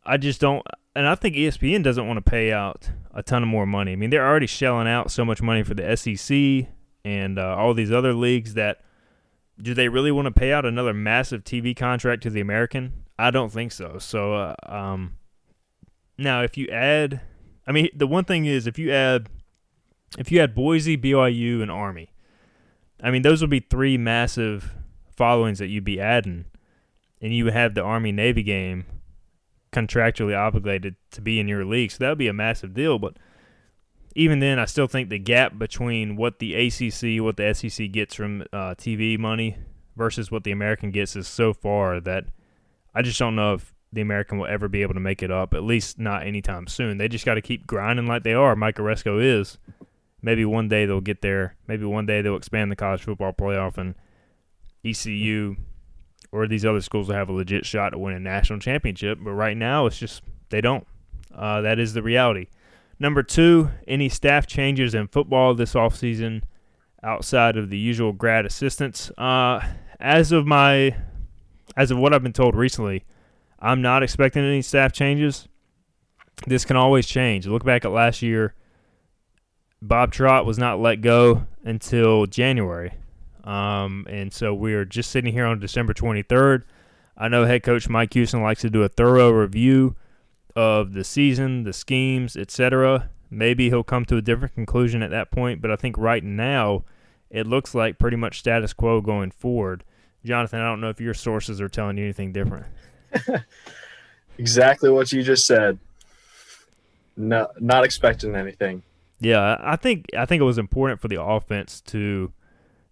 I 0.04 0.18
just 0.18 0.42
don't, 0.42 0.66
and 0.96 1.08
I 1.08 1.16
think 1.16 1.36
ESPN 1.36 1.84
doesn't 1.84 2.08
want 2.08 2.24
to 2.24 2.30
pay 2.30 2.52
out 2.52 2.90
a 3.14 3.22
ton 3.22 3.44
of 3.44 3.50
more 3.50 3.66
money. 3.66 3.94
I 3.94 3.96
mean, 3.96 4.10
they're 4.10 4.28
already 4.28 4.48
shelling 4.48 4.88
out 4.88 5.12
so 5.12 5.24
much 5.24 5.42
money 5.42 5.64
for 5.64 5.74
the 5.74 5.96
SEC 5.96 6.70
and 7.06 7.40
uh, 7.40 7.56
all 7.56 7.74
these 7.74 7.92
other 7.92 8.14
leagues 8.14 8.54
that. 8.56 8.82
Do 9.62 9.76
they 9.76 9.90
really 9.90 10.12
want 10.12 10.26
to 10.26 10.32
pay 10.32 10.52
out 10.54 10.66
another 10.66 10.92
massive 10.92 11.44
TV 11.44 11.76
contract 11.76 12.24
to 12.24 12.32
the 12.32 12.42
American? 12.42 13.04
I 13.20 13.30
don't 13.30 13.52
think 13.52 13.72
so. 13.72 14.00
So, 14.00 14.34
uh, 14.34 14.56
um, 14.66 15.18
now 16.18 16.42
if 16.42 16.58
you 16.58 16.68
add, 16.70 17.22
I 17.68 17.72
mean, 17.72 17.90
the 17.94 18.08
one 18.08 18.24
thing 18.24 18.46
is 18.46 18.66
if 18.66 18.80
you 18.80 18.92
add, 18.92 19.30
if 20.18 20.32
you 20.32 20.40
add 20.40 20.56
Boise, 20.56 20.98
BYU, 20.98 21.62
and 21.62 21.70
Army, 21.70 22.12
I 23.04 23.12
mean, 23.12 23.22
those 23.22 23.42
would 23.42 23.52
be 23.52 23.60
three 23.60 23.98
massive 23.98 24.74
followings 25.16 25.60
that 25.60 25.68
you'd 25.68 25.84
be 25.84 26.00
adding, 26.00 26.46
and 27.22 27.32
you 27.36 27.44
would 27.44 27.54
have 27.54 27.76
the 27.76 27.84
Army 27.84 28.12
Navy 28.12 28.42
game 28.42 28.86
contractually 29.72 30.38
obligated 30.38 30.96
to 31.12 31.22
be 31.22 31.40
in 31.40 31.48
your 31.48 31.66
league. 31.66 31.92
So 31.92 31.98
that 32.00 32.10
would 32.10 32.18
be 32.18 32.28
a 32.28 32.34
massive 32.34 32.74
deal. 32.74 33.00
But 33.00 33.18
even 34.16 34.40
then, 34.40 34.60
I 34.60 34.66
still 34.66 34.88
think 34.88 35.10
the 35.10 35.20
gap 35.20 35.58
between 35.58 36.16
what 36.16 36.40
the 36.40 36.54
ACC, 36.56 37.24
what 37.24 37.38
the 37.38 37.54
SEC 37.54 37.92
gets 37.92 38.14
from 38.14 38.42
uh, 38.54 38.76
TV 38.76 39.18
money 39.18 39.58
versus 39.96 40.32
what 40.32 40.44
the 40.44 40.52
American 40.52 40.92
gets 40.92 41.16
is 41.16 41.28
so 41.28 41.54
far 41.54 42.00
that 42.02 42.26
I 42.94 43.02
just 43.02 43.20
don't 43.20 43.36
know 43.36 43.54
if 43.54 43.74
the 43.94 44.02
American 44.02 44.38
will 44.38 44.48
ever 44.48 44.68
be 44.68 44.82
able 44.82 44.94
to 44.94 45.00
make 45.00 45.22
it 45.22 45.32
up, 45.32 45.54
at 45.54 45.64
least 45.64 46.00
not 46.00 46.26
anytime 46.26 46.68
soon. 46.68 46.98
They 46.98 47.08
just 47.08 47.26
got 47.26 47.36
to 47.36 47.42
keep 47.42 47.68
grinding 47.68 48.08
like 48.08 48.24
they 48.24 48.34
are. 48.34 48.56
Mike 48.56 48.78
Aresco 48.78 49.22
is. 49.22 49.58
Maybe 50.22 50.46
one 50.46 50.70
day 50.70 50.86
they'll 50.86 51.02
get 51.02 51.22
there. 51.22 51.56
Maybe 51.68 51.86
one 51.86 52.06
day 52.06 52.22
they'll 52.22 52.36
expand 52.36 52.72
the 52.72 52.76
college 52.76 53.04
football 53.04 53.34
playoff 53.34 53.78
and 53.78 53.96
ECU 54.86 55.56
or 56.32 56.48
these 56.48 56.66
other 56.66 56.82
schools 56.82 57.08
will 57.08 57.16
have 57.16 57.30
a 57.30 57.34
legit 57.34 57.66
shot 57.66 57.90
to 57.90 57.98
win 57.98 58.14
a 58.14 58.20
national 58.20 58.60
championship. 58.60 59.20
But 59.22 59.34
right 59.34 59.58
now, 59.58 59.86
it's 59.86 59.98
just 59.98 60.24
they 60.50 60.62
don't. 60.62 60.86
Uh, 61.34 61.62
that 61.62 61.80
is 61.80 61.94
the 61.94 62.04
reality. 62.04 62.48
Number 63.00 63.24
two, 63.24 63.72
any 63.88 64.10
staff 64.10 64.46
changes 64.46 64.94
in 64.94 65.08
football 65.08 65.54
this 65.56 65.74
offseason 65.74 66.44
outside 67.04 67.58
of 67.58 67.70
the 67.70 67.78
usual 67.78 68.14
grad 68.14 68.46
assistants. 68.46 69.12
Uh, 69.18 69.66
as 70.00 70.32
of 70.32 70.46
my, 70.46 70.96
as 71.76 71.90
of 71.90 71.98
what 71.98 72.14
I've 72.14 72.24
been 72.24 72.34
told 72.34 72.56
recently, 72.56 73.04
I'm 73.60 73.82
not 73.82 74.04
expecting 74.04 74.44
any 74.44 74.62
staff 74.62 74.92
changes. 74.94 75.48
This 76.48 76.66
can 76.66 76.76
always 76.76 77.08
change. 77.08 77.48
Look 77.48 77.64
back 77.64 77.86
at 77.86 77.92
last 77.92 78.22
year. 78.22 78.56
Bob 79.82 80.12
Trott 80.12 80.46
was 80.46 80.60
not 80.60 80.80
let 80.80 81.02
go 81.02 81.48
until 81.64 82.28
January. 82.28 82.94
Um, 83.44 84.06
and 84.10 84.32
so 84.32 84.54
we're 84.54 84.86
just 84.86 85.12
sitting 85.12 85.34
here 85.34 85.46
on 85.46 85.60
December 85.60 85.94
23rd. 85.94 86.64
I 87.18 87.28
know 87.28 87.46
head 87.46 87.64
coach 87.64 87.90
Mike 87.90 88.14
Houston 88.14 88.42
likes 88.42 88.62
to 88.62 88.70
do 88.70 88.84
a 88.84 88.90
thorough 88.90 89.30
review 89.32 89.96
of 90.56 90.94
the 90.94 91.04
season, 91.04 91.64
the 91.64 91.74
schemes, 91.74 92.36
etc. 92.36 93.10
Maybe 93.30 93.70
he'll 93.70 93.84
come 93.84 94.06
to 94.06 94.18
a 94.18 94.22
different 94.22 94.54
conclusion 94.54 95.02
at 95.02 95.12
that 95.12 95.32
point, 95.32 95.62
but 95.62 95.72
I 95.72 95.76
think 95.76 95.98
right 95.98 96.24
now 96.24 96.84
it 97.30 97.48
looks 97.48 97.74
like 97.74 97.98
pretty 97.98 98.18
much 98.18 98.40
status 98.40 98.74
quo 98.74 99.02
going 99.02 99.32
forward. 99.32 99.84
Jonathan, 100.26 100.60
I 100.60 100.66
don't 100.66 100.82
know 100.82 100.90
if 100.90 101.02
your 101.02 101.14
sources 101.14 101.60
are 101.62 101.70
telling 101.70 101.98
you 101.98 102.04
anything 102.04 102.32
different. 102.32 102.66
exactly 104.38 104.90
what 104.90 105.12
you 105.12 105.24
just 105.24 105.46
said. 105.46 105.80
No, 107.18 107.48
not 107.60 107.84
expecting 107.84 108.36
anything. 108.36 108.84
Yeah, 109.20 109.58
I 109.60 109.76
think 109.76 110.06
I 110.18 110.26
think 110.26 110.42
it 110.42 110.46
was 110.46 110.58
important 110.58 111.00
for 111.00 111.08
the 111.08 111.22
offense 111.22 111.82
to 111.82 112.32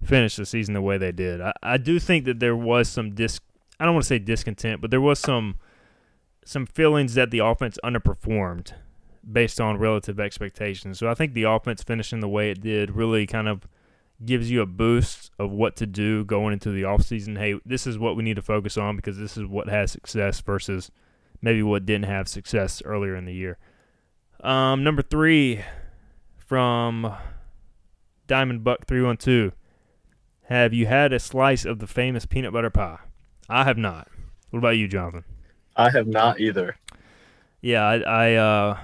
finish 0.04 0.36
the 0.36 0.46
season 0.46 0.74
the 0.74 0.82
way 0.82 0.98
they 0.98 1.12
did. 1.12 1.42
I, 1.42 1.54
I 1.62 1.78
do 1.78 2.00
think 2.00 2.26
that 2.26 2.40
there 2.40 2.56
was 2.56 2.90
some 2.90 3.14
dis 3.14 3.40
I 3.80 3.86
don't 3.86 3.94
want 3.94 4.04
to 4.04 4.10
say 4.10 4.20
discontent, 4.20 4.82
but 4.82 4.92
there 4.92 5.02
was 5.02 5.20
some 5.20 5.58
some 6.46 6.66
feelings 6.66 7.14
that 7.14 7.32
the 7.32 7.40
offense 7.40 7.78
underperformed 7.84 8.74
based 9.30 9.62
on 9.62 9.78
relative 9.78 10.20
expectations. 10.20 10.98
So 10.98 11.08
I 11.08 11.14
think 11.14 11.34
the 11.34 11.44
offense 11.44 11.84
finishing 11.84 12.20
the 12.20 12.28
way 12.28 12.50
it 12.50 12.62
did 12.62 12.92
really 12.92 13.28
kind 13.28 13.48
of 13.48 13.68
gives 14.26 14.50
you 14.52 14.62
a 14.62 14.66
boost 14.66 15.32
of 15.40 15.52
what 15.52 15.76
to 15.78 15.86
do 15.86 16.26
going 16.26 16.54
into 16.54 16.72
the 16.72 16.82
offseason. 16.82 17.38
Hey, 17.38 17.60
this 17.66 17.88
is 17.88 17.98
what 17.98 18.16
we 18.16 18.24
need 18.24 18.36
to 18.36 18.42
focus 18.42 18.78
on 18.78 18.96
because 18.96 19.18
this 19.18 19.38
is 19.38 19.46
what 19.46 19.70
has 19.70 19.92
success 19.92 20.42
versus 20.42 20.92
maybe 21.42 21.64
what 21.64 21.86
didn't 21.86 22.06
have 22.06 22.28
success 22.28 22.82
earlier 22.84 23.16
in 23.16 23.26
the 23.26 23.34
year. 23.34 23.58
Um, 24.42 24.84
number 24.84 25.02
three 25.02 25.64
from 26.38 27.16
Diamond 28.28 28.64
Buck 28.64 28.86
312. 28.88 29.54
Have 30.50 30.74
you 30.74 30.88
had 30.88 31.14
a 31.14 31.20
slice 31.20 31.64
of 31.64 31.78
the 31.78 31.86
famous 31.86 32.26
peanut 32.26 32.52
butter 32.52 32.72
pie? 32.72 32.98
I 33.48 33.66
have 33.66 33.78
not. 33.78 34.08
What 34.50 34.58
about 34.58 34.78
you, 34.78 34.88
Jonathan? 34.88 35.24
I 35.76 35.92
have 35.92 36.08
not 36.08 36.40
either. 36.40 36.76
Yeah, 37.62 37.84
I 37.84 37.98
I, 38.00 38.34
uh, 38.34 38.80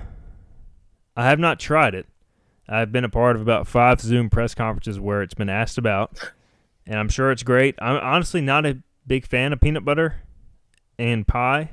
I 1.17 1.25
have 1.25 1.39
not 1.39 1.60
tried 1.60 1.95
it. 1.95 2.06
I've 2.69 2.91
been 2.91 3.04
a 3.04 3.10
part 3.10 3.36
of 3.36 3.41
about 3.41 3.65
five 3.65 3.99
Zoom 3.99 4.30
press 4.30 4.54
conferences 4.54 4.99
where 4.99 5.23
it's 5.23 5.34
been 5.34 5.49
asked 5.49 5.80
about, 5.80 6.32
and 6.86 6.99
I'm 6.99 7.10
sure 7.10 7.32
it's 7.32 7.41
great. 7.41 7.73
I'm 7.80 7.97
honestly 7.97 8.41
not 8.41 8.67
a 8.67 8.84
big 9.08 9.25
fan 9.25 9.51
of 9.51 9.60
peanut 9.60 9.84
butter 9.84 10.17
and 10.99 11.28
pie. 11.28 11.71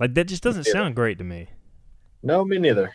Like 0.00 0.14
that 0.14 0.24
just 0.24 0.42
doesn't 0.42 0.64
sound 0.64 0.96
great 0.96 1.18
to 1.18 1.24
me. 1.24 1.48
No, 2.22 2.42
me 2.42 2.56
neither. 2.56 2.94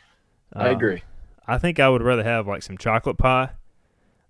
I 0.54 0.70
uh, 0.70 0.72
agree. 0.72 1.04
I 1.48 1.60
think 1.60 1.80
I 1.80 1.88
would 1.88 2.02
rather 2.02 2.24
have 2.24 2.48
like 2.48 2.64
some 2.64 2.80
chocolate 2.80 3.20
pie 3.20 3.52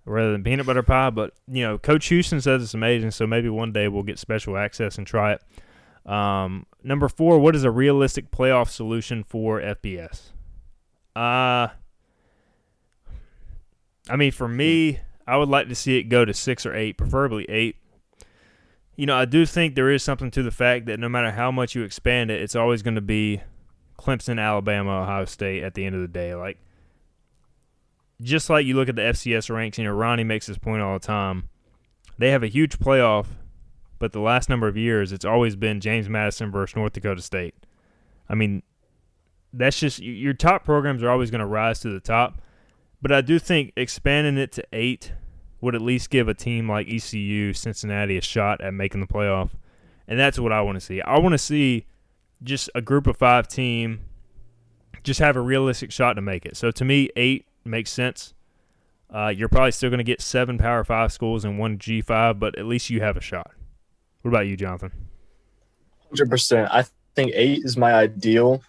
rather 0.08 0.32
than 0.32 0.42
peanut 0.42 0.66
butter 0.66 0.82
pie. 0.82 1.10
But 1.10 1.34
you 1.46 1.62
know, 1.62 1.78
Coach 1.78 2.06
Houston 2.08 2.40
says 2.40 2.62
it's 2.62 2.74
amazing, 2.74 3.10
so 3.12 3.26
maybe 3.26 3.48
one 3.48 3.72
day 3.72 3.88
we'll 3.88 4.02
get 4.02 4.18
special 4.18 4.56
access 4.56 4.98
and 4.98 5.06
try 5.06 5.34
it. 5.34 6.10
Um, 6.10 6.66
number 6.82 7.08
four, 7.08 7.38
what 7.38 7.54
is 7.54 7.64
a 7.64 7.70
realistic 7.70 8.30
playoff 8.30 8.68
solution 8.68 9.24
for 9.24 9.60
FBS? 9.60 10.30
Uh 11.14 11.68
I 14.10 14.16
mean, 14.16 14.32
for 14.32 14.48
me, 14.48 15.00
I 15.26 15.36
would 15.36 15.48
like 15.48 15.68
to 15.68 15.74
see 15.74 15.98
it 15.98 16.04
go 16.04 16.24
to 16.24 16.32
six 16.32 16.64
or 16.64 16.74
eight, 16.74 16.96
preferably 16.96 17.44
eight. 17.50 17.76
You 18.96 19.06
know, 19.06 19.16
I 19.16 19.26
do 19.26 19.44
think 19.44 19.74
there 19.74 19.90
is 19.90 20.02
something 20.02 20.30
to 20.32 20.42
the 20.42 20.50
fact 20.50 20.86
that 20.86 20.98
no 20.98 21.08
matter 21.08 21.30
how 21.30 21.50
much 21.50 21.74
you 21.74 21.82
expand 21.82 22.30
it, 22.30 22.40
it's 22.40 22.56
always 22.56 22.82
going 22.82 22.94
to 22.94 23.00
be 23.00 23.42
Clemson, 23.98 24.40
Alabama, 24.40 25.02
Ohio 25.02 25.24
State 25.26 25.62
at 25.62 25.74
the 25.74 25.84
end 25.84 25.94
of 25.94 26.00
the 26.00 26.08
day. 26.08 26.34
Like, 26.34 26.58
just 28.22 28.50
like 28.50 28.66
you 28.66 28.74
look 28.74 28.88
at 28.88 28.96
the 28.96 29.02
FCS 29.02 29.54
ranks, 29.54 29.78
you 29.78 29.84
know, 29.84 29.92
Ronnie 29.92 30.24
makes 30.24 30.46
this 30.46 30.58
point 30.58 30.82
all 30.82 30.98
the 30.98 31.06
time. 31.06 31.48
They 32.18 32.30
have 32.30 32.42
a 32.42 32.48
huge 32.48 32.78
playoff, 32.78 33.26
but 33.98 34.12
the 34.12 34.20
last 34.20 34.48
number 34.48 34.66
of 34.66 34.76
years, 34.76 35.12
it's 35.12 35.24
always 35.24 35.56
been 35.56 35.80
James 35.80 36.08
Madison 36.08 36.50
versus 36.50 36.76
North 36.76 36.92
Dakota 36.92 37.22
State. 37.22 37.54
I 38.28 38.34
mean, 38.34 38.62
that's 39.52 39.78
just 39.78 40.00
your 40.00 40.34
top 40.34 40.64
programs 40.64 41.02
are 41.02 41.10
always 41.10 41.30
going 41.30 41.40
to 41.40 41.46
rise 41.46 41.80
to 41.80 41.90
the 41.90 42.00
top. 42.00 42.42
But 43.00 43.12
I 43.12 43.20
do 43.20 43.38
think 43.38 43.72
expanding 43.76 44.36
it 44.36 44.52
to 44.52 44.64
eight 44.72 45.12
would 45.60 45.74
at 45.74 45.80
least 45.80 46.10
give 46.10 46.28
a 46.28 46.34
team 46.34 46.68
like 46.68 46.88
ECU, 46.88 47.52
Cincinnati, 47.52 48.16
a 48.16 48.20
shot 48.20 48.60
at 48.60 48.74
making 48.74 49.00
the 49.00 49.06
playoff. 49.06 49.50
And 50.06 50.18
that's 50.18 50.38
what 50.38 50.52
I 50.52 50.60
want 50.62 50.76
to 50.76 50.80
see. 50.80 51.00
I 51.02 51.18
want 51.18 51.32
to 51.32 51.38
see 51.38 51.86
just 52.42 52.70
a 52.74 52.80
group 52.80 53.06
of 53.06 53.16
five 53.16 53.48
team 53.48 54.00
just 55.02 55.20
have 55.20 55.36
a 55.36 55.40
realistic 55.40 55.92
shot 55.92 56.14
to 56.14 56.20
make 56.20 56.44
it. 56.44 56.56
So 56.56 56.70
to 56.70 56.84
me, 56.84 57.08
eight 57.16 57.46
makes 57.68 57.90
sense. 57.90 58.34
Uh, 59.10 59.32
you're 59.34 59.48
probably 59.48 59.70
still 59.70 59.90
going 59.90 59.98
to 59.98 60.04
get 60.04 60.20
seven 60.20 60.58
Power 60.58 60.84
Five 60.84 61.12
schools 61.12 61.44
and 61.44 61.58
one 61.58 61.78
G5, 61.78 62.38
but 62.38 62.58
at 62.58 62.66
least 62.66 62.90
you 62.90 63.00
have 63.00 63.16
a 63.16 63.20
shot. 63.20 63.52
What 64.22 64.30
about 64.30 64.46
you, 64.46 64.56
Jonathan? 64.56 64.92
Hundred 66.08 66.28
percent. 66.28 66.68
I 66.72 66.84
think 67.14 67.32
eight 67.34 67.64
is 67.64 67.76
my 67.76 67.94
ideal 67.94 68.62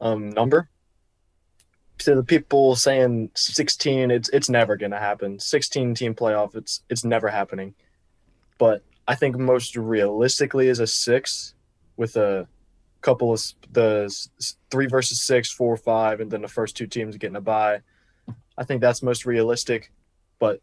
um, 0.00 0.30
number. 0.30 0.68
To 2.00 2.14
the 2.14 2.22
people 2.22 2.76
saying 2.76 3.30
sixteen, 3.34 4.10
it's 4.10 4.28
it's 4.30 4.50
never 4.50 4.76
going 4.76 4.90
to 4.90 4.98
happen. 4.98 5.38
Sixteen 5.38 5.94
team 5.94 6.14
playoff, 6.14 6.54
it's 6.54 6.82
it's 6.90 7.04
never 7.04 7.28
happening. 7.28 7.74
But 8.58 8.82
I 9.08 9.14
think 9.14 9.38
most 9.38 9.76
realistically 9.76 10.68
is 10.68 10.78
a 10.78 10.86
six, 10.86 11.54
with 11.96 12.16
a 12.16 12.46
couple 13.00 13.32
of 13.32 13.42
the 13.72 14.12
three 14.70 14.86
versus 14.86 15.22
six, 15.22 15.50
four, 15.50 15.76
five, 15.78 16.20
and 16.20 16.30
then 16.30 16.42
the 16.42 16.48
first 16.48 16.76
two 16.76 16.86
teams 16.86 17.16
getting 17.16 17.36
a 17.36 17.40
bye 17.40 17.80
I 18.58 18.64
think 18.64 18.80
that's 18.80 19.02
most 19.02 19.26
realistic. 19.26 19.92
But 20.38 20.60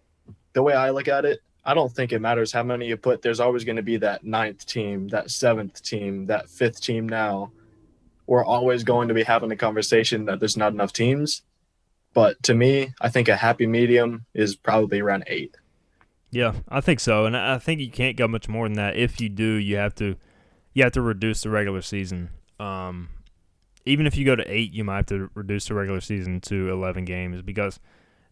the 0.54 0.64
way 0.64 0.74
I 0.74 0.92
look 0.92 1.08
at 1.08 1.26
it, 1.26 1.40
I 1.66 1.74
don't 1.74 1.92
think 1.92 2.12
it 2.12 2.20
matters 2.20 2.52
how 2.52 2.64
many 2.64 2.88
you 2.88 2.98
put. 2.98 3.22
There's 3.22 3.40
always 3.40 3.64
going 3.64 3.78
to 3.78 3.84
be 3.84 3.98
that 3.98 4.24
ninth 4.24 4.66
team, 4.66 5.08
that 5.10 5.32
seventh 5.32 5.82
team, 5.82 6.26
that 6.28 6.50
fifth 6.50 6.82
team 6.82 7.08
now. 7.08 7.52
We're 8.28 8.46
always 8.46 8.84
going 8.84 9.08
to 9.10 9.14
be 9.14 9.24
having 9.24 9.52
a 9.52 9.56
conversation 9.56 10.26
that 10.26 10.40
there's 10.40 10.58
not 10.58 10.74
enough 10.74 10.94
teams. 10.94 11.42
But 12.14 12.42
to 12.44 12.54
me, 12.54 12.94
I 13.02 13.10
think 13.10 13.28
a 13.28 13.36
happy 13.36 13.66
medium 13.66 14.26
is 14.34 14.56
probably 14.56 15.00
around 15.00 15.24
eight. 15.28 15.56
Yeah, 16.32 16.54
I 16.68 16.82
think 16.82 17.00
so, 17.00 17.26
and 17.26 17.38
I 17.38 17.60
think 17.60 17.80
you 17.80 17.92
can't 17.92 18.18
go 18.18 18.28
much 18.28 18.48
more 18.48 18.68
than 18.68 18.74
that. 18.74 18.96
If 18.96 19.22
you 19.22 19.30
do, 19.30 19.54
you 19.54 19.78
have 19.78 19.94
to 19.96 20.16
you 20.74 20.84
have 20.84 20.94
to 20.94 21.02
reduce 21.02 21.44
the 21.44 21.50
regular 21.50 21.82
season. 21.82 22.30
Um, 22.60 23.10
even 23.86 24.08
if 24.08 24.16
you 24.18 24.26
go 24.26 24.36
to 24.36 24.44
eight, 24.52 24.74
you 24.74 24.84
might 24.84 24.98
have 24.98 25.06
to 25.08 25.30
reduce 25.34 25.68
the 25.68 25.74
regular 25.74 26.02
season 26.02 26.42
to 26.42 26.72
eleven 26.72 27.06
games 27.06 27.42
because 27.42 27.80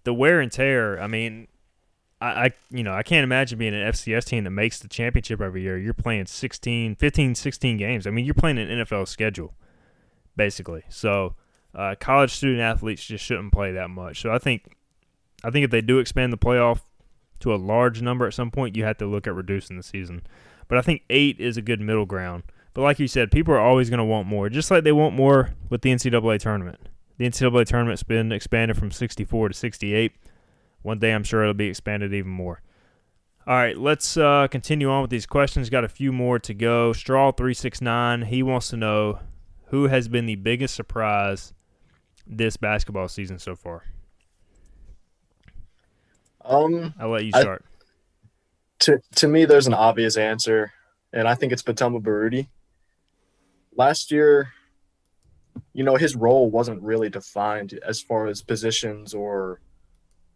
the 0.04 0.14
wear 0.14 0.40
and 0.40 0.52
tear. 0.52 1.02
I 1.02 1.08
mean, 1.08 1.48
I, 2.20 2.28
I 2.28 2.52
you 2.70 2.84
know 2.84 2.94
I 2.94 3.04
can't 3.04 3.24
imagine 3.24 3.60
being 3.60 3.74
an 3.74 3.92
FCS 3.92 4.26
team 4.26 4.44
that 4.44 4.52
makes 4.52 4.80
the 4.80 4.88
championship 4.88 5.42
every 5.42 5.62
year. 5.62 5.78
You're 5.78 5.94
playing 5.94 6.26
16, 6.26 6.96
15, 6.96 7.36
16 7.36 7.78
games. 7.78 8.08
I 8.08 8.12
mean, 8.12 8.26
you're 8.26 8.34
playing 8.34 8.58
an 8.58 8.68
NFL 8.68 9.08
schedule 9.08 9.54
basically. 10.36 10.84
So 10.90 11.36
uh, 11.74 11.96
college 12.00 12.32
student 12.32 12.62
athletes 12.62 13.06
just 13.06 13.24
shouldn't 13.24 13.54
play 13.54 13.72
that 13.74 13.90
much. 13.90 14.22
So 14.22 14.32
I 14.32 14.40
think 14.40 14.76
I 15.44 15.50
think 15.50 15.66
if 15.66 15.72
they 15.72 15.82
do 15.82 16.00
expand 16.00 16.32
the 16.32 16.38
playoff 16.38 16.82
to 17.40 17.54
a 17.54 17.58
large 17.58 18.02
number 18.02 18.28
at 18.28 18.34
some 18.34 18.52
point, 18.52 18.76
you 18.76 18.84
have 18.84 18.98
to 19.00 19.06
look 19.06 19.28
at 19.28 19.34
reducing 19.34 19.78
the 19.78 19.84
season. 19.84 20.22
But 20.68 20.78
I 20.78 20.82
think 20.82 21.04
eight 21.10 21.40
is 21.40 21.58
a 21.58 21.62
good 21.62 21.82
middle 21.82 22.06
ground. 22.06 22.44
But 22.74 22.82
like 22.82 23.00
you 23.00 23.08
said, 23.08 23.32
people 23.32 23.54
are 23.54 23.60
always 23.60 23.90
going 23.90 24.00
to 24.00 24.04
want 24.06 24.28
more, 24.28 24.50
just 24.50 24.72
like 24.72 24.84
they 24.84 24.92
want 24.92 25.16
more 25.16 25.52
with 25.70 25.82
the 25.82 25.92
NCAA 25.92 26.40
tournament. 26.40 26.80
The 27.18 27.28
NCAA 27.28 27.66
tournament's 27.66 28.04
been 28.04 28.32
expanded 28.32 28.78
from 28.78 28.92
64 28.92 29.50
to 29.50 29.54
68. 29.54 30.14
One 30.82 31.00
day 31.00 31.12
I'm 31.12 31.24
sure 31.24 31.42
it'll 31.42 31.54
be 31.54 31.68
expanded 31.68 32.14
even 32.14 32.32
more. 32.32 32.62
All 33.46 33.56
right, 33.56 33.78
let's 33.78 34.18
uh, 34.18 34.48
continue 34.50 34.90
on 34.90 35.02
with 35.02 35.12
these 35.12 35.26
questions. 35.26 35.70
Got 35.70 35.84
a 35.84 35.90
few 35.90 36.12
more 36.12 36.40
to 36.40 36.54
go. 36.54 36.92
Straw369, 36.92 38.26
he 38.26 38.44
wants 38.44 38.70
to 38.70 38.78
know 38.78 39.20
who 39.66 39.88
has 39.88 40.08
been 40.08 40.26
the 40.26 40.36
biggest 40.36 40.76
surprise 40.76 41.54
this 42.28 42.58
basketball 42.58 43.08
season 43.08 43.40
so 43.40 43.56
far? 43.56 43.84
Um, 46.44 46.94
I'll 47.00 47.10
let 47.10 47.26
you 47.26 47.32
start. 47.32 47.64
I, 47.66 47.84
to 48.80 49.00
to 49.16 49.28
me, 49.28 49.46
there's 49.46 49.68
an 49.68 49.74
obvious 49.74 50.18
answer, 50.18 50.72
and 51.14 51.28
I 51.28 51.36
think 51.36 51.52
it's 51.52 51.62
Bitumba 51.62 52.02
Baruti 52.02 52.48
last 53.76 54.12
year, 54.12 54.54
you 55.74 55.84
know, 55.84 55.96
his 55.96 56.16
role 56.16 56.50
wasn't 56.50 56.82
really 56.82 57.10
defined 57.10 57.80
as 57.86 58.02
far 58.02 58.28
as 58.28 58.42
positions 58.42 59.14
or 59.14 59.62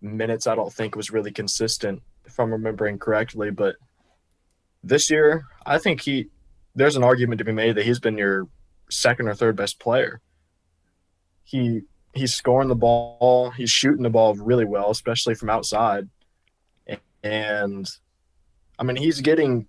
minutes. 0.01 0.47
I 0.47 0.55
don't 0.55 0.71
think 0.71 0.95
was 0.95 1.11
really 1.11 1.31
consistent, 1.31 2.01
if 2.25 2.39
I'm 2.39 2.51
remembering 2.51 2.99
correctly. 2.99 3.51
But 3.51 3.75
this 4.83 5.09
year, 5.09 5.45
I 5.65 5.77
think 5.77 6.01
he 6.01 6.29
there's 6.75 6.97
an 6.97 7.03
argument 7.03 7.39
to 7.39 7.45
be 7.45 7.51
made 7.51 7.75
that 7.75 7.85
he's 7.85 7.99
been 7.99 8.17
your 8.17 8.47
second 8.89 9.27
or 9.27 9.33
third 9.33 9.55
best 9.55 9.79
player. 9.79 10.21
He 11.43 11.81
he's 12.13 12.33
scoring 12.33 12.69
the 12.69 12.75
ball, 12.75 13.51
he's 13.51 13.69
shooting 13.69 14.03
the 14.03 14.09
ball 14.09 14.35
really 14.35 14.65
well, 14.65 14.91
especially 14.91 15.35
from 15.35 15.49
outside. 15.49 16.09
And 17.23 17.89
I 18.77 18.83
mean, 18.83 18.95
he's 18.95 19.21
getting. 19.21 19.67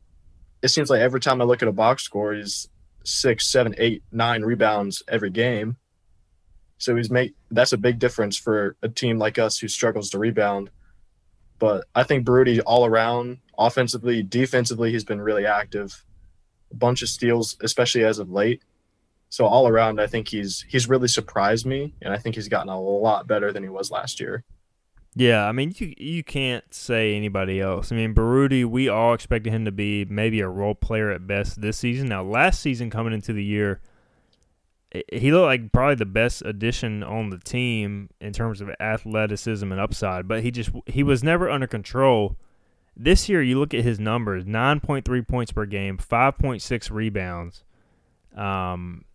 It 0.63 0.69
seems 0.69 0.91
like 0.91 1.01
every 1.01 1.21
time 1.21 1.41
I 1.41 1.45
look 1.45 1.63
at 1.63 1.69
a 1.69 1.73
box 1.73 2.03
score, 2.03 2.35
he's 2.35 2.69
six, 3.07 3.51
seven, 3.51 3.75
eight, 3.79 4.03
nine 4.11 4.43
rebounds 4.43 5.03
every 5.09 5.31
game. 5.31 5.77
So 6.79 6.97
he's 6.97 7.11
make 7.11 7.35
that's 7.51 7.73
a 7.73 7.79
big 7.79 7.99
difference 7.99 8.37
for 8.37 8.77
a 8.83 8.89
team 8.89 9.19
like 9.19 9.39
us 9.39 9.59
who 9.59 9.69
struggles 9.69 10.11
to 10.11 10.19
rebound. 10.19 10.71
But 11.59 11.85
I 11.95 12.03
think 12.03 12.27
Baruti 12.27 12.61
all 12.67 12.85
around, 12.85 13.39
offensively, 13.57 14.23
defensively, 14.23 14.93
he's 14.93 15.05
been 15.05 15.23
really 15.23 15.47
active. 15.47 16.05
A 16.71 16.75
bunch 16.75 17.01
of 17.01 17.09
steals, 17.09 17.57
especially 17.63 18.05
as 18.05 18.19
of 18.19 18.31
late. 18.31 18.63
So 19.31 19.47
all 19.47 19.67
around, 19.67 20.01
I 20.01 20.07
think 20.07 20.29
he's 20.29 20.67
he's 20.69 20.89
really 20.89 21.09
surprised 21.09 21.67
me, 21.67 21.95
and 22.03 22.13
I 22.13 22.19
think 22.19 22.35
he's 22.35 22.49
gotten 22.49 22.69
a 22.69 22.81
lot 22.81 23.27
better 23.27 23.53
than 23.53 23.63
he 23.63 23.69
was 23.69 23.91
last 23.91 24.21
year. 24.21 24.45
Yeah, 25.19 25.47
I 25.47 25.53
mean 25.53 25.73
you 25.77 25.95
you 25.97 26.23
can't 26.23 26.63
say 26.75 27.17
anybody 27.17 27.59
else. 27.59 27.91
I 27.91 27.97
mean 27.97 28.15
Baruti, 28.15 28.67
we 28.67 28.91
all 28.91 29.15
expected 29.15 29.51
him 29.51 29.65
to 29.65 29.73
be 29.73 30.05
maybe 30.05 30.41
a 30.41 30.49
role 30.49 30.75
player 30.75 31.11
at 31.11 31.27
best 31.27 31.63
this 31.63 31.79
season. 31.79 32.09
Now 32.09 32.23
last 32.23 32.61
season 32.61 32.91
coming 32.91 33.15
into 33.15 33.33
the 33.33 33.43
year, 33.43 33.81
he 35.11 35.33
looked 35.33 35.47
like 35.47 35.73
probably 35.73 35.95
the 35.95 36.05
best 36.05 36.43
addition 36.45 37.03
on 37.03 37.31
the 37.31 37.39
team 37.39 38.11
in 38.21 38.35
terms 38.35 38.61
of 38.61 38.69
athleticism 38.79 39.73
and 39.73 39.81
upside, 39.81 40.29
but 40.29 40.43
he 40.43 40.51
just 40.51 40.69
he 40.85 41.03
was 41.03 41.25
never 41.25 41.49
under 41.49 41.67
control. 41.67 42.37
This 42.95 43.27
year, 43.27 43.41
you 43.43 43.59
look 43.59 43.73
at 43.73 43.85
his 43.85 43.99
numbers: 43.99 44.45
nine 44.45 44.81
point 44.81 45.07
three 45.07 45.23
points 45.23 45.51
per 45.51 45.65
game, 45.65 45.97
five 45.97 46.37
point 46.37 46.61
six 46.61 46.91
rebounds. 46.91 47.65
Um, 48.37 49.07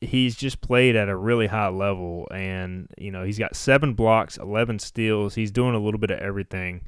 he's 0.00 0.36
just 0.36 0.60
played 0.60 0.94
at 0.96 1.08
a 1.08 1.16
really 1.16 1.46
high 1.46 1.68
level 1.68 2.28
and 2.30 2.88
you 2.98 3.10
know 3.10 3.24
he's 3.24 3.38
got 3.38 3.56
seven 3.56 3.94
blocks 3.94 4.36
11 4.36 4.78
steals. 4.78 5.34
He's 5.34 5.50
doing 5.50 5.74
a 5.74 5.78
little 5.78 6.00
bit 6.00 6.10
of 6.10 6.18
everything. 6.18 6.82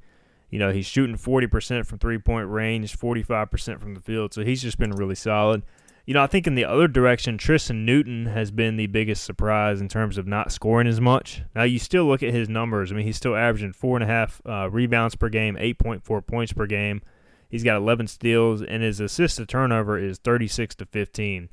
You 0.50 0.58
know 0.58 0.72
he's 0.72 0.86
shooting 0.86 1.16
40% 1.16 1.86
from 1.86 1.98
three 1.98 2.18
point 2.18 2.48
range 2.48 2.98
45% 2.98 3.80
from 3.80 3.94
the 3.94 4.00
field 4.00 4.34
so 4.34 4.44
he's 4.44 4.62
just 4.62 4.78
been 4.78 4.92
really 4.92 5.14
solid. 5.14 5.62
You 6.04 6.14
know 6.14 6.22
i 6.22 6.26
think 6.26 6.46
in 6.46 6.54
the 6.54 6.64
other 6.64 6.88
direction 6.88 7.36
tristan 7.36 7.84
newton 7.84 8.26
has 8.26 8.50
been 8.50 8.76
the 8.76 8.86
biggest 8.86 9.24
surprise 9.24 9.80
in 9.80 9.88
terms 9.88 10.16
of 10.16 10.26
not 10.26 10.52
scoring 10.52 10.86
as 10.86 11.00
much. 11.00 11.42
Now 11.54 11.64
you 11.64 11.78
still 11.78 12.04
look 12.04 12.22
at 12.22 12.34
his 12.34 12.48
numbers. 12.48 12.92
I 12.92 12.94
mean 12.94 13.06
he's 13.06 13.16
still 13.16 13.36
averaging 13.36 13.72
four 13.72 13.96
and 13.96 14.04
a 14.04 14.06
half 14.06 14.42
uh, 14.46 14.68
rebounds 14.70 15.16
per 15.16 15.28
game 15.30 15.56
8.4 15.56 16.26
points 16.26 16.52
per 16.52 16.66
game. 16.66 17.00
He's 17.48 17.64
got 17.64 17.76
11 17.78 18.08
steals 18.08 18.60
and 18.62 18.82
his 18.82 19.00
assist 19.00 19.36
to 19.36 19.46
turnover 19.46 19.98
is 19.98 20.18
36 20.18 20.74
to 20.76 20.86
15 20.86 21.48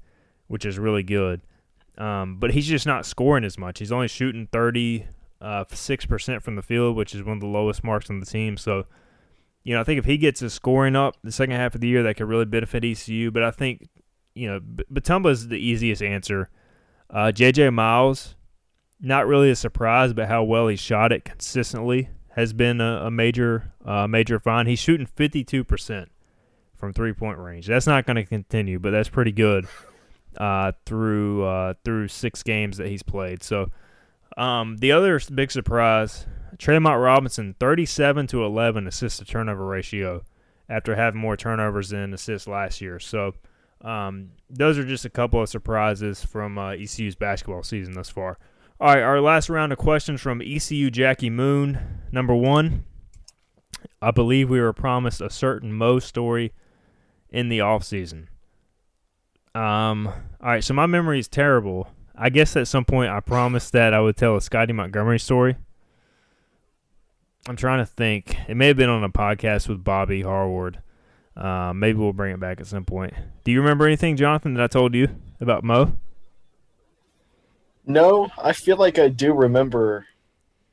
which 0.48 0.66
is 0.66 0.78
really 0.80 1.04
good. 1.04 1.42
Um, 1.98 2.38
but 2.40 2.52
he's 2.52 2.68
just 2.68 2.86
not 2.86 3.06
scoring 3.06 3.44
as 3.44 3.58
much. 3.58 3.80
He's 3.80 3.92
only 3.92 4.08
shooting 4.08 4.48
36% 4.48 5.06
uh, 5.42 6.40
from 6.40 6.56
the 6.56 6.62
field, 6.62 6.96
which 6.96 7.16
is 7.16 7.24
one 7.24 7.38
of 7.38 7.42
the 7.42 7.48
lowest 7.48 7.84
marks 7.84 8.10
on 8.10 8.20
the 8.20 8.26
team. 8.26 8.58
So, 8.58 8.86
you 9.64 9.74
know, 9.74 9.82
I 9.82 9.84
think 9.84 10.00
if 10.00 10.06
he 10.06 10.18
gets 10.18 10.42
his 10.42 10.54
scoring 10.54 10.96
up 10.96 11.16
the 11.24 11.32
second 11.32 11.56
half 11.56 11.76
of 11.76 11.82
the 11.82 11.88
year, 11.88 12.04
that 12.04 12.18
could 12.18 12.28
really 12.28 12.46
benefit 12.46 12.84
ECU. 12.84 13.32
But 13.32 13.44
I 13.44 13.52
think, 13.52 13.88
you 14.34 14.48
know, 14.48 14.60
Bitumba 14.60 15.32
is 15.32 15.48
the 15.48 15.58
easiest 15.58 16.04
answer. 16.04 16.50
Uh, 17.10 17.32
JJ 17.34 17.74
Miles, 17.74 18.36
not 19.00 19.28
really 19.28 19.50
a 19.50 19.56
surprise, 19.56 20.14
but 20.14 20.28
how 20.28 20.44
well 20.44 20.68
he 20.68 20.76
shot 20.76 21.12
it 21.12 21.24
consistently 21.24 22.10
has 22.36 22.52
been 22.52 22.82
a, 22.82 23.06
a 23.06 23.12
major, 23.12 23.72
uh, 23.86 24.08
major 24.08 24.40
find. 24.40 24.68
He's 24.68 24.80
shooting 24.80 25.08
52% 25.08 26.08
from 26.76 26.92
three 26.92 27.14
point 27.14 27.40
range. 27.40 27.68
That's 27.68 27.88
not 27.88 28.06
going 28.06 28.18
to 28.18 28.26
continue, 28.26 28.80
but 28.80 28.92
that's 28.92 29.08
pretty 29.08 29.32
good 29.32 29.68
uh, 30.38 30.74
through 30.86 31.44
uh, 31.46 31.74
through 31.84 32.08
six 32.08 32.44
games 32.44 32.78
that 32.78 32.88
he's 32.88 33.04
played. 33.04 33.44
So 33.44 33.72
um, 34.38 34.78
the 34.78 34.92
other 34.92 35.20
big 35.34 35.52
surprise, 35.52 36.26
Tremont 36.58 37.02
Robinson, 37.02 37.56
37 37.60 38.28
to 38.28 38.44
11 38.44 38.88
assist 38.88 39.20
to 39.20 39.26
turnover 39.26 39.66
ratio 39.66 40.24
after 40.70 40.96
having 40.96 41.22
more 41.22 41.38
turnovers 41.38 41.90
than 41.90 42.14
assists 42.14 42.48
last 42.48 42.82
year. 42.82 43.00
So 43.00 43.34
um, 43.82 44.32
those 44.50 44.78
are 44.78 44.86
just 44.86 45.06
a 45.06 45.10
couple 45.10 45.42
of 45.42 45.50
surprises 45.50 46.24
from 46.24 46.58
uh, 46.58 46.72
ECU's 46.72 47.16
basketball 47.16 47.64
season 47.64 47.94
thus 47.94 48.10
far. 48.10 48.38
All 48.80 48.94
right, 48.94 49.02
our 49.02 49.22
last 49.22 49.50
round 49.50 49.72
of 49.72 49.78
questions 49.78 50.20
from 50.20 50.42
ECU 50.42 50.92
Jackie 50.92 51.30
Moon. 51.30 51.80
Number 52.12 52.36
one, 52.36 52.84
I 54.02 54.12
believe 54.12 54.50
we 54.50 54.60
were 54.60 54.74
promised 54.74 55.22
a 55.22 55.30
certain 55.30 55.72
Mo 55.72 56.00
story 56.00 56.52
in 57.30 57.50
the 57.50 57.60
offseason. 57.60 58.28
Um, 59.56 60.08
all 60.08 60.50
right, 60.50 60.64
so 60.64 60.74
my 60.74 60.86
memory 60.86 61.18
is 61.18 61.30
terrible. 61.30 61.88
I 62.14 62.30
guess 62.30 62.56
at 62.58 62.68
some 62.68 62.84
point 62.84 63.10
I 63.10 63.22
promised 63.22 63.72
that 63.72 63.94
I 63.94 64.02
would 64.02 64.18
tell 64.18 64.36
a 64.36 64.42
Scotty 64.42 64.74
Montgomery 64.74 65.20
story. 65.20 65.56
I'm 67.48 67.56
trying 67.56 67.80
to 67.80 67.86
think. 67.86 68.38
It 68.50 68.58
may 68.58 68.68
have 68.68 68.78
been 68.78 68.90
on 68.90 69.04
a 69.04 69.10
podcast 69.10 69.70
with 69.70 69.84
Bobby 69.84 70.24
Harward. 70.24 70.80
Uh, 71.38 71.74
maybe 71.74 72.00
we'll 72.00 72.14
bring 72.14 72.34
it 72.34 72.40
back 72.40 72.60
at 72.60 72.68
some 72.68 72.86
point. 72.86 73.14
Do 73.44 73.52
you 73.52 73.62
remember 73.62 73.86
anything, 73.86 74.18
Jonathan, 74.18 74.56
that 74.56 74.64
I 74.64 74.68
told 74.68 74.94
you 74.94 75.08
about 75.40 75.64
Mo? 75.64 75.94
No, 77.86 78.30
I 78.38 78.52
feel 78.52 78.78
like 78.78 79.00
I 79.00 79.10
do 79.10 79.34
remember 79.34 80.06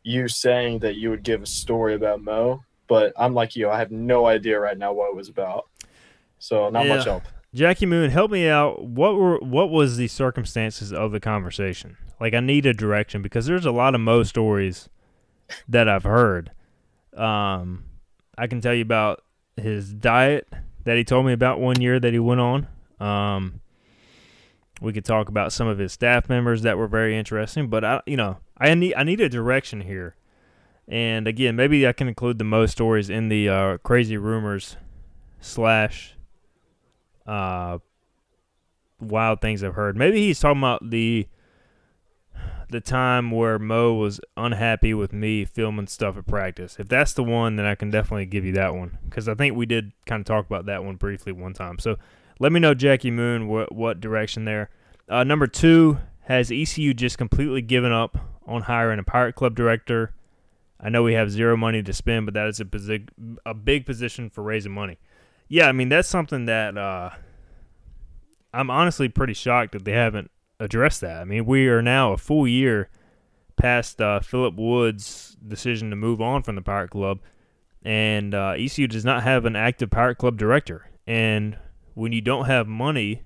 you 0.02 0.28
saying 0.28 0.80
that 0.80 0.96
you 0.96 1.10
would 1.10 1.22
give 1.22 1.42
a 1.42 1.46
story 1.46 1.94
about 1.94 2.22
Mo, 2.22 2.64
but 2.88 3.12
I'm 3.16 3.34
like 3.34 3.54
you, 3.54 3.70
I 3.70 3.78
have 3.78 3.92
no 3.92 4.26
idea 4.26 4.58
right 4.58 4.78
now 4.78 4.92
what 4.92 5.10
it 5.10 5.16
was 5.16 5.28
about. 5.28 5.68
So 6.38 6.68
not 6.70 6.86
yeah. 6.86 6.96
much 6.96 7.04
help. 7.04 7.22
Jackie 7.54 7.86
Moon, 7.86 8.10
help 8.10 8.30
me 8.30 8.48
out. 8.48 8.82
What 8.84 9.16
were 9.16 9.38
what 9.38 9.70
was 9.70 9.96
the 9.96 10.08
circumstances 10.08 10.92
of 10.92 11.12
the 11.12 11.20
conversation? 11.20 11.98
Like 12.18 12.32
I 12.34 12.40
need 12.40 12.64
a 12.64 12.72
direction 12.72 13.20
because 13.20 13.46
there's 13.46 13.66
a 13.66 13.70
lot 13.70 13.94
of 13.94 14.00
Mo 14.00 14.22
stories 14.22 14.88
that 15.68 15.88
I've 15.88 16.04
heard. 16.04 16.52
Um, 17.14 17.84
I 18.38 18.46
can 18.46 18.62
tell 18.62 18.74
you 18.74 18.82
about 18.82 19.22
his 19.56 19.92
diet 19.92 20.48
that 20.84 20.96
he 20.96 21.04
told 21.04 21.26
me 21.26 21.32
about 21.32 21.60
one 21.60 21.80
year 21.80 22.00
that 22.00 22.12
he 22.12 22.18
went 22.18 22.40
on. 22.40 22.68
Um, 22.98 23.60
we 24.80 24.94
could 24.94 25.04
talk 25.04 25.28
about 25.28 25.52
some 25.52 25.68
of 25.68 25.78
his 25.78 25.92
staff 25.92 26.28
members 26.28 26.62
that 26.62 26.78
were 26.78 26.88
very 26.88 27.18
interesting, 27.18 27.68
but 27.68 27.84
I, 27.84 28.00
you 28.06 28.16
know, 28.16 28.38
I 28.56 28.72
need 28.74 28.94
I 28.94 29.04
need 29.04 29.20
a 29.20 29.28
direction 29.28 29.82
here. 29.82 30.16
And 30.88 31.28
again, 31.28 31.54
maybe 31.54 31.86
I 31.86 31.92
can 31.92 32.08
include 32.08 32.38
the 32.38 32.44
Mo 32.44 32.64
stories 32.64 33.10
in 33.10 33.28
the 33.28 33.48
uh, 33.48 33.78
crazy 33.78 34.16
rumors 34.16 34.76
slash 35.40 36.16
uh, 37.26 37.78
wild 39.00 39.40
things 39.40 39.62
I've 39.62 39.74
heard. 39.74 39.96
Maybe 39.96 40.26
he's 40.26 40.40
talking 40.40 40.60
about 40.60 40.90
the 40.90 41.26
the 42.70 42.80
time 42.80 43.30
where 43.30 43.58
Mo 43.58 43.92
was 43.92 44.18
unhappy 44.34 44.94
with 44.94 45.12
me 45.12 45.44
filming 45.44 45.86
stuff 45.86 46.16
at 46.16 46.26
practice. 46.26 46.76
If 46.78 46.88
that's 46.88 47.12
the 47.12 47.22
one, 47.22 47.56
then 47.56 47.66
I 47.66 47.74
can 47.74 47.90
definitely 47.90 48.24
give 48.24 48.46
you 48.46 48.52
that 48.52 48.74
one 48.74 48.98
because 49.04 49.28
I 49.28 49.34
think 49.34 49.54
we 49.54 49.66
did 49.66 49.92
kind 50.06 50.20
of 50.20 50.26
talk 50.26 50.46
about 50.46 50.64
that 50.66 50.82
one 50.82 50.96
briefly 50.96 51.32
one 51.32 51.52
time. 51.52 51.78
So 51.78 51.96
let 52.40 52.50
me 52.50 52.60
know, 52.60 52.74
Jackie 52.74 53.10
Moon, 53.10 53.46
what 53.46 53.72
what 53.72 54.00
direction 54.00 54.44
there. 54.44 54.70
Uh, 55.08 55.24
number 55.24 55.46
two, 55.46 55.98
has 56.22 56.50
ECU 56.50 56.94
just 56.94 57.18
completely 57.18 57.60
given 57.60 57.92
up 57.92 58.18
on 58.46 58.62
hiring 58.62 58.98
a 58.98 59.04
Pirate 59.04 59.34
Club 59.34 59.54
director? 59.54 60.14
I 60.80 60.88
know 60.88 61.02
we 61.02 61.14
have 61.14 61.30
zero 61.30 61.56
money 61.56 61.82
to 61.82 61.92
spend, 61.92 62.26
but 62.26 62.34
that 62.34 62.48
is 62.48 62.58
a, 62.58 62.64
posi- 62.64 63.08
a 63.46 63.54
big 63.54 63.86
position 63.86 64.30
for 64.30 64.42
raising 64.42 64.72
money. 64.72 64.98
Yeah, 65.52 65.68
I 65.68 65.72
mean 65.72 65.90
that's 65.90 66.08
something 66.08 66.46
that 66.46 66.78
uh, 66.78 67.10
I'm 68.54 68.70
honestly 68.70 69.10
pretty 69.10 69.34
shocked 69.34 69.72
that 69.72 69.84
they 69.84 69.92
haven't 69.92 70.30
addressed 70.58 71.02
that. 71.02 71.18
I 71.18 71.24
mean, 71.24 71.44
we 71.44 71.68
are 71.68 71.82
now 71.82 72.14
a 72.14 72.16
full 72.16 72.48
year 72.48 72.88
past 73.58 74.00
uh, 74.00 74.20
Philip 74.20 74.54
Wood's 74.56 75.36
decision 75.46 75.90
to 75.90 75.96
move 75.96 76.22
on 76.22 76.42
from 76.42 76.54
the 76.54 76.62
Pirate 76.62 76.88
Club, 76.88 77.20
and 77.82 78.34
uh, 78.34 78.54
ECU 78.56 78.86
does 78.86 79.04
not 79.04 79.24
have 79.24 79.44
an 79.44 79.54
active 79.54 79.90
Pirate 79.90 80.16
Club 80.16 80.38
director. 80.38 80.88
And 81.06 81.58
when 81.92 82.12
you 82.12 82.22
don't 82.22 82.46
have 82.46 82.66
money 82.66 83.22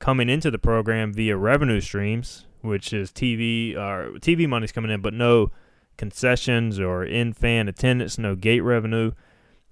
coming 0.00 0.28
into 0.28 0.50
the 0.50 0.58
program 0.58 1.12
via 1.12 1.36
revenue 1.36 1.80
streams, 1.80 2.46
which 2.60 2.92
is 2.92 3.12
TV 3.12 3.76
or 3.76 4.18
TV 4.18 4.48
money's 4.48 4.72
coming 4.72 4.90
in, 4.90 5.00
but 5.00 5.14
no 5.14 5.52
concessions 5.96 6.80
or 6.80 7.04
in 7.04 7.34
fan 7.34 7.68
attendance, 7.68 8.18
no 8.18 8.34
gate 8.34 8.62
revenue 8.62 9.12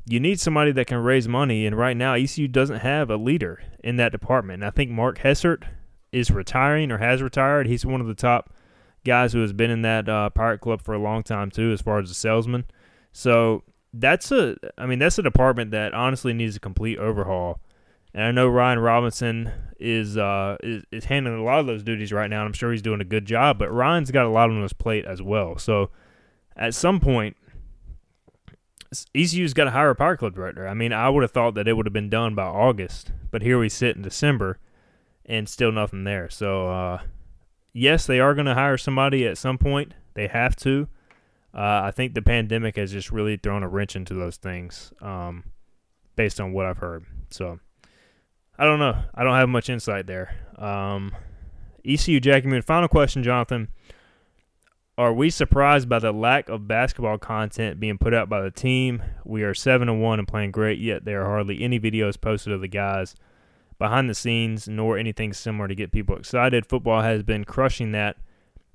you 0.09 0.21
need 0.21 0.41
somebody 0.41 0.73
that 0.73 0.87
can 0.87 0.99
raise 0.99 1.27
money, 1.27 1.67
and 1.67 1.77
right 1.77 1.97
now 1.97 2.15
ECU 2.15 2.47
doesn't 2.47 2.79
have 2.79 3.11
a 3.11 3.17
leader 3.17 3.63
in 3.83 3.97
that 3.97 4.13
department. 4.13 4.63
And 4.63 4.67
I 4.67 4.71
think 4.71 4.91
Mark 4.91 5.19
Hessert 5.19 5.65
is 6.13 6.31
retiring 6.31 6.93
or 6.93 6.99
has 6.99 7.21
retired. 7.21 7.67
He's 7.67 7.85
one 7.85 8.01
of 8.01 8.07
the 8.07 8.15
top 8.15 8.55
guys 9.05 9.33
who 9.33 9.41
has 9.41 9.53
been 9.53 9.71
in 9.71 9.83
that 9.83 10.09
uh, 10.09 10.31
Pirate 10.31 10.61
Club 10.61 10.81
for 10.81 10.95
a 10.95 10.99
long 10.99 11.23
time 11.23 11.51
too, 11.51 11.73
as 11.73 11.81
far 11.81 11.99
as 11.99 12.11
a 12.11 12.15
salesman. 12.15 12.65
So 13.13 13.65
that's 13.93 14.31
a, 14.31 14.57
I 14.79 14.87
mean, 14.87 14.99
that's 14.99 15.19
a 15.19 15.23
department 15.23 15.73
that 15.73 15.93
honestly 15.93 16.33
needs 16.33 16.57
a 16.57 16.61
complete 16.61 16.99
overhaul. 16.99 17.61
And 18.15 18.25
I 18.25 18.31
know 18.31 18.49
Ryan 18.49 18.79
Robinson 18.79 19.53
is, 19.79 20.17
uh, 20.17 20.57
is 20.63 20.85
is 20.91 21.05
handling 21.05 21.39
a 21.39 21.45
lot 21.45 21.59
of 21.59 21.67
those 21.67 21.83
duties 21.83 22.13
right 22.13 22.31
now, 22.31 22.41
and 22.41 22.47
I'm 22.47 22.53
sure 22.55 22.73
he's 22.73 22.81
doing 22.81 23.01
a 23.01 23.05
good 23.05 23.27
job. 23.27 23.59
But 23.59 23.71
Ryan's 23.71 24.11
got 24.11 24.25
a 24.25 24.31
lot 24.31 24.51
on 24.51 24.63
his 24.63 24.73
plate 24.73 25.05
as 25.05 25.21
well. 25.21 25.59
So 25.59 25.91
at 26.57 26.75
some 26.75 26.99
point, 26.99 27.37
ECU's 29.15 29.55
got 29.55 29.65
to 29.65 29.71
hire 29.71 29.91
a 29.91 29.95
Pirate 29.95 30.19
Club 30.19 30.35
director. 30.35 30.67
I 30.67 30.75
mean, 30.75 30.93
I 30.93 31.09
would 31.09 31.23
have 31.23 31.33
thought 31.33 31.55
that 31.55 31.69
it 31.69 31.75
would 31.75 31.87
have 31.87 31.93
been 31.93 32.11
done 32.11 32.35
by 32.35 32.45
August, 32.45 33.13
but 33.31 33.43
here 33.43 33.59
we 33.59 33.69
sit 33.69 33.97
in 33.97 34.03
December, 34.03 34.59
and 35.25 35.49
still 35.49 35.73
nothing 35.73 36.05
there. 36.05 36.31
So 36.31 36.69
uh, 36.69 37.03
yes, 37.73 38.07
they 38.07 38.21
are 38.21 38.35
going 38.35 38.47
to 38.47 38.55
hire 38.55 38.79
somebody 38.79 39.27
at 39.27 39.39
some 39.39 39.59
point. 39.59 39.95
They 40.15 40.29
have 40.29 40.57
to. 40.57 40.89
Uh, 41.55 41.83
I 41.85 41.91
think 41.91 42.15
the 42.15 42.23
pandemic 42.23 42.77
has 42.77 42.93
just 42.93 43.11
really 43.11 43.37
thrown 43.37 43.63
a 43.63 43.69
wrench 43.69 43.97
into 43.97 44.15
those 44.15 44.37
things, 44.37 44.93
um, 45.01 45.45
based 46.15 46.41
on 46.41 46.53
what 46.53 46.67
I've 46.67 46.79
heard. 46.79 47.05
So 47.31 47.59
I 48.59 48.65
don't 48.65 48.79
know. 48.79 49.03
I 49.15 49.25
don't 49.25 49.37
have 49.37 49.49
much 49.49 49.69
insight 49.69 50.07
there. 50.07 50.35
Um, 50.59 51.15
ECU 51.85 52.21
Jackie 52.21 52.49
Moon. 52.49 52.63
Final 52.63 52.89
question, 52.89 53.23
Jonathan. 53.23 53.69
Are 54.99 55.13
we 55.13 55.29
surprised 55.29 55.91
by 55.91 55.99
the 55.99 56.11
lack 56.11 56.49
of 56.49 56.67
basketball 56.67 57.19
content 57.19 57.79
being 57.79 57.99
put 57.99 58.15
out 58.15 58.31
by 58.31 58.41
the 58.41 58.51
team? 58.51 59.03
We 59.27 59.43
are 59.43 59.53
seven 59.53 59.91
and 59.91 60.01
one 60.01 60.19
and 60.19 60.27
playing 60.27 60.53
great, 60.53 60.79
yet 60.79 61.05
there 61.05 61.21
are 61.23 61.27
hardly 61.27 61.63
any 61.63 61.79
videos 61.79 62.19
posted 62.19 62.55
of 62.55 62.63
the 62.63 62.69
guys 62.69 63.15
behind 63.79 64.09
the 64.09 64.15
scenes, 64.15 64.67
nor 64.67 64.97
anything 64.97 65.35
similar 65.35 65.69
to 65.69 65.75
get 65.75 65.93
people 65.93 66.17
excited. 66.17 66.65
Football 66.65 67.03
has 67.03 67.23
been 67.23 67.45
crushing 67.45 67.93
that 67.93 68.17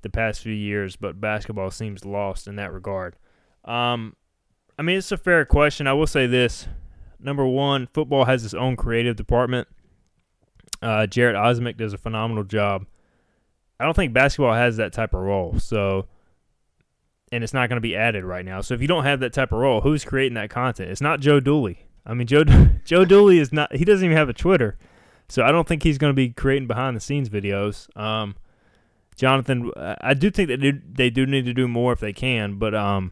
the 0.02 0.08
past 0.08 0.42
few 0.42 0.52
years, 0.52 0.94
but 0.94 1.20
basketball 1.20 1.72
seems 1.72 2.04
lost 2.04 2.46
in 2.46 2.54
that 2.54 2.72
regard. 2.72 3.16
Um, 3.64 4.14
I 4.78 4.82
mean, 4.82 4.98
it's 4.98 5.10
a 5.10 5.16
fair 5.16 5.44
question. 5.44 5.88
I 5.88 5.92
will 5.92 6.06
say 6.06 6.28
this: 6.28 6.68
number 7.18 7.44
one, 7.44 7.88
football 7.92 8.26
has 8.26 8.44
its 8.44 8.54
own 8.54 8.76
creative 8.76 9.16
department. 9.16 9.66
Uh, 10.80 11.08
Jarrett 11.08 11.34
Osmick 11.34 11.76
does 11.76 11.92
a 11.92 11.98
phenomenal 11.98 12.44
job. 12.44 12.86
I 13.82 13.84
don't 13.84 13.94
think 13.94 14.12
basketball 14.12 14.54
has 14.54 14.76
that 14.76 14.92
type 14.92 15.12
of 15.12 15.20
role. 15.20 15.58
So, 15.58 16.06
and 17.32 17.42
it's 17.42 17.52
not 17.52 17.68
going 17.68 17.78
to 17.78 17.80
be 17.80 17.96
added 17.96 18.24
right 18.24 18.44
now. 18.44 18.60
So 18.60 18.74
if 18.74 18.80
you 18.80 18.86
don't 18.86 19.02
have 19.02 19.18
that 19.20 19.32
type 19.32 19.50
of 19.50 19.58
role, 19.58 19.80
who's 19.80 20.04
creating 20.04 20.34
that 20.34 20.50
content? 20.50 20.88
It's 20.88 21.00
not 21.00 21.18
Joe 21.18 21.40
Dooley. 21.40 21.86
I 22.06 22.14
mean, 22.14 22.28
Joe 22.28 22.44
Joe 22.84 23.04
Dooley 23.04 23.40
is 23.40 23.52
not. 23.52 23.74
He 23.74 23.84
doesn't 23.84 24.04
even 24.04 24.16
have 24.16 24.28
a 24.28 24.32
Twitter, 24.32 24.78
so 25.28 25.42
I 25.42 25.50
don't 25.50 25.66
think 25.66 25.82
he's 25.82 25.98
going 25.98 26.12
to 26.12 26.16
be 26.16 26.28
creating 26.28 26.68
behind 26.68 26.96
the 26.96 27.00
scenes 27.00 27.28
videos. 27.28 27.94
Um, 27.96 28.36
Jonathan, 29.16 29.72
I 29.76 30.14
do 30.14 30.30
think 30.30 30.48
that 30.48 30.80
they 30.94 31.10
do 31.10 31.26
need 31.26 31.44
to 31.46 31.52
do 31.52 31.66
more 31.66 31.92
if 31.92 31.98
they 31.98 32.12
can, 32.12 32.60
but 32.60 32.76
um, 32.76 33.10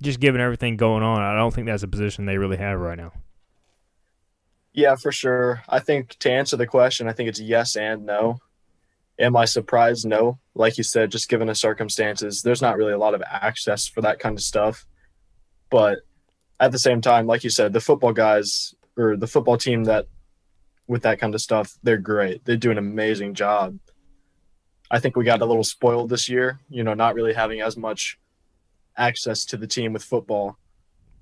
just 0.00 0.20
given 0.20 0.40
everything 0.40 0.76
going 0.76 1.02
on, 1.02 1.20
I 1.22 1.36
don't 1.36 1.52
think 1.52 1.66
that's 1.66 1.82
a 1.82 1.88
position 1.88 2.24
they 2.24 2.38
really 2.38 2.56
have 2.56 2.78
right 2.78 2.96
now. 2.96 3.12
Yeah, 4.72 4.94
for 4.96 5.12
sure. 5.12 5.62
I 5.68 5.80
think 5.80 6.18
to 6.20 6.30
answer 6.30 6.56
the 6.56 6.66
question, 6.66 7.08
I 7.08 7.12
think 7.12 7.28
it's 7.28 7.40
yes 7.40 7.76
and 7.76 8.06
no. 8.06 8.38
Am 9.18 9.36
I 9.36 9.44
surprised? 9.44 10.06
No. 10.06 10.38
Like 10.54 10.76
you 10.78 10.84
said, 10.84 11.10
just 11.10 11.28
given 11.28 11.46
the 11.46 11.54
circumstances, 11.54 12.42
there's 12.42 12.62
not 12.62 12.76
really 12.76 12.92
a 12.92 12.98
lot 12.98 13.14
of 13.14 13.22
access 13.22 13.86
for 13.86 14.00
that 14.02 14.18
kind 14.18 14.36
of 14.36 14.42
stuff. 14.42 14.86
But 15.70 16.00
at 16.60 16.72
the 16.72 16.78
same 16.78 17.00
time, 17.00 17.26
like 17.26 17.44
you 17.44 17.50
said, 17.50 17.72
the 17.72 17.80
football 17.80 18.12
guys 18.12 18.74
or 18.96 19.16
the 19.16 19.26
football 19.26 19.56
team 19.56 19.84
that 19.84 20.06
with 20.86 21.02
that 21.02 21.18
kind 21.18 21.34
of 21.34 21.40
stuff, 21.40 21.76
they're 21.82 21.98
great. 21.98 22.44
They 22.44 22.56
do 22.56 22.70
an 22.70 22.78
amazing 22.78 23.34
job. 23.34 23.78
I 24.90 25.00
think 25.00 25.16
we 25.16 25.24
got 25.24 25.40
a 25.40 25.46
little 25.46 25.64
spoiled 25.64 26.10
this 26.10 26.28
year, 26.28 26.60
you 26.68 26.84
know, 26.84 26.94
not 26.94 27.14
really 27.14 27.32
having 27.32 27.60
as 27.60 27.76
much 27.76 28.18
access 28.96 29.44
to 29.46 29.56
the 29.56 29.66
team 29.66 29.92
with 29.92 30.04
football 30.04 30.58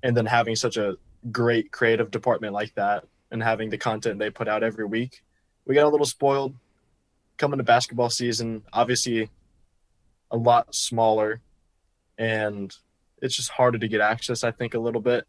and 0.03 0.15
then 0.15 0.25
having 0.25 0.55
such 0.55 0.77
a 0.77 0.97
great 1.31 1.71
creative 1.71 2.11
department 2.11 2.53
like 2.53 2.75
that 2.75 3.05
and 3.31 3.41
having 3.41 3.69
the 3.69 3.77
content 3.77 4.19
they 4.19 4.29
put 4.29 4.47
out 4.47 4.63
every 4.63 4.85
week. 4.85 5.23
We 5.65 5.75
got 5.75 5.85
a 5.85 5.89
little 5.89 6.05
spoiled 6.05 6.55
coming 7.43 7.57
to 7.57 7.63
basketball 7.63 8.09
season, 8.09 8.63
obviously 8.71 9.29
a 10.31 10.37
lot 10.37 10.73
smaller 10.73 11.41
and 12.17 12.73
it's 13.21 13.35
just 13.35 13.49
harder 13.49 13.77
to 13.77 13.87
get 13.89 13.99
access, 13.99 14.45
I 14.45 14.51
think, 14.51 14.75
a 14.75 14.79
little 14.79 15.01
bit. 15.01 15.27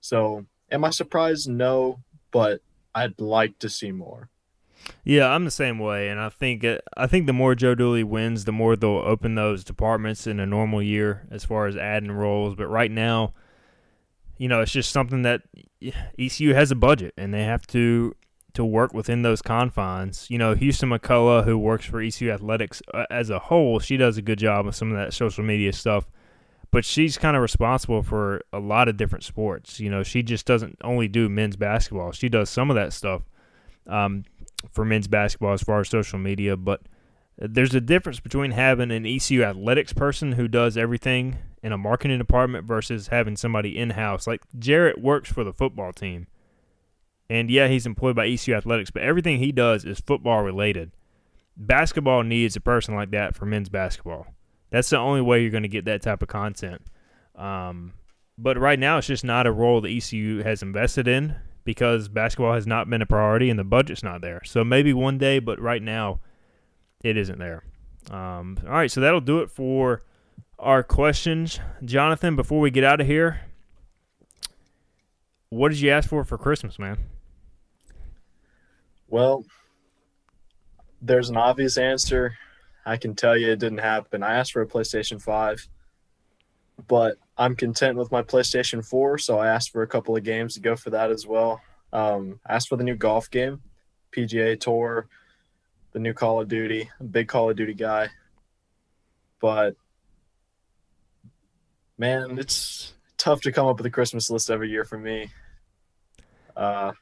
So, 0.00 0.46
am 0.70 0.84
I 0.84 0.90
surprised? 0.90 1.48
No, 1.48 1.98
but 2.30 2.60
I'd 2.94 3.20
like 3.20 3.58
to 3.58 3.68
see 3.68 3.90
more. 3.90 4.28
Yeah, 5.02 5.26
I'm 5.30 5.44
the 5.44 5.50
same 5.50 5.80
way, 5.80 6.08
and 6.10 6.20
I 6.20 6.28
think 6.28 6.62
uh, 6.62 6.78
I 6.96 7.08
think 7.08 7.26
the 7.26 7.32
more 7.32 7.56
Joe 7.56 7.74
Dooley 7.74 8.04
wins, 8.04 8.44
the 8.44 8.52
more 8.52 8.76
they'll 8.76 9.02
open 9.04 9.34
those 9.34 9.64
departments 9.64 10.28
in 10.28 10.38
a 10.38 10.46
normal 10.46 10.80
year 10.80 11.26
as 11.28 11.44
far 11.44 11.66
as 11.66 11.76
adding 11.76 12.12
roles. 12.12 12.54
But 12.54 12.68
right 12.68 12.90
now, 12.90 13.34
you 14.38 14.46
know, 14.46 14.60
it's 14.60 14.70
just 14.70 14.92
something 14.92 15.22
that 15.22 15.42
ECU 16.16 16.54
has 16.54 16.70
a 16.70 16.76
budget, 16.76 17.14
and 17.16 17.34
they 17.34 17.42
have 17.42 17.66
to 17.68 18.14
to 18.56 18.64
work 18.64 18.92
within 18.92 19.22
those 19.22 19.42
confines. 19.42 20.26
You 20.28 20.38
know, 20.38 20.54
Houston 20.54 20.90
McCullough, 20.90 21.44
who 21.44 21.56
works 21.56 21.86
for 21.86 22.00
ECU 22.00 22.30
Athletics 22.30 22.82
uh, 22.92 23.04
as 23.10 23.30
a 23.30 23.38
whole, 23.38 23.78
she 23.78 23.96
does 23.96 24.18
a 24.18 24.22
good 24.22 24.38
job 24.38 24.66
of 24.66 24.74
some 24.74 24.90
of 24.90 24.96
that 24.98 25.12
social 25.12 25.44
media 25.44 25.72
stuff. 25.72 26.06
But 26.70 26.84
she's 26.84 27.16
kind 27.16 27.36
of 27.36 27.42
responsible 27.42 28.02
for 28.02 28.42
a 28.52 28.58
lot 28.58 28.88
of 28.88 28.96
different 28.96 29.24
sports. 29.24 29.78
You 29.78 29.88
know, 29.88 30.02
she 30.02 30.22
just 30.22 30.46
doesn't 30.46 30.76
only 30.82 31.06
do 31.06 31.28
men's 31.28 31.56
basketball. 31.56 32.12
She 32.12 32.28
does 32.28 32.50
some 32.50 32.70
of 32.70 32.76
that 32.76 32.92
stuff 32.92 33.22
um, 33.86 34.24
for 34.72 34.84
men's 34.84 35.06
basketball 35.06 35.52
as 35.52 35.62
far 35.62 35.80
as 35.80 35.88
social 35.88 36.18
media. 36.18 36.56
But 36.56 36.82
there's 37.38 37.74
a 37.74 37.80
difference 37.80 38.20
between 38.20 38.50
having 38.50 38.90
an 38.90 39.06
ECU 39.06 39.42
athletics 39.44 39.92
person 39.92 40.32
who 40.32 40.48
does 40.48 40.76
everything 40.76 41.38
in 41.62 41.72
a 41.72 41.78
marketing 41.78 42.18
department 42.18 42.66
versus 42.66 43.08
having 43.08 43.36
somebody 43.36 43.78
in 43.78 43.90
house. 43.90 44.26
Like 44.26 44.42
Jarrett 44.58 45.00
works 45.00 45.30
for 45.30 45.44
the 45.44 45.52
football 45.52 45.92
team 45.92 46.26
and 47.28 47.50
yeah, 47.50 47.68
he's 47.68 47.86
employed 47.86 48.16
by 48.16 48.26
ECU 48.26 48.54
Athletics, 48.54 48.90
but 48.90 49.02
everything 49.02 49.38
he 49.38 49.52
does 49.52 49.84
is 49.84 50.00
football 50.00 50.42
related. 50.42 50.92
Basketball 51.56 52.22
needs 52.22 52.56
a 52.56 52.60
person 52.60 52.94
like 52.94 53.10
that 53.10 53.34
for 53.34 53.46
men's 53.46 53.68
basketball. 53.68 54.26
That's 54.70 54.90
the 54.90 54.98
only 54.98 55.22
way 55.22 55.42
you're 55.42 55.50
going 55.50 55.62
to 55.62 55.68
get 55.68 55.84
that 55.86 56.02
type 56.02 56.22
of 56.22 56.28
content. 56.28 56.82
Um, 57.34 57.94
but 58.38 58.58
right 58.58 58.78
now, 58.78 58.98
it's 58.98 59.06
just 59.06 59.24
not 59.24 59.46
a 59.46 59.52
role 59.52 59.80
that 59.80 59.90
ECU 59.90 60.42
has 60.42 60.62
invested 60.62 61.08
in 61.08 61.36
because 61.64 62.08
basketball 62.08 62.52
has 62.52 62.66
not 62.66 62.88
been 62.88 63.02
a 63.02 63.06
priority 63.06 63.50
and 63.50 63.58
the 63.58 63.64
budget's 63.64 64.02
not 64.02 64.20
there. 64.20 64.42
So 64.44 64.62
maybe 64.64 64.92
one 64.92 65.18
day, 65.18 65.38
but 65.38 65.60
right 65.60 65.82
now, 65.82 66.20
it 67.02 67.16
isn't 67.16 67.38
there. 67.38 67.64
Um, 68.10 68.58
all 68.64 68.72
right, 68.72 68.90
so 68.90 69.00
that'll 69.00 69.20
do 69.20 69.40
it 69.40 69.50
for 69.50 70.02
our 70.58 70.82
questions. 70.82 71.58
Jonathan, 71.84 72.36
before 72.36 72.60
we 72.60 72.70
get 72.70 72.84
out 72.84 73.00
of 73.00 73.06
here, 73.06 73.40
what 75.48 75.70
did 75.70 75.80
you 75.80 75.90
ask 75.90 76.08
for 76.08 76.24
for 76.24 76.38
Christmas, 76.38 76.78
man? 76.78 76.98
Well, 79.08 79.44
there's 81.00 81.30
an 81.30 81.36
obvious 81.36 81.78
answer. 81.78 82.36
I 82.84 82.96
can 82.96 83.14
tell 83.14 83.36
you 83.36 83.52
it 83.52 83.58
didn't 83.58 83.78
happen. 83.78 84.22
I 84.22 84.34
asked 84.34 84.52
for 84.52 84.62
a 84.62 84.66
PlayStation 84.66 85.20
5, 85.20 85.68
but 86.86 87.16
I'm 87.36 87.56
content 87.56 87.96
with 87.98 88.10
my 88.10 88.22
PlayStation 88.22 88.84
4, 88.84 89.18
so 89.18 89.38
I 89.38 89.48
asked 89.48 89.70
for 89.70 89.82
a 89.82 89.86
couple 89.86 90.16
of 90.16 90.24
games 90.24 90.54
to 90.54 90.60
go 90.60 90.76
for 90.76 90.90
that 90.90 91.10
as 91.10 91.26
well. 91.26 91.60
Um, 91.92 92.40
asked 92.48 92.68
for 92.68 92.76
the 92.76 92.84
new 92.84 92.96
golf 92.96 93.30
game, 93.30 93.60
PGA 94.12 94.58
Tour, 94.58 95.08
the 95.92 95.98
new 95.98 96.12
Call 96.12 96.40
of 96.40 96.48
Duty. 96.48 96.90
a 97.00 97.04
big 97.04 97.28
Call 97.28 97.50
of 97.50 97.56
Duty 97.56 97.74
guy. 97.74 98.08
But 99.40 99.76
man, 101.98 102.38
it's 102.38 102.94
tough 103.16 103.40
to 103.42 103.52
come 103.52 103.66
up 103.66 103.78
with 103.78 103.86
a 103.86 103.90
Christmas 103.90 104.30
list 104.30 104.50
every 104.50 104.70
year 104.70 104.84
for 104.84 104.98
me. 104.98 105.30
Uh, 106.56 106.92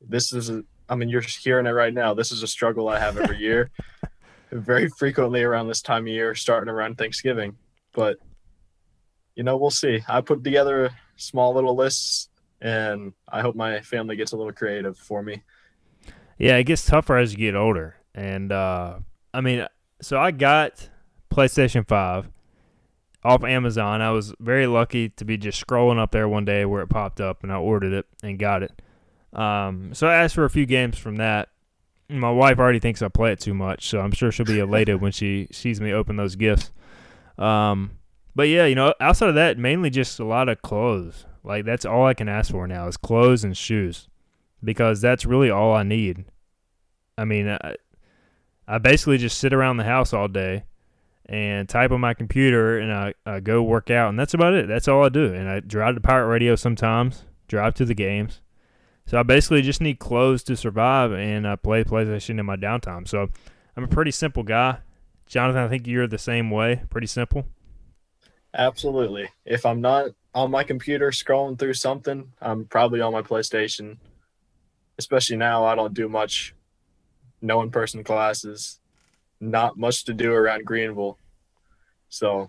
this 0.00 0.32
is 0.32 0.50
a, 0.50 0.64
I 0.88 0.94
mean, 0.94 1.08
you're 1.08 1.22
hearing 1.22 1.66
it 1.66 1.70
right 1.70 1.94
now. 1.94 2.14
This 2.14 2.30
is 2.32 2.42
a 2.42 2.46
struggle 2.46 2.88
I 2.88 2.98
have 2.98 3.16
every 3.16 3.38
year, 3.38 3.70
very 4.52 4.88
frequently 4.88 5.42
around 5.42 5.68
this 5.68 5.82
time 5.82 6.02
of 6.02 6.08
year, 6.08 6.34
starting 6.34 6.68
around 6.68 6.98
Thanksgiving. 6.98 7.56
But 7.92 8.18
you 9.34 9.42
know, 9.42 9.56
we'll 9.56 9.70
see. 9.70 10.00
I 10.08 10.20
put 10.20 10.44
together 10.44 10.90
small 11.16 11.54
little 11.54 11.74
lists, 11.74 12.28
and 12.60 13.12
I 13.28 13.40
hope 13.40 13.56
my 13.56 13.80
family 13.80 14.16
gets 14.16 14.32
a 14.32 14.36
little 14.36 14.52
creative 14.52 14.96
for 14.96 15.22
me. 15.22 15.42
Yeah, 16.38 16.56
it 16.56 16.64
gets 16.64 16.84
tougher 16.84 17.16
as 17.16 17.32
you 17.32 17.38
get 17.38 17.54
older, 17.54 17.96
and 18.14 18.52
uh, 18.52 18.98
I 19.32 19.40
mean, 19.40 19.66
so 20.02 20.18
I 20.18 20.30
got 20.30 20.88
PlayStation 21.30 21.86
Five 21.86 22.28
off 23.22 23.42
Amazon. 23.42 24.02
I 24.02 24.10
was 24.10 24.34
very 24.38 24.66
lucky 24.66 25.08
to 25.10 25.24
be 25.24 25.36
just 25.36 25.64
scrolling 25.64 25.98
up 25.98 26.12
there 26.12 26.28
one 26.28 26.44
day 26.44 26.64
where 26.64 26.82
it 26.82 26.88
popped 26.88 27.20
up, 27.20 27.42
and 27.42 27.52
I 27.52 27.56
ordered 27.56 27.92
it 27.92 28.06
and 28.22 28.38
got 28.38 28.62
it. 28.62 28.82
Um, 29.34 29.94
so 29.94 30.06
I 30.06 30.14
asked 30.14 30.34
for 30.34 30.44
a 30.44 30.50
few 30.50 30.66
games 30.66 30.98
from 30.98 31.16
that. 31.16 31.48
My 32.08 32.30
wife 32.30 32.58
already 32.58 32.78
thinks 32.78 33.02
I 33.02 33.08
play 33.08 33.32
it 33.32 33.40
too 33.40 33.54
much, 33.54 33.88
so 33.88 34.00
I'm 34.00 34.12
sure 34.12 34.30
she'll 34.30 34.46
be 34.46 34.58
elated 34.58 35.00
when 35.00 35.12
she 35.12 35.48
sees 35.52 35.80
me 35.80 35.92
open 35.92 36.16
those 36.16 36.36
gifts. 36.36 36.70
Um, 37.38 37.92
but 38.34 38.48
yeah, 38.48 38.66
you 38.66 38.74
know, 38.74 38.94
outside 39.00 39.30
of 39.30 39.34
that, 39.36 39.58
mainly 39.58 39.90
just 39.90 40.20
a 40.20 40.24
lot 40.24 40.48
of 40.48 40.62
clothes. 40.62 41.26
Like 41.42 41.64
that's 41.64 41.84
all 41.84 42.06
I 42.06 42.14
can 42.14 42.28
ask 42.28 42.50
for 42.50 42.66
now 42.66 42.86
is 42.86 42.96
clothes 42.96 43.44
and 43.44 43.56
shoes, 43.56 44.08
because 44.62 45.00
that's 45.00 45.26
really 45.26 45.50
all 45.50 45.74
I 45.74 45.82
need. 45.82 46.24
I 47.16 47.24
mean, 47.24 47.48
I, 47.48 47.76
I 48.66 48.78
basically 48.78 49.18
just 49.18 49.38
sit 49.38 49.52
around 49.52 49.76
the 49.76 49.84
house 49.84 50.12
all 50.12 50.28
day 50.28 50.64
and 51.26 51.68
type 51.68 51.90
on 51.90 52.00
my 52.00 52.14
computer 52.14 52.78
and 52.78 52.92
I, 52.92 53.14
I 53.24 53.40
go 53.40 53.62
work 53.62 53.90
out 53.90 54.10
and 54.10 54.18
that's 54.18 54.34
about 54.34 54.54
it. 54.54 54.68
That's 54.68 54.88
all 54.88 55.04
I 55.04 55.08
do. 55.08 55.32
And 55.32 55.48
I 55.48 55.60
drive 55.60 55.94
to 55.94 56.00
pirate 56.00 56.28
radio 56.28 56.54
sometimes, 56.56 57.24
drive 57.48 57.74
to 57.74 57.84
the 57.84 57.94
games, 57.94 58.40
So 59.06 59.18
I 59.18 59.22
basically 59.22 59.62
just 59.62 59.80
need 59.80 59.98
clothes 59.98 60.42
to 60.44 60.56
survive 60.56 61.12
and 61.12 61.46
uh, 61.46 61.56
play 61.56 61.84
PlayStation 61.84 62.40
in 62.40 62.46
my 62.46 62.56
downtime. 62.56 63.06
So 63.06 63.28
I'm 63.76 63.84
a 63.84 63.88
pretty 63.88 64.10
simple 64.10 64.42
guy. 64.42 64.78
Jonathan, 65.26 65.62
I 65.62 65.68
think 65.68 65.86
you're 65.86 66.06
the 66.06 66.18
same 66.18 66.50
way. 66.50 66.82
Pretty 66.90 67.06
simple. 67.06 67.46
Absolutely. 68.54 69.28
If 69.44 69.66
I'm 69.66 69.80
not 69.80 70.10
on 70.34 70.50
my 70.50 70.64
computer 70.64 71.10
scrolling 71.10 71.58
through 71.58 71.74
something, 71.74 72.32
I'm 72.40 72.64
probably 72.66 73.00
on 73.00 73.12
my 73.12 73.22
PlayStation. 73.22 73.98
Especially 74.96 75.36
now, 75.36 75.64
I 75.64 75.74
don't 75.74 75.92
do 75.92 76.08
much 76.08 76.54
no 77.42 77.62
in 77.62 77.70
person 77.70 78.04
classes, 78.04 78.80
not 79.40 79.76
much 79.76 80.04
to 80.04 80.14
do 80.14 80.32
around 80.32 80.64
Greenville. 80.64 81.18
So, 82.08 82.48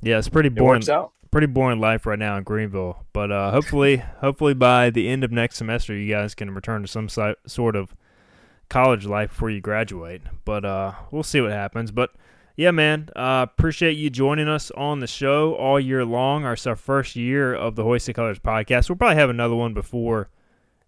yeah, 0.00 0.18
it's 0.18 0.28
pretty 0.28 0.48
it 0.48 0.56
boring. 0.56 0.80
works 0.80 0.88
out. 0.88 1.12
Pretty 1.32 1.46
boring 1.46 1.80
life 1.80 2.04
right 2.04 2.18
now 2.18 2.36
in 2.36 2.44
Greenville, 2.44 3.06
but 3.14 3.32
uh, 3.32 3.50
hopefully, 3.50 3.96
hopefully 4.20 4.52
by 4.52 4.90
the 4.90 5.08
end 5.08 5.24
of 5.24 5.32
next 5.32 5.56
semester, 5.56 5.94
you 5.96 6.12
guys 6.12 6.34
can 6.34 6.50
return 6.50 6.82
to 6.82 6.88
some 6.88 7.08
si- 7.08 7.34
sort 7.46 7.74
of 7.74 7.96
college 8.68 9.06
life 9.06 9.30
before 9.30 9.48
you 9.48 9.60
graduate. 9.60 10.20
But 10.44 10.66
uh, 10.66 10.92
we'll 11.10 11.22
see 11.22 11.40
what 11.40 11.50
happens. 11.50 11.90
But 11.90 12.10
yeah, 12.54 12.70
man, 12.70 13.08
uh, 13.16 13.46
appreciate 13.50 13.96
you 13.96 14.10
joining 14.10 14.46
us 14.46 14.70
on 14.72 15.00
the 15.00 15.06
show 15.06 15.54
all 15.54 15.80
year 15.80 16.04
long. 16.04 16.44
Our, 16.44 16.56
our 16.66 16.76
first 16.76 17.16
year 17.16 17.54
of 17.54 17.76
the 17.76 17.82
Hoist 17.82 18.06
the 18.06 18.12
Colors 18.12 18.38
podcast. 18.38 18.90
We'll 18.90 18.96
probably 18.96 19.16
have 19.16 19.30
another 19.30 19.54
one 19.54 19.72
before 19.72 20.28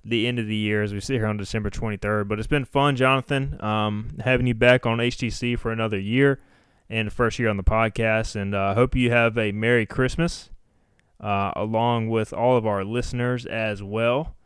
the 0.04 0.26
end 0.26 0.38
of 0.38 0.46
the 0.46 0.56
year 0.56 0.82
as 0.82 0.92
we 0.92 1.00
sit 1.00 1.14
here 1.14 1.26
on 1.26 1.38
December 1.38 1.70
23rd. 1.70 2.28
But 2.28 2.38
it's 2.38 2.48
been 2.48 2.66
fun, 2.66 2.96
Jonathan, 2.96 3.58
um, 3.64 4.18
having 4.22 4.46
you 4.46 4.54
back 4.54 4.84
on 4.84 4.98
HTC 4.98 5.58
for 5.58 5.72
another 5.72 5.98
year 5.98 6.38
and 6.88 7.12
first 7.12 7.38
year 7.38 7.48
on 7.48 7.56
the 7.56 7.64
podcast. 7.64 8.36
And 8.36 8.54
I 8.54 8.72
uh, 8.72 8.74
hope 8.74 8.94
you 8.94 9.10
have 9.10 9.36
a 9.38 9.52
Merry 9.52 9.86
Christmas 9.86 10.50
uh, 11.20 11.52
along 11.56 12.08
with 12.08 12.32
all 12.32 12.56
of 12.56 12.66
our 12.66 12.84
listeners 12.84 13.46
as 13.46 13.82
well. 13.82 14.36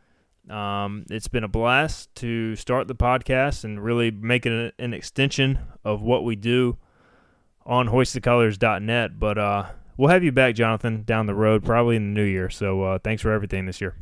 Um, 0.49 1.05
it's 1.09 1.27
been 1.27 1.43
a 1.43 1.49
blast 1.49 2.13
to 2.15 2.55
start 2.55 2.87
the 2.87 2.95
podcast 2.95 3.63
and 3.63 3.83
really 3.83 4.09
make 4.09 4.45
it 4.45 4.73
an 4.79 4.93
extension 4.93 5.59
of 5.83 6.01
what 6.01 6.23
we 6.23 6.35
do 6.35 6.77
on 7.65 7.89
hoistthecolors.net. 7.89 9.19
But 9.19 9.37
uh, 9.37 9.65
we'll 9.97 10.09
have 10.09 10.23
you 10.23 10.31
back, 10.31 10.55
Jonathan, 10.55 11.03
down 11.03 11.27
the 11.27 11.35
road, 11.35 11.63
probably 11.63 11.97
in 11.97 12.13
the 12.13 12.19
new 12.21 12.25
year. 12.25 12.49
So 12.49 12.81
uh, 12.81 12.99
thanks 12.99 13.21
for 13.21 13.31
everything 13.31 13.65
this 13.65 13.79
year. 13.79 13.95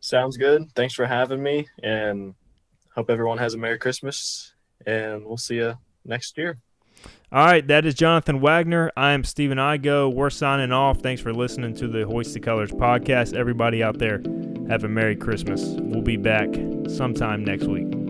Sounds 0.00 0.36
good. 0.36 0.70
Thanks 0.74 0.94
for 0.94 1.06
having 1.06 1.42
me, 1.42 1.68
and 1.82 2.34
hope 2.94 3.08
everyone 3.08 3.38
has 3.38 3.54
a 3.54 3.58
Merry 3.58 3.78
Christmas. 3.78 4.52
And 4.86 5.24
we'll 5.24 5.38
see 5.38 5.56
you 5.56 5.78
next 6.04 6.36
year. 6.36 6.58
All 7.32 7.44
right, 7.44 7.66
that 7.66 7.84
is 7.84 7.94
Jonathan 7.94 8.40
Wagner. 8.40 8.90
I 8.96 9.12
am 9.12 9.24
Stephen 9.24 9.58
Igo. 9.58 10.12
We're 10.12 10.30
signing 10.30 10.72
off. 10.72 11.00
Thanks 11.00 11.20
for 11.20 11.32
listening 11.34 11.74
to 11.76 11.88
the 11.88 12.06
Hoist 12.06 12.34
the 12.34 12.40
Colors 12.40 12.70
podcast. 12.70 13.34
Everybody 13.34 13.82
out 13.82 13.98
there, 13.98 14.22
have 14.68 14.84
a 14.84 14.88
Merry 14.88 15.16
Christmas. 15.16 15.62
We'll 15.64 16.02
be 16.02 16.16
back 16.16 16.48
sometime 16.88 17.44
next 17.44 17.64
week. 17.66 18.05